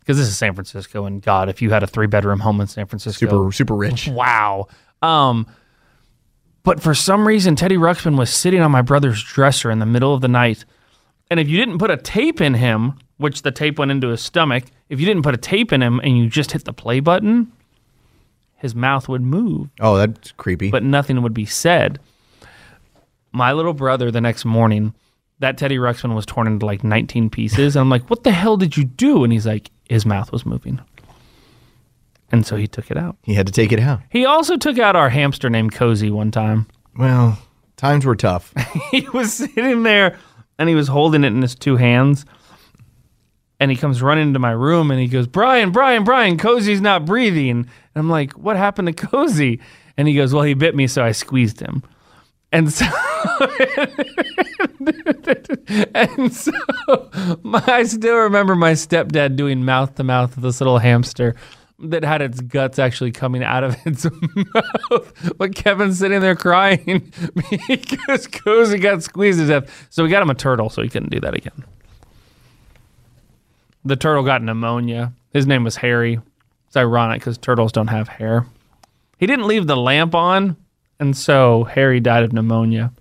because 0.06 0.18
this 0.18 0.28
is 0.28 0.38
San 0.38 0.54
Francisco, 0.54 1.04
and 1.04 1.20
God, 1.20 1.48
if 1.48 1.60
you 1.60 1.70
had 1.70 1.82
a 1.82 1.86
three 1.86 2.06
bedroom 2.06 2.38
home 2.38 2.60
in 2.60 2.68
San 2.68 2.86
Francisco, 2.86 3.26
super 3.26 3.52
super 3.52 3.74
rich. 3.74 4.06
wow. 4.12 4.68
Um, 5.02 5.46
but 6.62 6.80
for 6.80 6.94
some 6.94 7.26
reason, 7.26 7.56
Teddy 7.56 7.76
Ruxpin 7.76 8.16
was 8.16 8.30
sitting 8.30 8.60
on 8.60 8.70
my 8.70 8.82
brother's 8.82 9.22
dresser 9.22 9.70
in 9.70 9.78
the 9.80 9.86
middle 9.86 10.14
of 10.14 10.20
the 10.20 10.28
night, 10.28 10.64
and 11.30 11.40
if 11.40 11.48
you 11.48 11.56
didn't 11.58 11.78
put 11.78 11.90
a 11.90 11.96
tape 11.96 12.40
in 12.40 12.54
him, 12.54 12.94
which 13.18 13.42
the 13.42 13.50
tape 13.50 13.78
went 13.78 13.90
into 13.90 14.08
his 14.08 14.20
stomach, 14.22 14.64
if 14.88 15.00
you 15.00 15.06
didn't 15.06 15.22
put 15.22 15.34
a 15.34 15.38
tape 15.38 15.72
in 15.72 15.82
him 15.82 15.98
and 16.00 16.16
you 16.16 16.28
just 16.28 16.52
hit 16.52 16.64
the 16.64 16.72
play 16.72 17.00
button, 17.00 17.50
his 18.56 18.74
mouth 18.74 19.08
would 19.08 19.22
move 19.22 19.68
Oh, 19.80 19.96
that's 19.96 20.32
creepy. 20.32 20.70
but 20.70 20.82
nothing 20.82 21.20
would 21.22 21.34
be 21.34 21.46
said. 21.46 21.98
My 23.32 23.52
little 23.52 23.74
brother, 23.74 24.10
the 24.10 24.20
next 24.20 24.44
morning, 24.44 24.94
that 25.40 25.58
Teddy 25.58 25.76
Ruxpin 25.76 26.14
was 26.14 26.24
torn 26.24 26.46
into 26.46 26.64
like 26.64 26.82
19 26.82 27.28
pieces. 27.30 27.76
And 27.76 27.80
I'm 27.82 27.90
like, 27.90 28.08
what 28.08 28.24
the 28.24 28.30
hell 28.32 28.56
did 28.56 28.76
you 28.76 28.84
do? 28.84 29.24
And 29.24 29.32
he's 29.32 29.46
like, 29.46 29.70
his 29.88 30.06
mouth 30.06 30.32
was 30.32 30.46
moving. 30.46 30.80
And 32.32 32.44
so 32.44 32.56
he 32.56 32.66
took 32.66 32.90
it 32.90 32.96
out. 32.96 33.16
he 33.22 33.34
had 33.34 33.46
to 33.46 33.52
take 33.52 33.72
it 33.72 33.78
out. 33.78 34.00
He 34.10 34.24
also 34.24 34.56
took 34.56 34.78
out 34.78 34.96
our 34.96 35.08
hamster 35.08 35.48
named 35.48 35.72
Cozy 35.72 36.10
one 36.10 36.30
time. 36.30 36.66
Well, 36.98 37.38
times 37.76 38.04
were 38.04 38.16
tough. 38.16 38.52
he 38.90 39.08
was 39.10 39.32
sitting 39.32 39.84
there 39.84 40.18
and 40.58 40.68
he 40.68 40.74
was 40.74 40.88
holding 40.88 41.24
it 41.24 41.28
in 41.28 41.42
his 41.42 41.54
two 41.54 41.76
hands. 41.76 42.24
And 43.58 43.70
he 43.70 43.76
comes 43.76 44.02
running 44.02 44.28
into 44.28 44.38
my 44.38 44.50
room 44.50 44.90
and 44.90 45.00
he 45.00 45.06
goes, 45.06 45.26
Brian, 45.26 45.70
Brian, 45.70 46.04
Brian, 46.04 46.36
Cozy's 46.36 46.80
not 46.80 47.06
breathing. 47.06 47.50
And 47.50 47.68
I'm 47.94 48.10
like, 48.10 48.32
what 48.32 48.56
happened 48.56 48.88
to 48.88 49.06
Cozy? 49.06 49.60
And 49.96 50.06
he 50.08 50.14
goes, 50.14 50.34
well, 50.34 50.42
he 50.42 50.52
bit 50.54 50.74
me, 50.74 50.86
so 50.86 51.02
I 51.02 51.12
squeezed 51.12 51.60
him. 51.60 51.82
And 52.56 52.72
so, 52.72 52.86
and 55.94 56.32
so 56.32 56.52
my, 57.42 57.62
I 57.66 57.82
still 57.82 58.16
remember 58.16 58.54
my 58.54 58.72
stepdad 58.72 59.36
doing 59.36 59.62
mouth 59.62 59.94
to 59.96 60.04
mouth 60.04 60.34
with 60.36 60.42
this 60.42 60.62
little 60.62 60.78
hamster 60.78 61.34
that 61.80 62.02
had 62.02 62.22
its 62.22 62.40
guts 62.40 62.78
actually 62.78 63.12
coming 63.12 63.44
out 63.44 63.62
of 63.62 63.76
its 63.84 64.06
mouth. 64.34 65.34
But 65.36 65.54
Kevin's 65.54 65.98
sitting 65.98 66.20
there 66.20 66.34
crying 66.34 67.12
because 67.68 68.26
Cozy 68.26 68.78
got 68.78 69.02
squeezed 69.02 69.38
to 69.40 69.46
death. 69.46 69.88
So 69.90 70.02
we 70.02 70.08
got 70.08 70.22
him 70.22 70.30
a 70.30 70.34
turtle 70.34 70.70
so 70.70 70.80
he 70.80 70.88
couldn't 70.88 71.10
do 71.10 71.20
that 71.20 71.34
again. 71.34 71.62
The 73.84 73.96
turtle 73.96 74.22
got 74.22 74.42
pneumonia. 74.42 75.12
His 75.34 75.46
name 75.46 75.62
was 75.62 75.76
Harry. 75.76 76.20
It's 76.68 76.76
ironic 76.78 77.20
because 77.20 77.36
turtles 77.36 77.70
don't 77.70 77.88
have 77.88 78.08
hair. 78.08 78.46
He 79.18 79.26
didn't 79.26 79.46
leave 79.46 79.66
the 79.66 79.76
lamp 79.76 80.14
on, 80.14 80.56
and 81.00 81.16
so 81.16 81.64
Harry 81.64 82.00
died 82.00 82.22
of 82.24 82.32
pneumonia. 82.32 82.92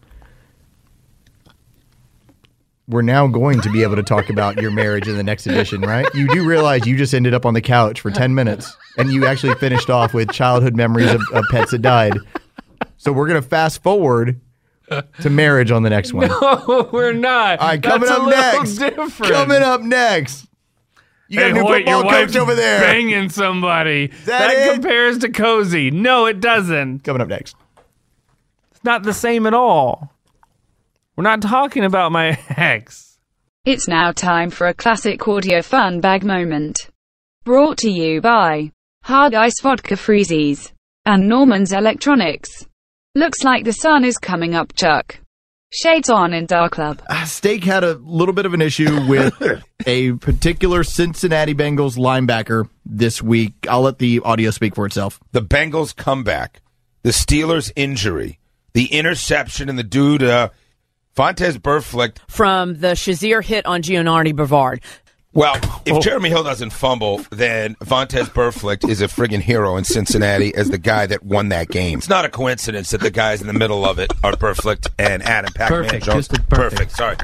we're 2.87 3.01
now 3.01 3.25
going 3.25 3.59
to 3.61 3.69
be 3.71 3.81
able 3.81 3.95
to 3.95 4.03
talk 4.03 4.29
about 4.29 4.61
your 4.61 4.69
marriage 4.69 5.07
in 5.07 5.17
the 5.17 5.23
next 5.23 5.47
edition, 5.47 5.81
right? 5.81 6.05
You 6.13 6.27
do 6.27 6.45
realize 6.47 6.85
you 6.85 6.95
just 6.95 7.15
ended 7.15 7.33
up 7.33 7.43
on 7.43 7.55
the 7.55 7.61
couch 7.61 7.99
for 7.99 8.11
10 8.11 8.35
minutes 8.35 8.77
and 8.99 9.11
you 9.11 9.25
actually 9.25 9.55
finished 9.55 9.89
off 9.89 10.13
with 10.13 10.31
childhood 10.31 10.75
memories 10.75 11.11
of, 11.11 11.21
of 11.33 11.43
pets 11.49 11.71
that 11.71 11.81
died. 11.81 12.15
So 12.97 13.11
we're 13.11 13.27
going 13.27 13.41
to 13.41 13.47
fast 13.47 13.81
forward 13.81 14.39
to 15.21 15.29
marriage 15.31 15.71
on 15.71 15.81
the 15.81 15.89
next 15.89 16.13
one. 16.13 16.29
Oh, 16.31 16.87
we're 16.93 17.11
not. 17.11 17.57
All 17.59 17.69
right, 17.69 17.81
coming 17.81 18.07
That's 18.07 18.19
up 18.21 18.29
next. 18.29 18.75
Different. 18.77 19.33
Coming 19.33 19.63
up 19.63 19.81
next. 19.81 20.45
You 21.27 21.39
got 21.39 21.45
Hey, 21.45 21.49
a 21.49 21.53
new 21.55 21.61
Hoyt, 21.61 21.85
football 21.85 22.03
coach 22.03 22.35
over 22.35 22.53
there. 22.53 22.81
banging 22.81 23.29
somebody. 23.29 24.11
that 24.25 24.51
it? 24.51 24.73
compares 24.75 25.17
to 25.19 25.29
cozy. 25.29 25.89
No, 25.89 26.27
it 26.27 26.39
doesn't. 26.39 26.99
Coming 27.03 27.23
up 27.23 27.29
next. 27.29 27.55
It's 28.85 28.91
not 28.91 29.01
the 29.01 29.13
same 29.15 29.47
at 29.47 29.55
all. 29.55 30.13
We're 31.15 31.23
not 31.23 31.41
talking 31.41 31.83
about 31.83 32.11
my 32.11 32.37
ex. 32.49 33.17
It's 33.65 33.87
now 33.87 34.11
time 34.11 34.51
for 34.51 34.67
a 34.67 34.75
classic 34.75 35.27
audio 35.27 35.63
fun 35.63 36.01
bag 36.01 36.23
moment. 36.23 36.91
Brought 37.45 37.79
to 37.79 37.89
you 37.89 38.21
by 38.21 38.71
Hard 39.03 39.33
Ice 39.33 39.59
Vodka 39.59 39.95
Freezies 39.95 40.71
and 41.03 41.27
Norman's 41.27 41.71
Electronics. 41.71 42.67
Looks 43.15 43.43
like 43.43 43.63
the 43.65 43.73
sun 43.73 44.05
is 44.05 44.19
coming 44.19 44.53
up, 44.53 44.75
Chuck. 44.75 45.19
Shades 45.73 46.11
on 46.11 46.31
in 46.31 46.45
Dark 46.45 46.73
Club. 46.73 47.01
Ah, 47.09 47.23
steak 47.25 47.63
had 47.63 47.83
a 47.83 47.95
little 47.95 48.35
bit 48.35 48.45
of 48.45 48.53
an 48.53 48.61
issue 48.61 49.07
with 49.07 49.33
a 49.87 50.11
particular 50.11 50.83
Cincinnati 50.83 51.55
Bengals 51.55 51.97
linebacker 51.97 52.69
this 52.85 53.19
week. 53.19 53.53
I'll 53.67 53.81
let 53.81 53.97
the 53.97 54.19
audio 54.19 54.51
speak 54.51 54.75
for 54.75 54.85
itself. 54.85 55.19
the 55.31 55.41
Bengals 55.41 55.95
comeback, 55.95 56.61
the 57.01 57.09
Steelers 57.09 57.71
injury, 57.75 58.37
the 58.75 58.85
interception, 58.93 59.69
and 59.69 59.79
the 59.79 59.83
dude, 59.83 60.21
uh, 60.21 60.49
Fontes 61.13 61.57
Burflick. 61.57 62.17
From 62.27 62.75
the 62.79 62.89
Shazier 62.89 63.43
hit 63.43 63.65
on 63.65 63.81
Gianardi 63.81 64.35
Brevard. 64.35 64.81
Well, 65.33 65.55
if 65.85 66.01
Jeremy 66.01 66.29
Hill 66.29 66.43
doesn't 66.43 66.69
fumble, 66.69 67.17
then 67.29 67.75
Vontaze 67.75 68.29
Burflicht 68.29 68.87
is 68.87 69.01
a 69.01 69.07
friggin' 69.07 69.41
hero 69.41 69.75
in 69.75 69.83
Cincinnati 69.83 70.55
as 70.55 70.69
the 70.69 70.77
guy 70.77 71.07
that 71.07 71.23
won 71.23 71.49
that 71.49 71.67
game. 71.67 71.97
It's 71.97 72.07
not 72.07 72.23
a 72.23 72.29
coincidence 72.29 72.91
that 72.91 73.01
the 73.01 73.11
guys 73.11 73.41
in 73.41 73.47
the 73.47 73.53
middle 73.53 73.83
of 73.85 73.99
it 73.99 74.13
are 74.23 74.31
Burflicht 74.33 74.87
and 74.97 75.21
Adam 75.23 75.51
Pac-Man 75.53 75.83
Perfect, 75.83 76.05
Jones. 76.05 76.27
just 76.29 76.49
perfect. 76.49 76.91
Sorry. 76.91 77.17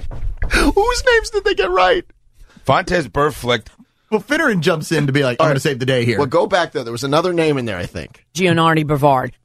Whose 0.52 1.04
names 1.06 1.30
did 1.30 1.46
they 1.46 1.56
get 1.56 1.70
right? 1.70 2.04
Vontaze 2.66 3.08
Burflicht. 3.08 3.68
Well, 4.10 4.22
Finneran 4.22 4.60
jumps 4.60 4.92
in 4.92 5.08
to 5.08 5.14
be 5.14 5.24
like, 5.24 5.40
I'm 5.40 5.46
going 5.46 5.56
to 5.56 5.62
save 5.62 5.80
the 5.80 5.86
day 5.86 6.04
here. 6.04 6.18
Well, 6.18 6.28
go 6.28 6.48
back 6.48 6.74
though. 6.74 6.84
There 6.84 6.92
was 6.92 7.06
another 7.06 7.32
name 7.32 7.58
in 7.58 7.64
there, 7.64 7.78
I 7.78 7.86
think. 7.86 8.26
Gianardi 8.34 8.86
Brevard. 8.86 9.38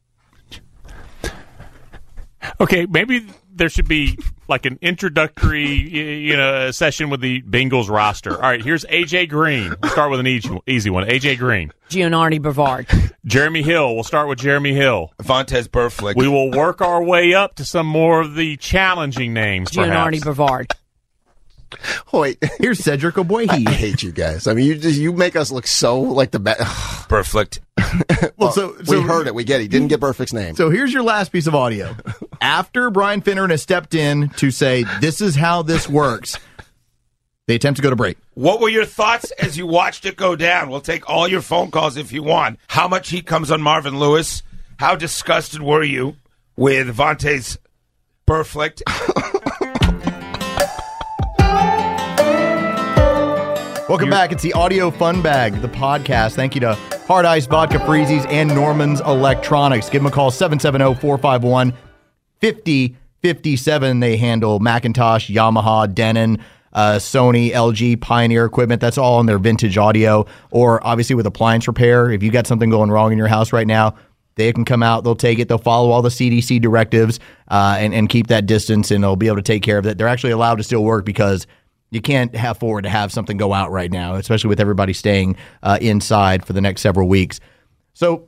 Okay, 2.61 2.87
maybe 2.87 3.27
there 3.55 3.68
should 3.68 3.88
be 3.88 4.18
like 4.49 4.66
an 4.66 4.79
introductory, 4.83 5.66
you 5.66 6.37
know, 6.37 6.70
session 6.70 7.11
with 7.11 7.20
the 7.20 7.42
Bengals 7.42 7.88
roster. 7.88 8.35
All 8.35 8.40
right, 8.40 8.62
here's 8.62 8.85
AJ 8.85 9.29
Green. 9.31 9.75
We'll 9.83 9.90
start 9.90 10.11
with 10.11 10.20
an 10.20 10.27
easy, 10.27 10.51
easy 10.66 10.90
one. 10.90 11.07
AJ 11.09 11.38
Green. 11.38 11.72
Gianardi 11.88 12.40
Brevard. 12.40 12.87
Jeremy 13.25 13.62
Hill. 13.62 13.94
We'll 13.94 14.05
start 14.05 14.29
with 14.29 14.38
Jeremy 14.38 14.75
Hill. 14.75 15.12
Vontaze 15.22 15.68
Burflicht. 15.68 16.16
We 16.16 16.29
will 16.29 16.51
work 16.51 16.81
our 16.81 17.03
way 17.03 17.35
up 17.35 17.57
to 17.57 17.64
some 17.64 17.87
more 17.87 18.20
of 18.20 18.35
the 18.35 18.57
challenging 18.57 19.33
names. 19.33 19.70
Gianardi 19.70 20.20
Perhaps. 20.20 20.25
Brevard. 20.25 20.72
Wait, 22.12 22.38
Here's 22.59 22.79
Cedric 22.79 23.18
I 23.18 23.22
Oboyhe. 23.22 23.68
hate 23.68 24.02
you 24.02 24.12
guys. 24.12 24.46
I 24.46 24.55
mean, 24.55 24.66
you 24.66 24.76
just 24.76 24.98
you 24.98 25.12
make 25.12 25.37
us 25.37 25.50
look 25.50 25.66
so 25.66 26.00
like 26.00 26.31
the 26.31 26.38
best. 26.38 26.61
Burflicht. 27.09 27.59
well, 28.37 28.52
so, 28.52 28.76
so 28.83 28.98
we 29.00 29.07
heard 29.07 29.26
it. 29.26 29.35
We 29.35 29.44
get 29.44 29.61
it. 29.61 29.64
He 29.64 29.68
didn't 29.68 29.88
get 29.88 30.00
Burfikt's 30.00 30.33
name. 30.33 30.57
So 30.57 30.70
here's 30.70 30.92
your 30.92 31.02
last 31.02 31.31
piece 31.31 31.46
of 31.46 31.55
audio. 31.55 31.94
After 32.40 32.90
Brian 32.90 33.22
Finneran 33.22 33.50
has 33.50 33.62
stepped 33.62 33.94
in 33.94 34.29
to 34.31 34.50
say, 34.50 34.85
this 35.00 35.20
is 35.20 35.35
how 35.37 35.62
this 35.62 35.88
works, 35.88 36.38
they 37.46 37.55
attempt 37.55 37.76
to 37.76 37.83
go 37.83 37.90
to 37.90 37.96
break. 37.96 38.18
What 38.35 38.61
were 38.61 38.68
your 38.68 38.85
thoughts 38.87 39.31
as 39.33 39.57
you 39.57 39.66
watched 39.66 40.05
it 40.05 40.16
go 40.16 40.37
down? 40.37 40.68
We'll 40.70 40.81
take 40.81 41.09
all 41.09 41.29
your 41.29 41.42
phone 41.42 41.70
calls 41.70 41.96
if 41.96 42.12
you 42.12 42.22
want. 42.22 42.59
How 42.68 42.88
much 42.88 43.09
heat 43.11 43.26
comes 43.26 43.50
on 43.50 43.62
Marvin 43.62 43.98
Lewis? 43.98 44.42
How 44.79 44.96
disgusted 44.96 45.62
were 45.62 45.83
you 45.85 46.16
with 46.57 46.94
Vontaze 46.96 47.57
Burflicht? 48.26 48.83
Welcome 53.89 54.11
back. 54.11 54.32
It's 54.32 54.43
the 54.43 54.53
Audio 54.53 54.91
Fun 54.91 55.22
Bag, 55.22 55.62
the 55.62 55.68
podcast. 55.68 56.34
Thank 56.34 56.57
you 56.57 56.61
to 56.62 56.74
Hard 57.07 57.24
Ice 57.24 57.47
Vodka 57.47 57.78
Freezies 57.78 58.26
and 58.28 58.53
Norman's 58.53 59.01
Electronics. 59.03 59.89
Give 59.89 60.01
them 60.03 60.09
a 60.09 60.11
call, 60.11 60.32
770 60.32 61.01
451 61.01 61.72
5057. 62.41 64.01
They 64.01 64.16
handle 64.16 64.59
McIntosh, 64.59 65.32
Yamaha, 65.32 65.95
Denon, 65.95 66.39
uh, 66.72 66.95
Sony, 66.95 67.53
LG, 67.53 68.01
Pioneer 68.01 68.45
equipment. 68.45 68.80
That's 68.80 68.99
all 68.99 69.18
on 69.18 69.26
their 69.26 69.39
vintage 69.39 69.78
audio. 69.78 70.26
Or 70.51 70.84
obviously 70.84 71.14
with 71.14 71.26
appliance 71.26 71.68
repair. 71.68 72.11
If 72.11 72.24
you 72.24 72.32
got 72.32 72.49
something 72.49 72.70
going 72.70 72.91
wrong 72.91 73.12
in 73.12 73.18
your 73.18 73.28
house 73.28 73.53
right 73.53 73.68
now, 73.68 73.95
they 74.34 74.53
can 74.53 74.64
come 74.64 74.82
out, 74.82 75.05
they'll 75.05 75.14
take 75.14 75.39
it, 75.39 75.47
they'll 75.47 75.59
follow 75.59 75.93
all 75.93 76.03
the 76.03 76.09
CDC 76.09 76.61
directives 76.61 77.20
uh, 77.49 77.76
and, 77.78 77.95
and 77.95 78.09
keep 78.09 78.26
that 78.26 78.47
distance, 78.47 78.91
and 78.91 79.05
they'll 79.05 79.14
be 79.14 79.28
able 79.28 79.37
to 79.37 79.43
take 79.43 79.62
care 79.62 79.78
of 79.78 79.87
it. 79.87 79.97
They're 79.97 80.09
actually 80.09 80.32
allowed 80.32 80.57
to 80.57 80.64
still 80.64 80.82
work 80.82 81.05
because 81.05 81.47
you 81.91 82.01
can't 82.01 82.34
have 82.34 82.59
forward 82.59 82.82
to 82.82 82.91
have 82.91 83.12
something 83.12 83.37
go 83.37 83.53
out 83.53 83.70
right 83.70 83.91
now, 83.91 84.14
especially 84.14 84.49
with 84.49 84.61
everybody 84.61 84.93
staying 84.93 85.37
uh, 85.62 85.78
inside 85.80 86.45
for 86.45 86.53
the 86.53 86.61
next 86.61 86.82
several 86.82 87.09
weeks. 87.09 87.41
So 87.95 88.26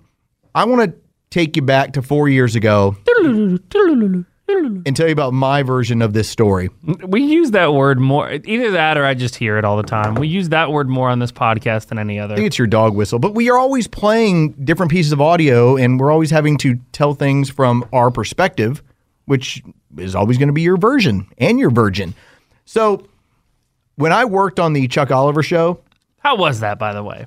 I 0.55 0.65
want 0.65 0.91
to 0.91 0.99
take 1.31 1.57
you 1.57 1.63
back 1.63 1.93
to 1.95 2.03
four 2.03 2.29
years 2.29 2.55
ago 2.57 2.97
and 4.49 4.97
tell 4.97 5.07
you 5.07 5.13
about 5.13 5.35
my 5.35 5.63
version 5.63 6.01
of 6.01 6.15
this 6.15 6.29
story. 6.29 6.71
We 7.07 7.23
use 7.23 7.51
that 7.51 7.75
word 7.75 8.01
more. 8.01 8.31
Either 8.33 8.71
that 8.71 8.97
or 8.97 9.05
I 9.05 9.15
just 9.15 9.35
hear 9.35 9.59
it 9.59 9.65
all 9.65 9.77
the 9.77 9.83
time. 9.83 10.15
We 10.15 10.29
use 10.29 10.49
that 10.51 10.71
word 10.71 10.89
more 10.89 11.11
on 11.11 11.19
this 11.19 11.33
podcast 11.33 11.89
than 11.89 11.99
any 11.99 12.19
other. 12.19 12.35
I 12.35 12.37
think 12.37 12.47
it's 12.47 12.59
your 12.59 12.67
dog 12.67 12.95
whistle, 12.95 13.19
but 13.19 13.35
we 13.35 13.51
are 13.51 13.59
always 13.59 13.87
playing 13.87 14.53
different 14.53 14.91
pieces 14.91 15.13
of 15.13 15.21
audio 15.21 15.77
and 15.77 16.01
we're 16.01 16.11
always 16.11 16.31
having 16.31 16.57
to 16.59 16.79
tell 16.93 17.13
things 17.13 17.51
from 17.51 17.87
our 17.93 18.11
perspective, 18.11 18.83
which 19.27 19.63
is 19.99 20.15
always 20.15 20.39
going 20.39 20.49
to 20.49 20.55
be 20.55 20.63
your 20.63 20.79
version 20.79 21.27
and 21.39 21.59
your 21.59 21.71
virgin. 21.71 22.15
So 22.65 23.07
when 23.99 24.13
I 24.13 24.25
worked 24.25 24.59
on 24.59 24.73
the 24.73 24.89
Chuck 24.89 25.11
Oliver 25.11 25.43
show, 25.43 25.81
How 26.21 26.37
was 26.37 26.61
that, 26.61 26.79
by 26.79 26.93
the 26.95 27.03
way? 27.03 27.27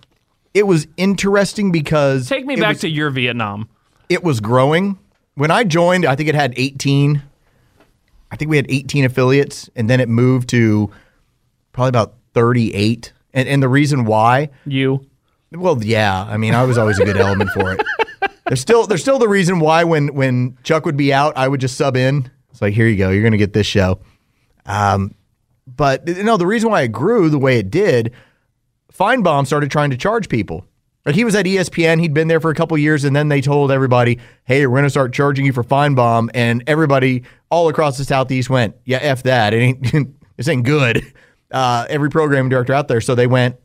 it 0.54 0.68
was 0.68 0.88
interesting 0.98 1.72
because 1.72 2.28
Take 2.28 2.46
me 2.46 2.56
back 2.56 2.70
was- 2.74 2.82
to 2.82 2.90
your 2.90 3.10
Vietnam. 3.10 3.70
it 4.10 4.24
was 4.24 4.40
growing. 4.40 4.98
When 5.36 5.50
I 5.52 5.64
joined, 5.64 6.06
I 6.06 6.16
think 6.16 6.28
it 6.30 6.36
had 6.36 6.54
18. 6.58 7.22
I 8.32 8.36
think 8.36 8.50
we 8.50 8.58
had 8.58 8.66
18 8.70 9.06
affiliates, 9.06 9.70
and 9.76 9.90
then 9.90 10.00
it 10.00 10.10
moved 10.10 10.50
to 10.50 10.90
probably 11.74 11.90
about 11.90 12.16
38. 12.34 13.14
And, 13.34 13.48
and 13.48 13.64
the 13.64 13.70
reason 13.70 14.04
why, 14.06 14.50
You. 14.66 15.06
well, 15.54 15.82
yeah, 15.84 16.24
I 16.24 16.36
mean, 16.38 16.54
I 16.54 16.64
was 16.66 16.78
always 16.78 17.00
a 17.00 17.06
good 17.06 17.18
element 17.18 17.50
for 17.52 17.74
it. 17.74 17.82
There's 18.48 18.60
still 18.60 18.86
there's 18.86 19.02
still 19.02 19.18
the 19.20 19.30
reason 19.30 19.60
why 19.62 19.86
when 19.86 20.14
when 20.14 20.58
Chuck 20.64 20.86
would 20.86 20.98
be 20.98 21.14
out, 21.14 21.38
I 21.38 21.48
would 21.48 21.62
just 21.62 21.78
sub 21.78 21.96
in. 21.96 22.30
It's 22.50 22.62
like 22.62 22.74
here 22.74 22.86
you 22.86 22.98
go, 22.98 23.10
you're 23.10 23.24
gonna 23.24 23.38
get 23.38 23.54
this 23.54 23.66
show. 23.66 24.00
Um, 24.66 25.16
but 25.76 26.08
you 26.08 26.24
know 26.24 26.38
the 26.38 26.48
reason 26.48 26.70
why 26.70 26.82
it 26.82 26.92
grew 26.92 27.30
the 27.30 27.38
way 27.38 27.58
it 27.58 27.70
did, 27.70 28.12
Finebaum 28.94 29.46
started 29.46 29.72
trying 29.72 29.90
to 29.92 29.98
charge 29.98 30.30
people. 30.30 30.66
Like 31.06 31.16
he 31.16 31.24
was 31.24 31.34
at 31.34 31.46
ESPN, 31.46 32.00
he'd 32.00 32.14
been 32.14 32.28
there 32.28 32.40
for 32.40 32.52
a 32.52 32.56
couple 32.56 32.78
years, 32.78 33.04
and 33.04 33.16
then 33.16 33.30
they 33.30 33.42
told 33.42 33.72
everybody, 33.72 34.20
"Hey, 34.44 34.66
we're 34.68 34.74
going 34.74 34.84
to 34.84 34.90
start 34.90 35.14
charging 35.14 35.46
you 35.46 35.54
for 35.54 35.64
Finebaum," 35.64 36.30
and 36.34 36.64
everybody 36.68 37.24
all 37.50 37.70
across 37.70 37.98
the 37.98 38.06
southeast 38.06 38.50
went, 38.50 38.76
"Yeah, 38.86 39.00
f 39.02 39.24
that, 39.24 39.54
it 39.54 39.58
ain't 39.58 40.16
this 40.38 40.48
ain't 40.48 40.64
good." 40.66 41.04
Uh, 41.52 41.86
every 41.90 42.10
program 42.10 42.48
director 42.50 42.74
out 42.74 42.88
there, 42.88 43.02
so 43.02 43.16
they 43.16 43.28
went, 43.28 43.56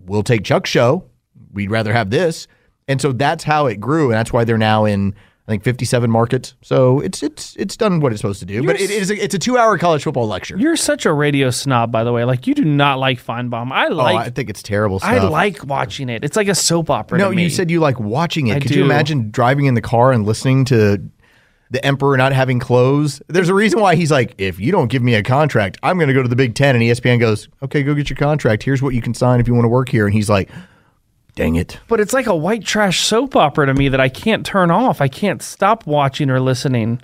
"We'll 0.00 0.22
take 0.22 0.44
Chuck's 0.44 0.70
show. 0.70 1.04
We'd 1.52 1.70
rather 1.70 1.92
have 1.92 2.10
this," 2.10 2.48
and 2.88 3.00
so 3.00 3.12
that's 3.12 3.44
how 3.44 3.66
it 3.66 3.76
grew, 3.76 4.06
and 4.06 4.14
that's 4.14 4.32
why 4.32 4.44
they're 4.44 4.58
now 4.58 4.84
in. 4.84 5.14
I 5.48 5.52
think 5.52 5.64
57 5.64 6.10
markets. 6.10 6.54
So 6.60 7.00
it's 7.00 7.22
it's 7.22 7.56
it's 7.56 7.74
done 7.74 8.00
what 8.00 8.12
it's 8.12 8.20
supposed 8.20 8.40
to 8.40 8.46
do. 8.46 8.62
but 8.62 8.78
it 8.78 8.90
You're 8.90 9.00
is 9.00 9.10
a, 9.10 9.24
it's 9.24 9.34
a 9.34 9.38
2-hour 9.38 9.78
college 9.78 10.04
football 10.04 10.28
lecture. 10.28 10.58
You're 10.58 10.76
such 10.76 11.06
a 11.06 11.12
radio 11.12 11.48
snob, 11.48 11.90
by 11.90 12.04
the 12.04 12.12
way. 12.12 12.24
Like 12.24 12.46
you 12.46 12.54
do 12.54 12.66
not 12.66 12.98
like 12.98 13.18
Finebaum. 13.18 13.72
I 13.72 13.86
oh, 13.86 13.94
like. 13.94 14.26
I 14.26 14.28
think 14.28 14.50
it's 14.50 14.62
terrible 14.62 14.98
stuff. 14.98 15.10
I 15.10 15.26
like 15.26 15.64
watching 15.64 16.10
it. 16.10 16.22
It's 16.22 16.36
like 16.36 16.48
a 16.48 16.54
soap 16.54 16.90
opera. 16.90 17.16
No, 17.16 17.30
to 17.30 17.36
me. 17.36 17.44
you 17.44 17.50
said 17.50 17.70
you 17.70 17.80
like 17.80 17.98
watching 17.98 18.48
it. 18.48 18.56
I 18.56 18.60
Could 18.60 18.72
you 18.72 18.84
imagine 18.84 19.30
driving 19.30 19.64
in 19.64 19.72
the 19.72 19.80
car 19.80 20.12
and 20.12 20.26
listening 20.26 20.66
to 20.66 21.02
the 21.70 21.82
emperor 21.82 22.18
not 22.18 22.32
having 22.32 22.58
clothes? 22.58 23.22
There's 23.28 23.48
a 23.48 23.54
reason 23.54 23.80
why 23.80 23.94
he's 23.94 24.10
like, 24.10 24.34
if 24.36 24.60
you 24.60 24.70
don't 24.70 24.88
give 24.88 25.02
me 25.02 25.14
a 25.14 25.22
contract, 25.22 25.78
I'm 25.82 25.96
going 25.96 26.08
to 26.08 26.14
go 26.14 26.22
to 26.22 26.28
the 26.28 26.36
Big 26.36 26.56
Ten. 26.56 26.74
And 26.74 26.84
ESPN 26.84 27.20
goes, 27.20 27.48
okay, 27.62 27.82
go 27.82 27.94
get 27.94 28.10
your 28.10 28.18
contract. 28.18 28.64
Here's 28.64 28.82
what 28.82 28.92
you 28.92 29.00
can 29.00 29.14
sign 29.14 29.40
if 29.40 29.48
you 29.48 29.54
want 29.54 29.64
to 29.64 29.70
work 29.70 29.88
here. 29.88 30.04
And 30.04 30.14
he's 30.14 30.28
like, 30.28 30.50
dang 31.38 31.54
it. 31.56 31.78
But 31.88 32.00
it's 32.00 32.12
like 32.12 32.26
a 32.26 32.34
white 32.36 32.64
trash 32.64 33.00
soap 33.00 33.36
opera 33.36 33.66
to 33.66 33.74
me 33.74 33.88
that 33.88 34.00
I 34.00 34.08
can't 34.08 34.44
turn 34.44 34.70
off. 34.70 35.00
I 35.00 35.08
can't 35.08 35.40
stop 35.40 35.86
watching 35.86 36.30
or 36.30 36.40
listening. 36.40 37.00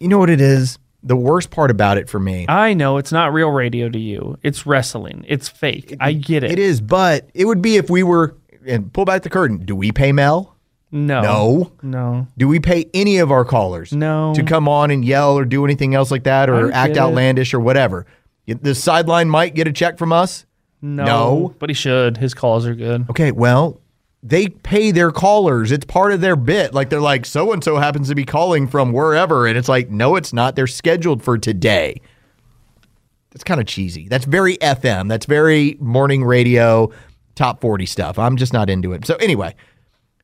You 0.00 0.08
know 0.08 0.18
what 0.18 0.30
it 0.30 0.40
is? 0.40 0.78
The 1.04 1.16
worst 1.16 1.50
part 1.50 1.70
about 1.70 1.96
it 1.96 2.10
for 2.10 2.18
me. 2.18 2.44
I 2.48 2.74
know 2.74 2.98
it's 2.98 3.12
not 3.12 3.32
real 3.32 3.50
radio 3.50 3.88
to 3.88 3.98
you. 3.98 4.36
It's 4.42 4.66
wrestling. 4.66 5.24
It's 5.28 5.48
fake. 5.48 5.96
I 6.00 6.12
get 6.12 6.42
it. 6.42 6.50
It 6.50 6.58
is, 6.58 6.80
but 6.80 7.30
it 7.34 7.44
would 7.44 7.62
be 7.62 7.76
if 7.76 7.88
we 7.88 8.02
were, 8.02 8.36
and 8.66 8.92
pull 8.92 9.04
back 9.04 9.22
the 9.22 9.30
curtain. 9.30 9.58
Do 9.58 9.76
we 9.76 9.92
pay 9.92 10.10
Mel? 10.10 10.56
No. 10.90 11.22
No. 11.22 11.72
No. 11.82 12.26
Do 12.36 12.48
we 12.48 12.58
pay 12.58 12.90
any 12.94 13.18
of 13.18 13.30
our 13.30 13.44
callers 13.44 13.92
No. 13.92 14.34
to 14.34 14.42
come 14.42 14.66
on 14.68 14.90
and 14.90 15.04
yell 15.04 15.38
or 15.38 15.44
do 15.44 15.64
anything 15.64 15.94
else 15.94 16.10
like 16.10 16.24
that 16.24 16.50
or 16.50 16.72
act 16.72 16.92
it. 16.92 16.98
outlandish 16.98 17.54
or 17.54 17.60
whatever? 17.60 18.06
The 18.46 18.74
sideline 18.74 19.28
might 19.28 19.54
get 19.54 19.68
a 19.68 19.72
check 19.72 19.98
from 19.98 20.12
us. 20.12 20.46
No. 20.80 21.04
No. 21.04 21.54
But 21.58 21.70
he 21.70 21.74
should. 21.74 22.16
His 22.16 22.34
calls 22.34 22.66
are 22.66 22.74
good. 22.74 23.08
Okay, 23.10 23.32
well, 23.32 23.80
they 24.22 24.48
pay 24.48 24.90
their 24.90 25.10
callers. 25.10 25.72
It's 25.72 25.84
part 25.84 26.12
of 26.12 26.20
their 26.20 26.36
bit. 26.36 26.74
Like 26.74 26.90
they're 26.90 27.00
like, 27.00 27.24
so 27.26 27.52
and 27.52 27.62
so 27.62 27.76
happens 27.76 28.08
to 28.08 28.14
be 28.14 28.24
calling 28.24 28.66
from 28.66 28.92
wherever. 28.92 29.46
And 29.46 29.56
it's 29.56 29.68
like, 29.68 29.90
no, 29.90 30.16
it's 30.16 30.32
not. 30.32 30.56
They're 30.56 30.66
scheduled 30.66 31.22
for 31.22 31.38
today. 31.38 32.00
That's 33.30 33.44
kind 33.44 33.60
of 33.60 33.66
cheesy. 33.66 34.08
That's 34.08 34.24
very 34.24 34.56
FM. 34.58 35.08
That's 35.08 35.26
very 35.26 35.76
morning 35.80 36.24
radio, 36.24 36.90
top 37.34 37.60
40 37.60 37.86
stuff. 37.86 38.18
I'm 38.18 38.36
just 38.36 38.52
not 38.52 38.70
into 38.70 38.92
it. 38.92 39.06
So, 39.06 39.14
anyway, 39.16 39.54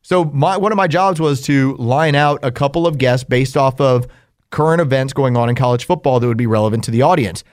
so 0.03 0.25
my 0.25 0.57
one 0.57 0.73
of 0.73 0.77
my 0.77 0.89
jobs 0.89 1.21
was 1.21 1.43
to 1.43 1.77
line 1.77 2.15
out 2.15 2.41
a 2.43 2.51
couple 2.51 2.87
of 2.87 2.99
guests 2.99 3.25
based 3.25 3.57
off 3.57 3.81
of 3.81 4.07
current 4.51 4.81
events 4.81 5.13
going 5.13 5.37
on 5.37 5.49
in 5.49 5.55
college 5.55 5.85
football 5.85 6.19
that 6.21 6.27
would 6.27 6.37
be 6.37 6.47
relevant 6.47 6.85
to 6.85 6.91
the 6.91 7.03
audience. 7.03 7.45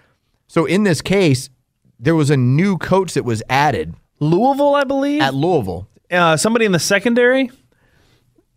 So, 0.48 0.66
in 0.66 0.84
this 0.84 1.02
case, 1.02 1.50
there 2.02 2.16
was 2.16 2.30
a 2.30 2.38
new 2.38 2.78
coach 2.78 3.14
that 3.14 3.24
was 3.24 3.44
added 3.48 3.94
Louisville, 4.20 4.76
I 4.76 4.84
believe. 4.84 5.22
at 5.22 5.34
Louisville. 5.34 5.88
uh, 6.12 6.36
somebody 6.36 6.66
in 6.66 6.72
the 6.72 6.80
secondary. 6.80 7.52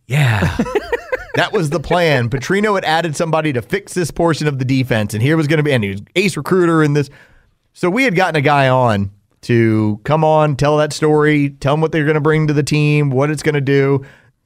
Yeah. 0.06 0.56
that 1.36 1.52
was 1.52 1.70
the 1.70 1.80
plan. 1.80 2.30
Petrino 2.30 2.74
had 2.74 2.84
added 2.84 3.14
somebody 3.16 3.52
to 3.52 3.62
fix 3.62 3.94
this 3.94 4.10
portion 4.10 4.46
of 4.48 4.58
the 4.58 4.64
defense, 4.64 5.14
and 5.14 5.22
here 5.22 5.36
was 5.36 5.46
going 5.46 5.58
to 5.58 5.62
be, 5.62 5.72
and 5.72 5.84
he 5.84 5.90
was 5.90 6.02
ace 6.16 6.36
recruiter 6.36 6.82
in 6.82 6.94
this. 6.94 7.10
So 7.74 7.90
we 7.90 8.04
had 8.04 8.14
gotten 8.14 8.36
a 8.36 8.40
guy 8.40 8.68
on 8.68 9.10
to 9.42 10.00
come 10.04 10.24
on, 10.24 10.56
tell 10.56 10.78
that 10.78 10.92
story, 10.92 11.50
tell 11.50 11.74
them 11.74 11.80
what 11.80 11.92
they're 11.92 12.04
going 12.04 12.14
to 12.14 12.20
bring 12.20 12.46
to 12.46 12.52
the 12.54 12.62
team, 12.62 13.10
what 13.10 13.30
it's 13.30 13.42
going 13.42 13.54
to 13.54 13.60
do. 13.60 14.04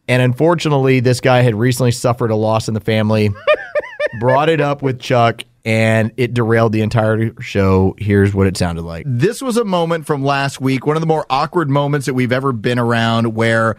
And 0.09 0.23
unfortunately, 0.23 1.01
this 1.01 1.21
guy 1.21 1.43
had 1.43 1.55
recently 1.55 1.93
suffered 1.93 2.31
a 2.31 2.37
loss 2.37 2.67
in 2.67 2.75
the 2.75 2.81
family, 2.81 3.31
brought 4.21 4.49
it 4.49 4.61
up 4.61 4.83
with 4.83 4.99
Chuck, 4.99 5.43
and 5.65 6.13
it 6.17 6.35
derailed 6.35 6.73
the 6.73 6.81
entire 6.83 7.33
show. 7.41 7.95
Here's 7.99 8.35
what 8.35 8.47
it 8.47 8.57
sounded 8.57 8.83
like. 8.83 9.05
This 9.07 9.43
was 9.43 9.57
a 9.57 9.65
moment 9.65 10.07
from 10.07 10.25
last 10.25 10.61
week, 10.61 10.87
one 10.87 10.97
of 10.97 11.01
the 11.01 11.07
more 11.07 11.27
awkward 11.31 11.69
moments 11.71 12.07
that 12.07 12.15
we've 12.15 12.33
ever 12.33 12.53
been 12.53 12.79
around, 12.79 13.35
where 13.35 13.77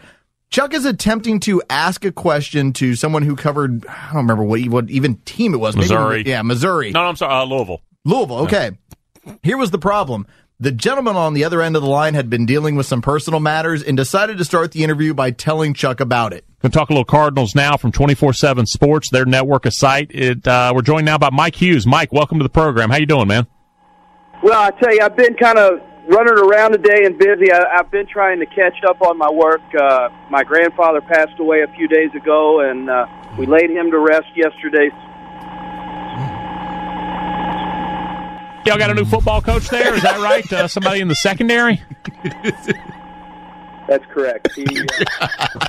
Chuck 0.50 0.74
is 0.74 0.84
attempting 0.84 1.40
to 1.40 1.62
ask 1.70 2.04
a 2.04 2.12
question 2.12 2.72
to 2.74 2.94
someone 2.94 3.22
who 3.22 3.36
covered, 3.36 3.86
I 3.86 4.06
don't 4.08 4.16
remember 4.16 4.42
what, 4.44 4.60
what 4.68 4.90
even 4.90 5.16
team 5.24 5.54
it 5.54 5.58
was. 5.58 5.74
Maybe- 5.76 5.84
Missouri. 5.84 6.22
yeah, 6.26 6.42
Missouri. 6.42 6.90
No, 6.90 7.02
no, 7.02 7.08
I'm 7.08 7.16
sorry, 7.16 7.32
uh, 7.34 7.44
Louisville. 7.44 7.82
Louisville. 8.04 8.38
Okay. 8.40 8.70
Here 9.42 9.56
was 9.56 9.70
the 9.70 9.78
problem. 9.78 10.26
The 10.62 10.72
gentleman 10.72 11.16
on 11.16 11.32
the 11.32 11.42
other 11.44 11.62
end 11.62 11.74
of 11.74 11.80
the 11.80 11.88
line 11.88 12.12
had 12.12 12.28
been 12.28 12.44
dealing 12.44 12.76
with 12.76 12.84
some 12.84 13.00
personal 13.00 13.40
matters 13.40 13.82
and 13.82 13.96
decided 13.96 14.36
to 14.36 14.44
start 14.44 14.72
the 14.72 14.84
interview 14.84 15.14
by 15.14 15.30
telling 15.30 15.72
Chuck 15.72 16.00
about 16.00 16.34
it. 16.34 16.44
Going 16.60 16.70
to 16.70 16.76
talk 16.76 16.90
a 16.90 16.92
little 16.92 17.06
Cardinals 17.06 17.54
now 17.54 17.78
from 17.78 17.92
24-7 17.92 18.66
Sports, 18.66 19.08
their 19.08 19.24
network 19.24 19.64
of 19.64 19.72
site. 19.72 20.10
It, 20.10 20.46
uh, 20.46 20.72
we're 20.74 20.82
joined 20.82 21.06
now 21.06 21.16
by 21.16 21.30
Mike 21.32 21.54
Hughes. 21.54 21.86
Mike, 21.86 22.12
welcome 22.12 22.38
to 22.40 22.42
the 22.42 22.50
program. 22.50 22.90
How 22.90 22.98
you 22.98 23.06
doing, 23.06 23.26
man? 23.26 23.46
Well, 24.42 24.60
I 24.60 24.70
tell 24.72 24.94
you, 24.94 25.00
I've 25.00 25.16
been 25.16 25.34
kind 25.34 25.56
of 25.56 25.80
running 26.08 26.36
around 26.36 26.72
today 26.72 27.06
and 27.06 27.16
busy. 27.16 27.50
I, 27.50 27.78
I've 27.78 27.90
been 27.90 28.06
trying 28.06 28.40
to 28.40 28.46
catch 28.46 28.76
up 28.86 29.00
on 29.00 29.16
my 29.16 29.30
work. 29.30 29.62
Uh, 29.74 30.10
my 30.28 30.44
grandfather 30.44 31.00
passed 31.00 31.40
away 31.40 31.62
a 31.62 31.74
few 31.74 31.88
days 31.88 32.10
ago, 32.14 32.60
and 32.68 32.90
uh, 32.90 33.06
we 33.38 33.46
laid 33.46 33.70
him 33.70 33.90
to 33.90 33.98
rest 33.98 34.28
yesterday. 34.36 34.90
Y'all 38.66 38.78
got 38.78 38.90
a 38.90 38.94
new 38.94 39.04
football 39.04 39.40
coach 39.40 39.68
there? 39.68 39.94
Is 39.94 40.02
that 40.02 40.20
right? 40.20 40.50
Uh, 40.52 40.68
somebody 40.68 41.00
in 41.00 41.08
the 41.08 41.14
secondary? 41.14 41.82
That's 43.88 44.04
correct. 44.06 44.52
He, 44.54 44.64
uh, 45.20 45.48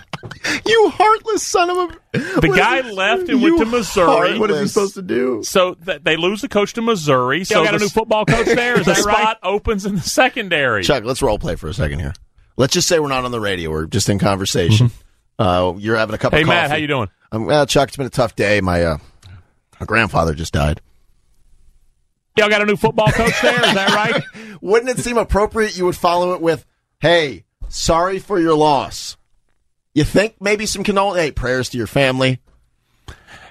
You 0.65 0.89
heartless 0.89 1.45
son 1.45 1.69
of 1.69 1.77
a. 1.77 2.19
The 2.41 2.53
guy 2.55 2.81
left 2.91 3.29
and 3.29 3.41
went 3.41 3.57
to 3.59 3.65
Missouri. 3.65 4.37
What 4.37 4.51
is 4.51 4.59
he 4.61 4.67
supposed 4.67 4.93
to 4.95 5.01
do? 5.01 5.41
So 5.43 5.73
th- 5.73 6.03
they 6.03 6.15
lose 6.15 6.41
the 6.41 6.47
coach 6.49 6.73
to 6.73 6.81
Missouri. 6.81 7.43
So 7.43 7.63
got 7.63 7.73
a 7.73 7.77
the 7.79 7.85
new 7.85 7.89
football 7.89 8.25
coach 8.25 8.45
there. 8.45 8.79
Is 8.79 8.85
the 8.85 8.93
that 8.93 9.01
spot- 9.01 9.13
right? 9.15 9.37
Opens 9.43 9.85
in 9.85 9.95
the 9.95 10.01
secondary. 10.01 10.83
Chuck, 10.83 11.03
let's 11.03 11.21
role 11.21 11.39
play 11.39 11.55
for 11.55 11.67
a 11.69 11.73
second 11.73 11.99
here. 11.99 12.13
Let's 12.57 12.73
just 12.73 12.87
say 12.87 12.99
we're 12.99 13.07
not 13.07 13.25
on 13.25 13.31
the 13.31 13.39
radio. 13.39 13.71
We're 13.71 13.87
just 13.87 14.09
in 14.09 14.19
conversation. 14.19 14.91
Uh, 15.39 15.73
you're 15.77 15.95
having 15.97 16.13
a 16.13 16.17
cup 16.19 16.33
Hey 16.33 16.41
of 16.41 16.47
coffee. 16.47 16.55
Matt, 16.55 16.69
how 16.69 16.75
you 16.77 16.87
doing? 16.87 17.09
Um, 17.31 17.45
well, 17.45 17.65
Chuck, 17.65 17.87
it's 17.89 17.97
been 17.97 18.05
a 18.05 18.11
tough 18.11 18.35
day. 18.35 18.61
My 18.61 18.83
uh, 18.83 18.97
my 19.79 19.85
grandfather 19.85 20.33
just 20.35 20.53
died. 20.53 20.81
Y'all 22.37 22.49
got 22.49 22.61
a 22.61 22.65
new 22.65 22.77
football 22.77 23.11
coach 23.11 23.41
there. 23.41 23.55
Is 23.55 23.73
that 23.73 23.93
right? 23.93 24.23
Wouldn't 24.61 24.89
it 24.89 25.03
seem 25.03 25.17
appropriate 25.17 25.77
you 25.77 25.85
would 25.85 25.95
follow 25.97 26.33
it 26.33 26.41
with, 26.41 26.65
"Hey, 26.99 27.45
sorry 27.67 28.19
for 28.19 28.39
your 28.39 28.55
loss." 28.55 29.17
You 29.93 30.03
think 30.05 30.35
maybe 30.39 30.65
some 30.65 30.83
condol 30.83 31.15
hey 31.15 31.31
prayers 31.31 31.69
to 31.69 31.77
your 31.77 31.87
family. 31.87 32.39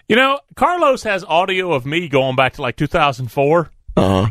You 0.09 0.16
know, 0.16 0.41
Carlos 0.57 1.03
has 1.03 1.22
audio 1.24 1.72
of 1.72 1.85
me 1.85 2.09
going 2.09 2.35
back 2.35 2.55
to 2.55 2.62
like 2.62 2.76
2004. 2.76 3.70
Uh 3.97 4.24
huh. 4.24 4.31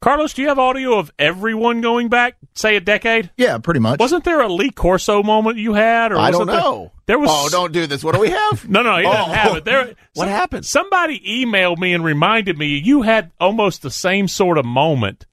Carlos, 0.00 0.34
do 0.34 0.42
you 0.42 0.48
have 0.48 0.58
audio 0.58 0.98
of 0.98 1.10
everyone 1.18 1.80
going 1.80 2.08
back, 2.08 2.36
say, 2.54 2.76
a 2.76 2.80
decade? 2.80 3.30
Yeah, 3.36 3.58
pretty 3.58 3.80
much. 3.80 3.98
Wasn't 3.98 4.24
there 4.24 4.40
a 4.40 4.48
Lee 4.52 4.70
Corso 4.70 5.22
moment 5.22 5.58
you 5.58 5.72
had? 5.74 6.12
Or 6.12 6.18
I 6.18 6.30
don't 6.30 6.46
there- 6.46 6.56
know. 6.56 6.92
There 7.06 7.18
was. 7.18 7.30
Oh, 7.32 7.48
don't 7.50 7.72
do 7.72 7.86
this. 7.86 8.02
What 8.04 8.14
do 8.14 8.20
we 8.20 8.30
have? 8.30 8.68
No, 8.68 8.82
no, 8.82 8.96
he 8.96 9.04
doesn't 9.04 9.30
Oh. 9.30 9.32
have 9.32 9.56
it. 9.56 9.64
There. 9.64 9.84
What 10.14 10.24
some- 10.24 10.28
happened? 10.28 10.66
Somebody 10.66 11.20
emailed 11.20 11.78
me 11.78 11.94
and 11.94 12.04
reminded 12.04 12.58
me 12.58 12.78
you 12.78 13.02
had 13.02 13.30
almost 13.40 13.82
the 13.82 13.90
same 13.90 14.28
sort 14.28 14.58
of 14.58 14.64
moment. 14.64 15.24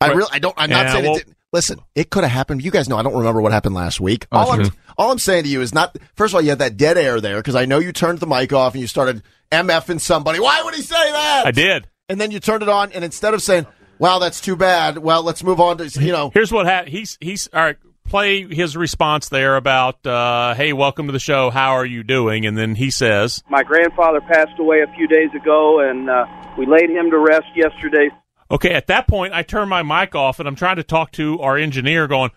I 0.00 0.08
really, 0.08 0.28
I 0.32 0.38
don't. 0.40 0.54
I'm 0.58 0.68
not 0.70 0.86
Yeah, 0.86 0.92
saying 0.92 1.04
well- 1.04 1.14
it. 1.16 1.18
Didn't. 1.24 1.36
Listen, 1.54 1.80
it 1.94 2.08
could 2.08 2.22
have 2.24 2.32
happened. 2.32 2.64
You 2.64 2.70
guys 2.70 2.88
know 2.88 2.96
I 2.96 3.02
don't 3.02 3.14
remember 3.14 3.42
what 3.42 3.52
happened 3.52 3.74
last 3.74 4.00
week. 4.00 4.26
all, 4.32 4.52
I'm, 4.52 4.70
all 4.96 5.12
I'm 5.12 5.18
saying 5.18 5.44
to 5.44 5.50
you 5.50 5.60
is 5.60 5.74
not, 5.74 5.94
first 6.14 6.32
of 6.32 6.36
all, 6.36 6.40
you 6.40 6.48
had 6.48 6.60
that 6.60 6.78
dead 6.78 6.96
air 6.96 7.20
there 7.20 7.36
because 7.36 7.54
I 7.54 7.66
know 7.66 7.78
you 7.78 7.92
turned 7.92 8.20
the 8.20 8.26
mic 8.26 8.54
off 8.54 8.72
and 8.72 8.80
you 8.80 8.86
started 8.86 9.22
MFing 9.50 10.00
somebody. 10.00 10.40
Why 10.40 10.62
would 10.62 10.74
he 10.74 10.80
say 10.80 10.94
that? 11.12 11.42
I 11.46 11.50
did. 11.50 11.88
And 12.08 12.18
then 12.18 12.30
you 12.30 12.40
turned 12.40 12.62
it 12.62 12.70
on, 12.70 12.90
and 12.92 13.04
instead 13.04 13.34
of 13.34 13.42
saying, 13.42 13.66
wow, 14.02 14.18
that's 14.18 14.40
too 14.40 14.56
bad, 14.56 14.98
well, 14.98 15.22
let's 15.22 15.44
move 15.44 15.60
on 15.60 15.78
to, 15.78 15.88
you 16.04 16.10
know. 16.10 16.30
Here's 16.34 16.50
what 16.52 16.66
happened. 16.66 16.92
He's 16.92 17.16
he's 17.20 17.48
all 17.54 17.62
right. 17.62 17.76
Play 18.04 18.42
his 18.52 18.76
response 18.76 19.28
there 19.28 19.56
about, 19.56 20.04
uh, 20.04 20.54
"Hey, 20.54 20.72
welcome 20.72 21.06
to 21.06 21.12
the 21.12 21.20
show. 21.20 21.50
How 21.50 21.70
are 21.76 21.86
you 21.86 22.02
doing?" 22.02 22.44
And 22.44 22.58
then 22.58 22.74
he 22.74 22.90
says, 22.90 23.42
My 23.48 23.62
grandfather 23.62 24.20
passed 24.20 24.58
away 24.58 24.80
a 24.80 24.92
few 24.96 25.06
days 25.06 25.30
ago, 25.40 25.80
and 25.80 26.10
uh, 26.10 26.26
we 26.58 26.66
laid 26.66 26.90
him 26.90 27.10
to 27.10 27.18
rest 27.18 27.46
yesterday. 27.54 28.10
Okay, 28.50 28.74
at 28.74 28.88
that 28.88 29.06
point, 29.06 29.32
I 29.32 29.42
turn 29.44 29.68
my 29.68 29.82
mic 29.82 30.14
off 30.16 30.40
and 30.40 30.48
I'm 30.48 30.56
trying 30.56 30.76
to 30.76 30.82
talk 30.82 31.12
to 31.12 31.40
our 31.40 31.56
engineer, 31.56 32.08
going, 32.08 32.32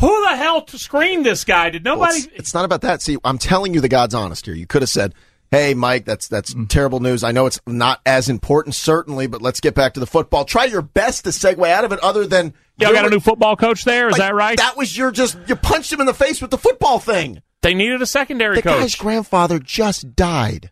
"Who 0.00 0.20
the 0.28 0.36
hell 0.36 0.62
to 0.62 0.78
screen 0.78 1.22
this 1.22 1.44
guy? 1.44 1.70
Did 1.70 1.84
Well, 1.84 1.94
nobody?" 1.94 2.18
it's, 2.18 2.28
it's 2.34 2.54
not 2.54 2.64
about 2.64 2.80
that. 2.82 3.00
See, 3.00 3.16
I'm 3.24 3.38
telling 3.38 3.72
you 3.72 3.80
the 3.80 3.88
God's 3.88 4.14
honest 4.14 4.44
here. 4.46 4.54
You 4.54 4.66
could 4.66 4.82
have 4.82 4.90
said, 4.90 5.14
"Hey, 5.50 5.74
Mike, 5.74 6.04
that's 6.04 6.28
that's 6.28 6.54
Mm. 6.54 6.68
terrible 6.68 7.00
news. 7.00 7.24
I 7.24 7.32
know 7.32 7.46
it's 7.46 7.60
not 7.66 8.00
as 8.06 8.28
important, 8.28 8.74
certainly, 8.74 9.26
but 9.26 9.40
let's 9.42 9.60
get 9.60 9.74
back 9.74 9.94
to 9.94 10.00
the 10.00 10.06
football. 10.06 10.44
Try 10.44 10.64
your 10.66 10.82
best 10.82 11.24
to 11.24 11.30
segue 11.30 11.68
out 11.70 11.84
of 11.84 11.92
it, 11.92 12.00
other 12.00 12.26
than 12.26 12.54
Y'all 12.78 12.92
got 12.92 13.06
a 13.06 13.10
new 13.10 13.20
football 13.20 13.56
coach 13.56 13.84
there. 13.84 14.08
Is 14.08 14.12
like, 14.12 14.20
that 14.28 14.34
right? 14.34 14.56
That 14.58 14.76
was 14.76 14.96
your 14.96 15.10
just 15.10 15.36
you 15.46 15.56
punched 15.56 15.92
him 15.92 16.00
in 16.00 16.06
the 16.06 16.14
face 16.14 16.40
with 16.40 16.50
the 16.50 16.58
football 16.58 16.98
thing. 16.98 17.42
they 17.62 17.74
needed 17.74 18.00
a 18.00 18.06
secondary 18.06 18.56
The 18.56 18.62
coach, 18.62 18.80
guy's 18.80 18.94
grandfather 18.94 19.58
just 19.58 20.14
died. 20.14 20.70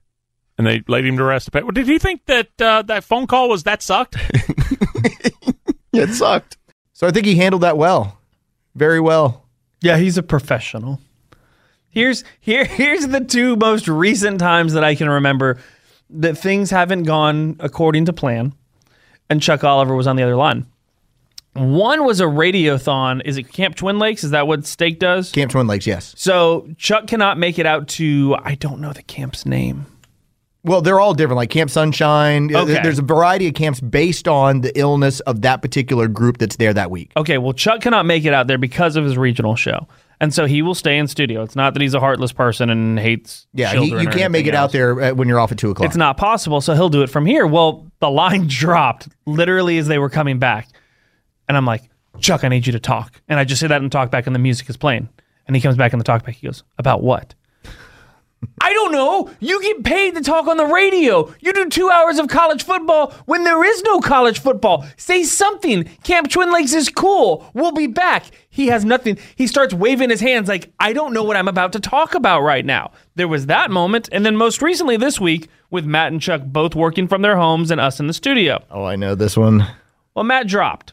and 0.56 0.66
they 0.66 0.82
laid 0.88 1.04
him 1.04 1.16
to 1.16 1.24
rest. 1.24 1.50
Well, 1.52 1.66
Did 1.72 1.86
he 1.88 1.98
think 1.98 2.24
that 2.26 2.48
uh, 2.60 2.82
that 2.82 3.02
phone 3.04 3.26
call 3.26 3.48
was 3.48 3.64
that 3.64 3.82
sucked? 3.82 4.16
It 5.92 6.12
sucked. 6.12 6.58
So 6.92 7.06
I 7.06 7.10
think 7.10 7.24
he 7.26 7.36
handled 7.36 7.62
that 7.62 7.78
well, 7.78 8.18
very 8.74 9.00
well. 9.00 9.44
Yeah, 9.80 9.96
he's 9.96 10.18
a 10.18 10.22
professional. 10.22 11.00
Here's 11.96 12.24
here 12.40 12.64
here's 12.82 13.06
the 13.08 13.20
two 13.24 13.56
most 13.56 13.88
recent 13.88 14.38
times 14.38 14.74
that 14.74 14.84
I 14.84 14.94
can 14.94 15.08
remember 15.08 15.56
that 16.10 16.36
things 16.36 16.70
haven't 16.70 17.04
gone 17.04 17.56
according 17.58 18.04
to 18.04 18.12
plan, 18.12 18.52
and 19.30 19.40
Chuck 19.40 19.64
Oliver 19.64 19.96
was 19.96 20.06
on 20.06 20.16
the 20.16 20.22
other 20.22 20.36
line. 20.36 20.66
One 21.54 22.04
was 22.04 22.20
a 22.20 22.24
radiothon. 22.24 23.22
Is 23.24 23.38
it 23.38 23.44
Camp 23.50 23.76
Twin 23.76 23.98
Lakes? 23.98 24.24
Is 24.24 24.32
that 24.32 24.46
what 24.46 24.66
Steak 24.66 24.98
does? 24.98 25.32
Camp 25.32 25.52
Twin 25.52 25.66
Lakes, 25.66 25.86
yes. 25.86 26.12
So 26.18 26.68
Chuck 26.76 27.06
cannot 27.06 27.38
make 27.38 27.58
it 27.58 27.64
out 27.64 27.88
to 27.88 28.36
I 28.44 28.56
don't 28.56 28.82
know 28.82 28.92
the 28.92 29.02
camp's 29.02 29.46
name. 29.46 29.86
Well, 30.64 30.82
they're 30.82 31.00
all 31.00 31.14
different, 31.14 31.36
like 31.36 31.48
Camp 31.48 31.70
Sunshine. 31.70 32.54
Uh, 32.54 32.64
Okay. 32.64 32.82
There's 32.82 32.98
a 32.98 33.02
variety 33.02 33.48
of 33.48 33.54
camps 33.54 33.80
based 33.80 34.28
on 34.28 34.60
the 34.60 34.78
illness 34.78 35.20
of 35.20 35.40
that 35.42 35.62
particular 35.62 36.08
group 36.08 36.36
that's 36.36 36.56
there 36.56 36.74
that 36.74 36.90
week. 36.90 37.12
Okay, 37.16 37.38
well 37.38 37.54
Chuck 37.54 37.80
cannot 37.80 38.04
make 38.04 38.26
it 38.26 38.34
out 38.34 38.48
there 38.48 38.58
because 38.58 38.96
of 38.96 39.04
his 39.04 39.16
regional 39.16 39.56
show. 39.56 39.88
And 40.20 40.32
so 40.32 40.46
he 40.46 40.62
will 40.62 40.74
stay 40.74 40.96
in 40.96 41.08
studio. 41.08 41.42
It's 41.42 41.56
not 41.56 41.74
that 41.74 41.82
he's 41.82 41.94
a 41.94 42.00
heartless 42.00 42.32
person 42.32 42.70
and 42.70 42.98
hates 42.98 43.46
Yeah, 43.52 43.74
he, 43.74 43.90
you 43.90 44.08
can't 44.08 44.32
make 44.32 44.46
it 44.46 44.54
out 44.54 44.72
there 44.72 45.00
uh, 45.00 45.14
when 45.14 45.28
you're 45.28 45.38
off 45.38 45.52
at 45.52 45.58
2 45.58 45.70
o'clock. 45.70 45.86
It's 45.86 45.96
not 45.96 46.16
possible, 46.16 46.60
so 46.60 46.74
he'll 46.74 46.88
do 46.88 47.02
it 47.02 47.10
from 47.10 47.26
here. 47.26 47.46
Well, 47.46 47.86
the 48.00 48.10
line 48.10 48.46
dropped 48.48 49.08
literally 49.26 49.78
as 49.78 49.88
they 49.88 49.98
were 49.98 50.10
coming 50.10 50.38
back. 50.38 50.68
And 51.48 51.56
I'm 51.56 51.66
like, 51.66 51.82
Chuck, 52.18 52.44
I 52.44 52.48
need 52.48 52.66
you 52.66 52.72
to 52.72 52.80
talk. 52.80 53.20
And 53.28 53.38
I 53.38 53.44
just 53.44 53.60
say 53.60 53.66
that 53.66 53.82
and 53.82 53.92
talk 53.92 54.10
back, 54.10 54.26
and 54.26 54.34
the 54.34 54.40
music 54.40 54.70
is 54.70 54.76
playing. 54.76 55.08
And 55.46 55.54
he 55.54 55.62
comes 55.62 55.76
back 55.76 55.92
in 55.92 55.98
the 55.98 56.04
talk 56.04 56.24
back. 56.24 56.34
He 56.34 56.46
goes, 56.46 56.62
About 56.78 57.02
what? 57.02 57.34
I 58.60 58.72
don't 58.72 58.92
know. 58.92 59.30
You 59.40 59.62
get 59.62 59.84
paid 59.84 60.14
to 60.14 60.20
talk 60.22 60.46
on 60.46 60.56
the 60.56 60.66
radio. 60.66 61.32
You 61.40 61.52
do 61.52 61.68
two 61.68 61.90
hours 61.90 62.18
of 62.18 62.28
college 62.28 62.64
football 62.64 63.12
when 63.26 63.44
there 63.44 63.62
is 63.64 63.82
no 63.82 64.00
college 64.00 64.40
football. 64.40 64.86
Say 64.96 65.24
something. 65.24 65.84
Camp 66.04 66.30
Twin 66.30 66.52
Lakes 66.52 66.72
is 66.72 66.88
cool. 66.88 67.48
We'll 67.54 67.72
be 67.72 67.86
back. 67.86 68.24
He 68.48 68.68
has 68.68 68.84
nothing. 68.84 69.18
He 69.36 69.46
starts 69.46 69.74
waving 69.74 70.10
his 70.10 70.20
hands 70.20 70.48
like, 70.48 70.72
I 70.80 70.92
don't 70.92 71.12
know 71.12 71.22
what 71.22 71.36
I'm 71.36 71.48
about 71.48 71.72
to 71.74 71.80
talk 71.80 72.14
about 72.14 72.40
right 72.42 72.64
now. 72.64 72.92
There 73.14 73.28
was 73.28 73.46
that 73.46 73.70
moment. 73.70 74.08
And 74.12 74.24
then 74.24 74.36
most 74.36 74.62
recently 74.62 74.96
this 74.96 75.20
week, 75.20 75.48
with 75.70 75.84
Matt 75.84 76.12
and 76.12 76.20
Chuck 76.20 76.42
both 76.44 76.74
working 76.74 77.08
from 77.08 77.22
their 77.22 77.36
homes 77.36 77.70
and 77.70 77.80
us 77.80 78.00
in 78.00 78.06
the 78.06 78.14
studio. 78.14 78.62
Oh, 78.70 78.84
I 78.84 78.96
know 78.96 79.14
this 79.14 79.36
one. 79.36 79.66
Well, 80.14 80.24
Matt 80.24 80.46
dropped. 80.46 80.92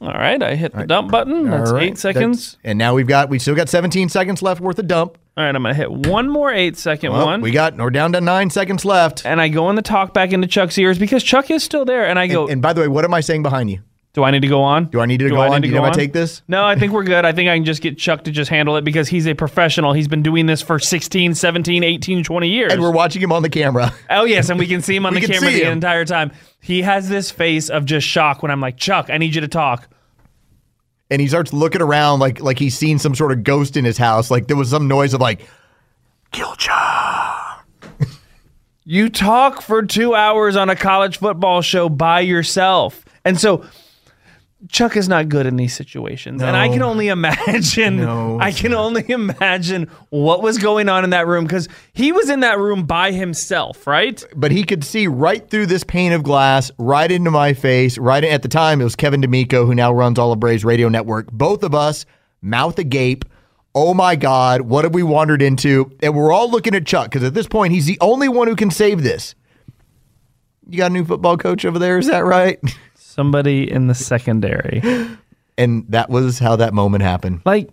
All 0.00 0.08
right. 0.12 0.40
I 0.42 0.54
hit 0.54 0.74
the 0.74 0.86
dump 0.86 1.10
button. 1.10 1.50
That's 1.50 1.72
right. 1.72 1.82
eight 1.84 1.98
seconds. 1.98 2.52
That's- 2.52 2.60
and 2.64 2.78
now 2.78 2.94
we've 2.94 3.06
got, 3.08 3.28
we 3.30 3.38
still 3.38 3.54
got 3.54 3.68
17 3.68 4.08
seconds 4.08 4.42
left 4.42 4.60
worth 4.60 4.78
of 4.78 4.86
dump. 4.86 5.18
All 5.36 5.44
right. 5.44 5.54
I'm 5.54 5.62
going 5.62 5.74
to 5.74 5.78
hit 5.78 5.90
one 5.90 6.28
more 6.28 6.52
eight 6.52 6.76
second 6.76 7.12
Well, 7.12 7.26
one. 7.26 7.40
we 7.40 7.50
got, 7.50 7.76
we're 7.76 7.90
down 7.90 8.12
to 8.12 8.20
nine 8.20 8.50
seconds 8.50 8.84
left. 8.84 9.24
and 9.26 9.40
I 9.40 9.48
go 9.48 9.68
in 9.70 9.76
the 9.76 9.82
talk 9.82 10.14
back 10.14 10.32
into 10.32 10.46
Chuck's 10.46 10.78
ears 10.78 10.98
because 10.98 11.22
Chuck 11.24 11.50
is 11.50 11.62
still 11.64 11.84
there. 11.84 12.06
And 12.06 12.18
I 12.18 12.26
go, 12.26 12.46
And 12.48 12.62
by 12.62 12.72
the 12.72 12.80
way, 12.82 12.88
what 12.88 13.04
am 13.04 13.12
I 13.14 13.20
saying 13.20 13.42
behind 13.42 13.70
you? 13.70 13.80
Do 14.12 14.22
I 14.22 14.30
need 14.30 14.42
to 14.42 14.48
go 14.48 14.62
on? 14.62 14.84
Do 14.90 15.00
I 15.00 15.06
need 15.06 15.18
to 15.18 15.28
go 15.28 15.40
on? 15.40 15.60
Do 15.60 15.66
you 15.66 15.74
know 15.74 15.84
if 15.86 15.90
I 15.92 15.96
take 15.96 16.12
this? 16.12 16.42
No, 16.46 16.64
I 16.64 16.78
think 16.78 16.92
we're 16.92 17.02
good. 17.02 17.24
I 17.24 17.32
think 17.32 17.48
I 17.50 17.56
can 17.56 17.64
just 17.64 17.82
get 17.82 17.98
Chuck 17.98 18.22
to 18.24 18.30
just 18.30 18.48
handle 18.48 18.76
it 18.76 18.84
because 18.84 19.08
he's 19.08 19.26
a 19.26 19.34
professional. 19.34 19.92
He's 19.92 20.06
been 20.06 20.22
doing 20.22 20.46
this 20.46 20.62
for 20.62 20.78
16, 20.78 21.34
17, 21.34 21.82
18, 21.82 22.22
20 22.22 22.48
years. 22.48 22.72
And 22.72 22.80
we're 22.80 22.92
watching 22.92 23.20
him 23.20 23.32
on 23.32 23.42
the 23.42 23.48
camera. 23.50 23.92
oh, 24.10 24.22
yes. 24.24 24.50
And 24.50 24.58
we 24.60 24.68
can 24.68 24.82
see 24.82 24.94
him 24.94 25.04
on 25.06 25.14
the 25.14 25.20
camera 25.20 25.50
the 25.50 25.62
him. 25.64 25.72
entire 25.72 26.04
time. 26.04 26.30
He 26.60 26.82
has 26.82 27.08
this 27.08 27.32
face 27.32 27.68
of 27.68 27.86
just 27.86 28.06
shock 28.06 28.40
when 28.40 28.52
I'm 28.52 28.60
like, 28.60 28.76
Chuck, 28.76 29.10
I 29.10 29.18
need 29.18 29.34
you 29.34 29.40
to 29.40 29.48
talk. 29.48 29.88
And 31.10 31.20
he 31.20 31.28
starts 31.28 31.52
looking 31.52 31.82
around 31.82 32.20
like 32.20 32.40
like 32.40 32.58
he's 32.58 32.76
seen 32.76 32.98
some 32.98 33.14
sort 33.14 33.32
of 33.32 33.44
ghost 33.44 33.76
in 33.76 33.84
his 33.84 33.98
house. 33.98 34.30
Like 34.30 34.46
there 34.46 34.56
was 34.56 34.70
some 34.70 34.88
noise 34.88 35.14
of 35.14 35.20
like, 35.20 35.40
Chuck. 36.32 37.66
You 38.86 39.08
talk 39.08 39.62
for 39.62 39.82
two 39.82 40.14
hours 40.14 40.56
on 40.56 40.68
a 40.68 40.76
college 40.76 41.18
football 41.18 41.62
show 41.62 41.88
by 41.88 42.20
yourself. 42.20 43.02
And 43.24 43.40
so 43.40 43.64
Chuck 44.70 44.96
is 44.96 45.08
not 45.08 45.28
good 45.28 45.46
in 45.46 45.56
these 45.56 45.74
situations. 45.74 46.42
And 46.42 46.56
I 46.56 46.68
can 46.68 46.82
only 46.82 47.08
imagine 47.08 47.96
No. 47.96 48.38
I 48.40 48.50
can 48.50 48.72
only 48.72 49.04
imagine 49.10 49.90
what 50.10 50.42
was 50.42 50.58
going 50.58 50.88
on 50.88 51.04
in 51.04 51.10
that 51.10 51.26
room 51.26 51.44
because 51.44 51.68
he 51.92 52.12
was 52.12 52.30
in 52.30 52.40
that 52.40 52.58
room 52.58 52.84
by 52.86 53.12
himself, 53.12 53.86
right? 53.86 54.24
But 54.34 54.52
he 54.52 54.64
could 54.64 54.82
see 54.82 55.06
right 55.06 55.48
through 55.48 55.66
this 55.66 55.84
pane 55.84 56.12
of 56.12 56.22
glass, 56.22 56.70
right 56.78 57.10
into 57.10 57.30
my 57.30 57.52
face. 57.52 57.98
Right 57.98 58.24
at 58.24 58.42
the 58.42 58.48
time, 58.48 58.80
it 58.80 58.84
was 58.84 58.96
Kevin 58.96 59.20
D'Amico, 59.20 59.66
who 59.66 59.74
now 59.74 59.92
runs 59.92 60.18
All 60.18 60.32
of 60.32 60.40
Braves 60.40 60.64
Radio 60.64 60.88
Network. 60.88 61.30
Both 61.30 61.62
of 61.62 61.74
us, 61.74 62.06
mouth 62.40 62.78
agape. 62.78 63.24
Oh 63.74 63.92
my 63.92 64.16
God, 64.16 64.62
what 64.62 64.84
have 64.84 64.94
we 64.94 65.02
wandered 65.02 65.42
into? 65.42 65.90
And 66.00 66.14
we're 66.14 66.32
all 66.32 66.50
looking 66.50 66.74
at 66.74 66.86
Chuck 66.86 67.10
because 67.10 67.24
at 67.24 67.34
this 67.34 67.48
point, 67.48 67.72
he's 67.72 67.86
the 67.86 67.98
only 68.00 68.28
one 68.28 68.46
who 68.48 68.54
can 68.56 68.70
save 68.70 69.02
this. 69.02 69.34
You 70.70 70.78
got 70.78 70.90
a 70.90 70.94
new 70.94 71.04
football 71.04 71.36
coach 71.36 71.64
over 71.64 71.78
there, 71.78 71.98
is 71.98 72.06
that 72.06 72.24
right? 72.24 72.58
Somebody 73.14 73.70
in 73.70 73.86
the 73.86 73.94
secondary. 73.94 74.82
And 75.56 75.86
that 75.90 76.10
was 76.10 76.40
how 76.40 76.56
that 76.56 76.74
moment 76.74 77.04
happened. 77.04 77.42
Like 77.44 77.70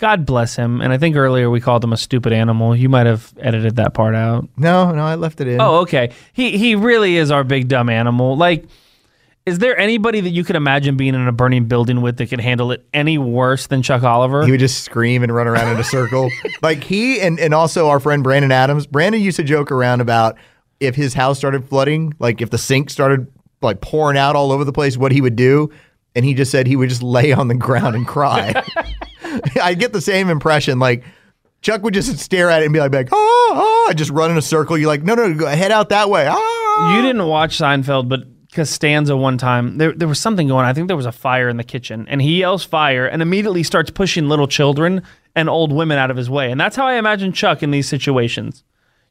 God 0.00 0.24
bless 0.26 0.56
him. 0.56 0.80
And 0.80 0.92
I 0.92 0.98
think 0.98 1.14
earlier 1.14 1.48
we 1.50 1.60
called 1.60 1.84
him 1.84 1.92
a 1.92 1.96
stupid 1.96 2.32
animal. 2.32 2.74
You 2.74 2.88
might 2.88 3.06
have 3.06 3.32
edited 3.38 3.76
that 3.76 3.92
part 3.92 4.14
out. 4.14 4.48
No, 4.56 4.92
no, 4.92 5.04
I 5.04 5.14
left 5.14 5.40
it 5.40 5.48
in. 5.48 5.60
Oh, 5.60 5.76
okay. 5.80 6.10
He 6.32 6.58
he 6.58 6.74
really 6.74 7.16
is 7.16 7.30
our 7.30 7.44
big 7.44 7.68
dumb 7.68 7.88
animal. 7.88 8.36
Like, 8.36 8.64
is 9.44 9.58
there 9.58 9.78
anybody 9.78 10.20
that 10.20 10.30
you 10.30 10.42
could 10.42 10.56
imagine 10.56 10.96
being 10.96 11.14
in 11.14 11.26
a 11.26 11.32
burning 11.32 11.66
building 11.66 12.00
with 12.00 12.16
that 12.16 12.28
could 12.28 12.40
handle 12.40 12.72
it 12.72 12.84
any 12.94 13.18
worse 13.18 13.66
than 13.66 13.82
Chuck 13.82 14.02
Oliver? 14.02 14.44
He 14.44 14.50
would 14.50 14.60
just 14.60 14.84
scream 14.84 15.22
and 15.22 15.34
run 15.34 15.46
around 15.46 15.72
in 15.72 15.78
a 15.78 15.84
circle. 15.84 16.30
like 16.62 16.82
he 16.82 17.20
and, 17.20 17.38
and 17.38 17.52
also 17.52 17.88
our 17.88 18.00
friend 18.00 18.22
Brandon 18.22 18.52
Adams. 18.52 18.86
Brandon 18.86 19.20
used 19.20 19.36
to 19.36 19.42
joke 19.42 19.70
around 19.70 20.00
about 20.00 20.36
if 20.80 20.96
his 20.96 21.12
house 21.12 21.38
started 21.38 21.68
flooding, 21.68 22.14
like 22.18 22.40
if 22.40 22.48
the 22.48 22.58
sink 22.58 22.88
started 22.88 23.30
like 23.62 23.80
pouring 23.80 24.16
out 24.16 24.36
all 24.36 24.52
over 24.52 24.64
the 24.64 24.72
place, 24.72 24.96
what 24.96 25.12
he 25.12 25.20
would 25.20 25.36
do. 25.36 25.70
And 26.14 26.24
he 26.24 26.34
just 26.34 26.50
said 26.50 26.66
he 26.66 26.76
would 26.76 26.88
just 26.88 27.02
lay 27.02 27.32
on 27.32 27.48
the 27.48 27.54
ground 27.54 27.94
and 27.94 28.06
cry. 28.06 28.62
I 29.62 29.74
get 29.74 29.92
the 29.92 30.00
same 30.00 30.28
impression. 30.28 30.78
Like 30.78 31.04
Chuck 31.62 31.82
would 31.82 31.94
just 31.94 32.18
stare 32.18 32.50
at 32.50 32.62
it 32.62 32.66
and 32.66 32.72
be 32.72 32.80
like, 32.80 32.92
like 32.92 33.12
ah, 33.12 33.16
ah, 33.88 33.92
just 33.94 34.10
run 34.10 34.30
in 34.30 34.36
a 34.36 34.42
circle. 34.42 34.76
You're 34.78 34.88
like, 34.88 35.02
no, 35.02 35.14
no, 35.14 35.32
go 35.34 35.46
head 35.46 35.70
out 35.70 35.90
that 35.90 36.10
way. 36.10 36.26
Ah. 36.28 36.96
you 36.96 37.02
didn't 37.02 37.26
watch 37.26 37.58
Seinfeld, 37.58 38.08
but 38.08 38.20
Costanza 38.52 39.16
one 39.16 39.38
time 39.38 39.78
there 39.78 39.92
there 39.92 40.08
was 40.08 40.18
something 40.18 40.48
going. 40.48 40.64
on. 40.64 40.70
I 40.70 40.72
think 40.72 40.88
there 40.88 40.96
was 40.96 41.06
a 41.06 41.12
fire 41.12 41.48
in 41.48 41.56
the 41.56 41.64
kitchen, 41.64 42.06
and 42.08 42.20
he 42.20 42.40
yells 42.40 42.64
fire 42.64 43.06
and 43.06 43.22
immediately 43.22 43.62
starts 43.62 43.90
pushing 43.90 44.28
little 44.28 44.48
children 44.48 45.02
and 45.36 45.48
old 45.48 45.72
women 45.72 45.98
out 45.98 46.10
of 46.10 46.16
his 46.16 46.28
way. 46.28 46.50
And 46.50 46.60
that's 46.60 46.74
how 46.74 46.86
I 46.86 46.94
imagine 46.94 47.32
Chuck 47.32 47.62
in 47.62 47.70
these 47.70 47.88
situations. 47.88 48.64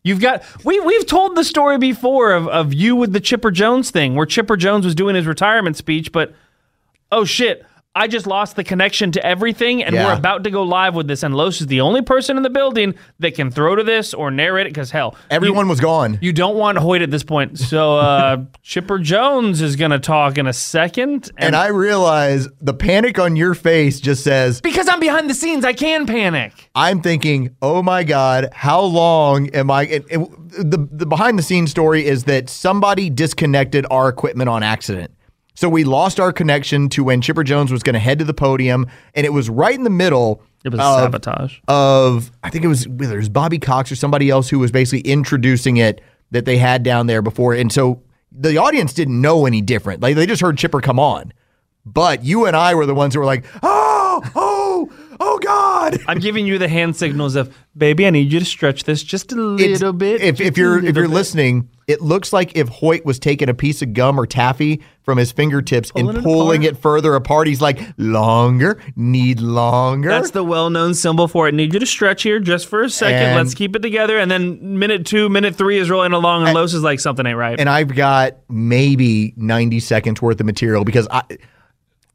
You've 0.04 0.22
got 0.22 0.43
we 0.64 0.80
we've 0.80 1.06
told 1.06 1.36
the 1.36 1.43
story 1.43 1.78
before 1.78 2.32
of, 2.32 2.47
of 2.47 2.74
you 2.74 2.95
with 2.95 3.12
the 3.12 3.20
Chipper 3.20 3.52
Jones 3.52 3.91
thing, 3.91 4.16
where 4.16 4.26
Chipper 4.26 4.56
Jones 4.56 4.86
was 4.86 4.95
doing 4.95 5.16
his 5.16 5.26
retirement 5.26 5.76
speech, 5.76 6.12
but 6.12 6.34
oh 7.12 7.26
shit, 7.26 7.66
I 7.96 8.08
just 8.08 8.28
lost 8.28 8.56
the 8.56 8.64
connection 8.64 9.12
to 9.14 9.26
everything, 9.26 9.84
and 9.84 9.96
Yeah. 9.96 10.06
we're 10.06 10.14
about 10.14 10.44
to 10.44 10.52
go 10.52 10.62
live 10.62 10.94
with 10.94 11.08
this. 11.08 11.24
And 11.24 11.36
Los 11.36 11.60
is 11.60 11.66
the 11.68 11.82
only 11.82 12.04
person 12.04 12.38
in 12.38 12.44
the 12.44 12.50
building 12.50 12.94
that 13.18 13.34
can 13.34 13.50
throw 13.50 13.76
to 13.76 13.84
this 13.84 14.14
or 14.14 14.30
narrate 14.30 14.68
it 14.68 14.74
because 14.74 14.92
hell, 14.92 15.16
Everyone 15.32 15.68
was 15.68 15.80
gone. 15.80 16.20
you 16.22 16.32
don't 16.32 16.56
want 16.56 16.78
Hoyt 16.78 17.02
at 17.02 17.10
this 17.10 17.24
point. 17.24 17.58
So 17.58 17.98
uh, 17.98 18.44
Chipper 18.62 19.00
Jones 19.00 19.62
is 19.62 19.76
going 19.76 19.90
to 19.90 19.98
talk 20.00 20.38
in 20.38 20.46
a 20.46 20.54
second. 20.54 21.32
And 21.38 21.56
I 21.56 21.68
realize 21.68 22.48
the 22.62 22.76
panic 22.76 23.18
on 23.18 23.36
your 23.36 23.56
face 23.56 24.00
just 24.00 24.24
says, 24.24 24.62
because 24.62 24.88
I'm 24.88 25.00
behind 25.00 25.28
the 25.28 25.34
scenes, 25.34 25.66
I 25.66 25.74
can 25.74 26.06
panic. 26.06 26.70
I'm 26.76 27.02
thinking, 27.02 27.56
oh 27.60 27.82
my 27.82 28.04
God, 28.04 28.50
how 28.54 28.82
long 28.82 29.50
am 29.50 29.72
I? 29.72 29.84
It, 29.88 30.06
it- 30.10 30.30
the, 30.52 30.88
the 30.92 31.06
behind 31.06 31.38
the 31.38 31.44
scenes 31.44 31.70
story 31.72 32.06
is 32.06 32.24
that 32.26 32.50
somebody 32.50 33.10
disconnected 33.10 33.86
our 33.92 34.10
equipment 34.10 34.50
on 34.50 34.64
accident. 34.64 35.12
So 35.60 35.68
we 35.68 35.84
lost 35.84 36.22
our 36.22 36.32
connection 36.32 36.88
to 36.88 37.03
when 37.03 37.20
Chipper 37.20 37.43
Jones 37.43 37.70
was 37.70 37.84
going 37.84 37.95
to 37.95 37.99
head 37.99 38.20
to 38.20 38.24
the 38.24 38.34
podium, 38.34 38.88
and 39.14 39.26
it 39.26 39.34
was 39.34 39.49
right 39.49 39.76
in 39.76 39.84
the 39.84 39.89
middle. 39.89 40.41
It 40.64 40.70
was 40.72 40.80
of, 40.80 41.01
sabotage. 41.01 41.60
Of 41.68 42.32
I 42.41 42.49
think 42.49 42.64
it 42.64 42.70
was 42.70 42.88
whether 42.88 43.16
it 43.16 43.18
was 43.18 43.28
Bobby 43.28 43.60
Cox 43.60 43.91
or 43.91 43.97
somebody 43.97 44.30
else 44.30 44.47
who 44.47 44.57
was 44.57 44.72
basically 44.72 45.01
introducing 45.01 45.76
it 45.76 45.99
that 46.32 46.45
they 46.45 46.57
had 46.57 46.82
down 46.82 47.07
there 47.07 47.22
before, 47.22 47.55
and 47.55 47.74
so 47.74 48.01
the 48.32 48.55
audience 48.55 48.93
didn't 48.93 49.20
know 49.20 49.45
any 49.45 49.60
different. 49.60 49.99
Like 50.01 50.16
they 50.16 50.26
just 50.26 50.41
heard 50.41 50.57
Chipper 50.57 50.80
come 50.80 50.97
on, 50.97 51.34
but 51.86 52.24
you 52.24 52.45
and 52.45 52.55
I 52.55 52.74
were 52.74 52.86
the 52.86 52.95
ones 52.95 53.14
who 53.14 53.20
were 53.20 53.26
like, 53.26 53.43
oh, 53.62 53.89
God. 55.40 56.00
I'm 56.08 56.20
giving 56.20 56.46
you 56.46 56.58
the 56.58 56.68
hand 56.68 56.96
signals 56.96 57.36
of, 57.36 57.56
baby, 57.76 58.06
I 58.06 58.10
need 58.10 58.32
you 58.32 58.40
to 58.40 58.46
stretch 58.46 58.84
this 58.84 59.04
just 59.04 59.32
a 59.32 59.36
little 59.36 59.94
bit. 59.94 60.22
If, 60.22 60.40
if 60.40 60.58
you're 60.58 60.78
if 60.84 60.96
you're 60.96 61.08
bit. 61.08 61.14
listening, 61.14 61.70
it 61.88 62.02
looks 62.02 62.32
like 62.32 62.56
if 62.56 62.68
Hoyt 62.70 63.04
was 63.06 63.18
taking 63.20 63.50
a 63.50 63.54
piece 63.54 63.82
of 63.82 63.94
gum 63.94 64.20
or 64.20 64.28
taffy 64.28 64.82
from 65.02 65.18
his 65.18 65.32
fingertips 65.32 65.92
Pulling 65.92 66.10
and 66.16 66.24
pulling 66.24 66.62
apart. 66.64 66.78
it 66.78 66.82
further 66.82 67.16
apart. 67.16 67.48
He's 67.48 67.62
like, 67.62 67.80
longer, 67.98 68.80
need 68.96 69.40
longer. 69.40 70.10
That's 70.10 70.32
the 70.32 70.44
well-known 70.44 70.94
symbol 70.94 71.28
for 71.28 71.48
it. 71.48 71.56
Need 71.56 71.74
you 71.74 71.80
to 71.80 71.86
stretch 71.88 72.22
here 72.24 72.40
just 72.40 72.68
for 72.68 72.84
a 72.84 72.90
second. 72.90 73.16
And- 73.24 73.36
Let's 73.38 73.56
keep 73.56 73.76
it 73.76 73.82
together. 73.82 74.20
And 74.20 74.30
then 74.30 74.78
minute 74.78 75.06
two, 75.08 75.30
minute 75.30 75.56
three 75.56 75.80
is 75.80 75.90
rolling 75.90 76.14
along, 76.14 76.46
and 76.46 76.54
Los 76.54 76.74
is 76.76 76.84
like 76.84 77.00
something 77.00 77.26
ain't 77.26 77.38
right. 77.38 77.60
and 77.60 77.68
I've 77.70 77.96
got 77.96 78.38
maybe 78.50 79.34
90 79.38 79.80
seconds 79.80 80.22
worth 80.22 80.40
of 80.40 80.46
material 80.46 80.84
because 80.84 81.08
I 81.10 81.24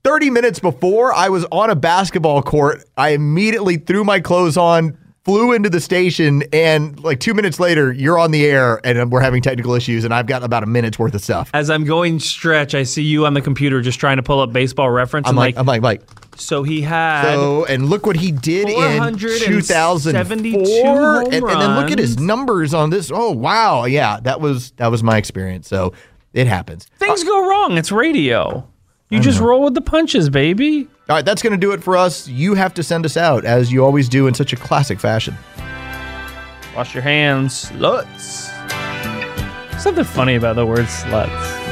30 0.05 0.29
minutes 0.31 0.61
before 0.61 1.15
I 1.15 1.31
was 1.31 1.47
on 1.51 1.71
a 1.71 1.75
basketball 1.75 2.43
court, 2.43 2.85
I 2.97 3.11
immediately 3.11 3.79
threw 3.79 4.05
my 4.05 4.21
clothes 4.21 4.59
on, 4.59 4.99
flew 5.25 5.53
into 5.55 5.71
the 5.71 5.81
station, 5.81 6.43
and 6.53 7.03
like 7.03 7.21
two 7.21 7.33
minutes 7.33 7.59
later, 7.59 7.91
you're 7.91 8.19
on 8.19 8.31
the 8.31 8.45
air 8.45 8.83
and 8.85 9.11
we're 9.11 9.23
having 9.23 9.41
technical 9.41 9.73
issues, 9.73 10.05
and 10.05 10.13
I've 10.13 10.27
got 10.27 10.43
about 10.43 10.63
a 10.63 10.67
minute's 10.67 10.99
worth 10.99 11.15
of 11.15 11.23
stuff. 11.23 11.51
As 11.55 11.71
I'm 11.71 11.85
going 11.85 12.21
stretch, 12.21 12.75
I 12.75 12.83
see 12.83 13.03
you 13.03 13.25
on 13.25 13.33
the 13.33 13.41
computer 13.41 13.81
just 13.81 13.99
trying 13.99 14.19
to 14.19 14.23
pull 14.23 14.41
up 14.41 14.53
baseball 14.53 14.91
reference. 14.91 15.27
I'm 15.27 15.37
like, 15.37 15.57
like, 15.57 15.61
I'm 15.61 15.67
like, 15.67 15.81
like, 15.81 16.03
so 16.37 16.65
he 16.65 16.83
had. 16.83 17.23
so, 17.33 17.65
and 17.65 17.89
look 17.89 18.05
what 18.05 18.17
he 18.17 18.31
did 18.31 18.69
in 18.69 18.75
472 18.75 19.47
2004, 19.63 21.21
and, 21.23 21.33
and 21.33 21.43
then 21.45 21.81
look 21.81 21.91
at 21.91 21.99
his 21.99 22.19
numbers 22.21 22.75
on 22.75 22.91
this. 22.91 23.11
Oh 23.11 23.31
wow, 23.31 23.87
yeah, 23.87 24.21
that 24.21 24.43
was 24.43 24.73
that 24.73 24.89
was 24.89 25.03
my 25.03 25.17
experience. 25.17 25.67
So 25.67 25.95
it 26.35 26.47
happens. 26.47 26.85
Things 26.99 27.25
go 27.25 27.49
wrong. 27.49 27.79
It's 27.79 27.91
radio. 27.91 28.69
You 29.11 29.21
just 29.21 29.39
roll 29.39 29.63
with 29.63 29.75
the 29.75 29.81
punches, 29.81 30.29
baby. 30.29 30.89
All 31.09 31.17
right, 31.17 31.25
that's 31.25 31.43
going 31.43 31.53
to 31.53 31.59
do 31.59 31.73
it 31.73 31.83
for 31.83 31.97
us. 31.97 32.27
You 32.27 32.55
have 32.55 32.75
to 32.75 32.83
send 32.83 33.05
us 33.05 33.17
out, 33.17 33.45
as 33.45 33.71
you 33.71 33.85
always 33.85 34.09
do 34.09 34.27
in 34.27 34.35
such 34.35 34.53
a 34.53 34.57
classic 34.57 34.99
fashion. 34.99 35.37
Wash 36.75 36.95
your 36.95 37.03
hands. 37.03 37.67
Sluts. 37.67 38.51
Something 39.79 40.05
funny 40.05 40.35
about 40.35 40.57
the 40.57 40.67
word 40.67 40.87
sluts. 40.87 41.64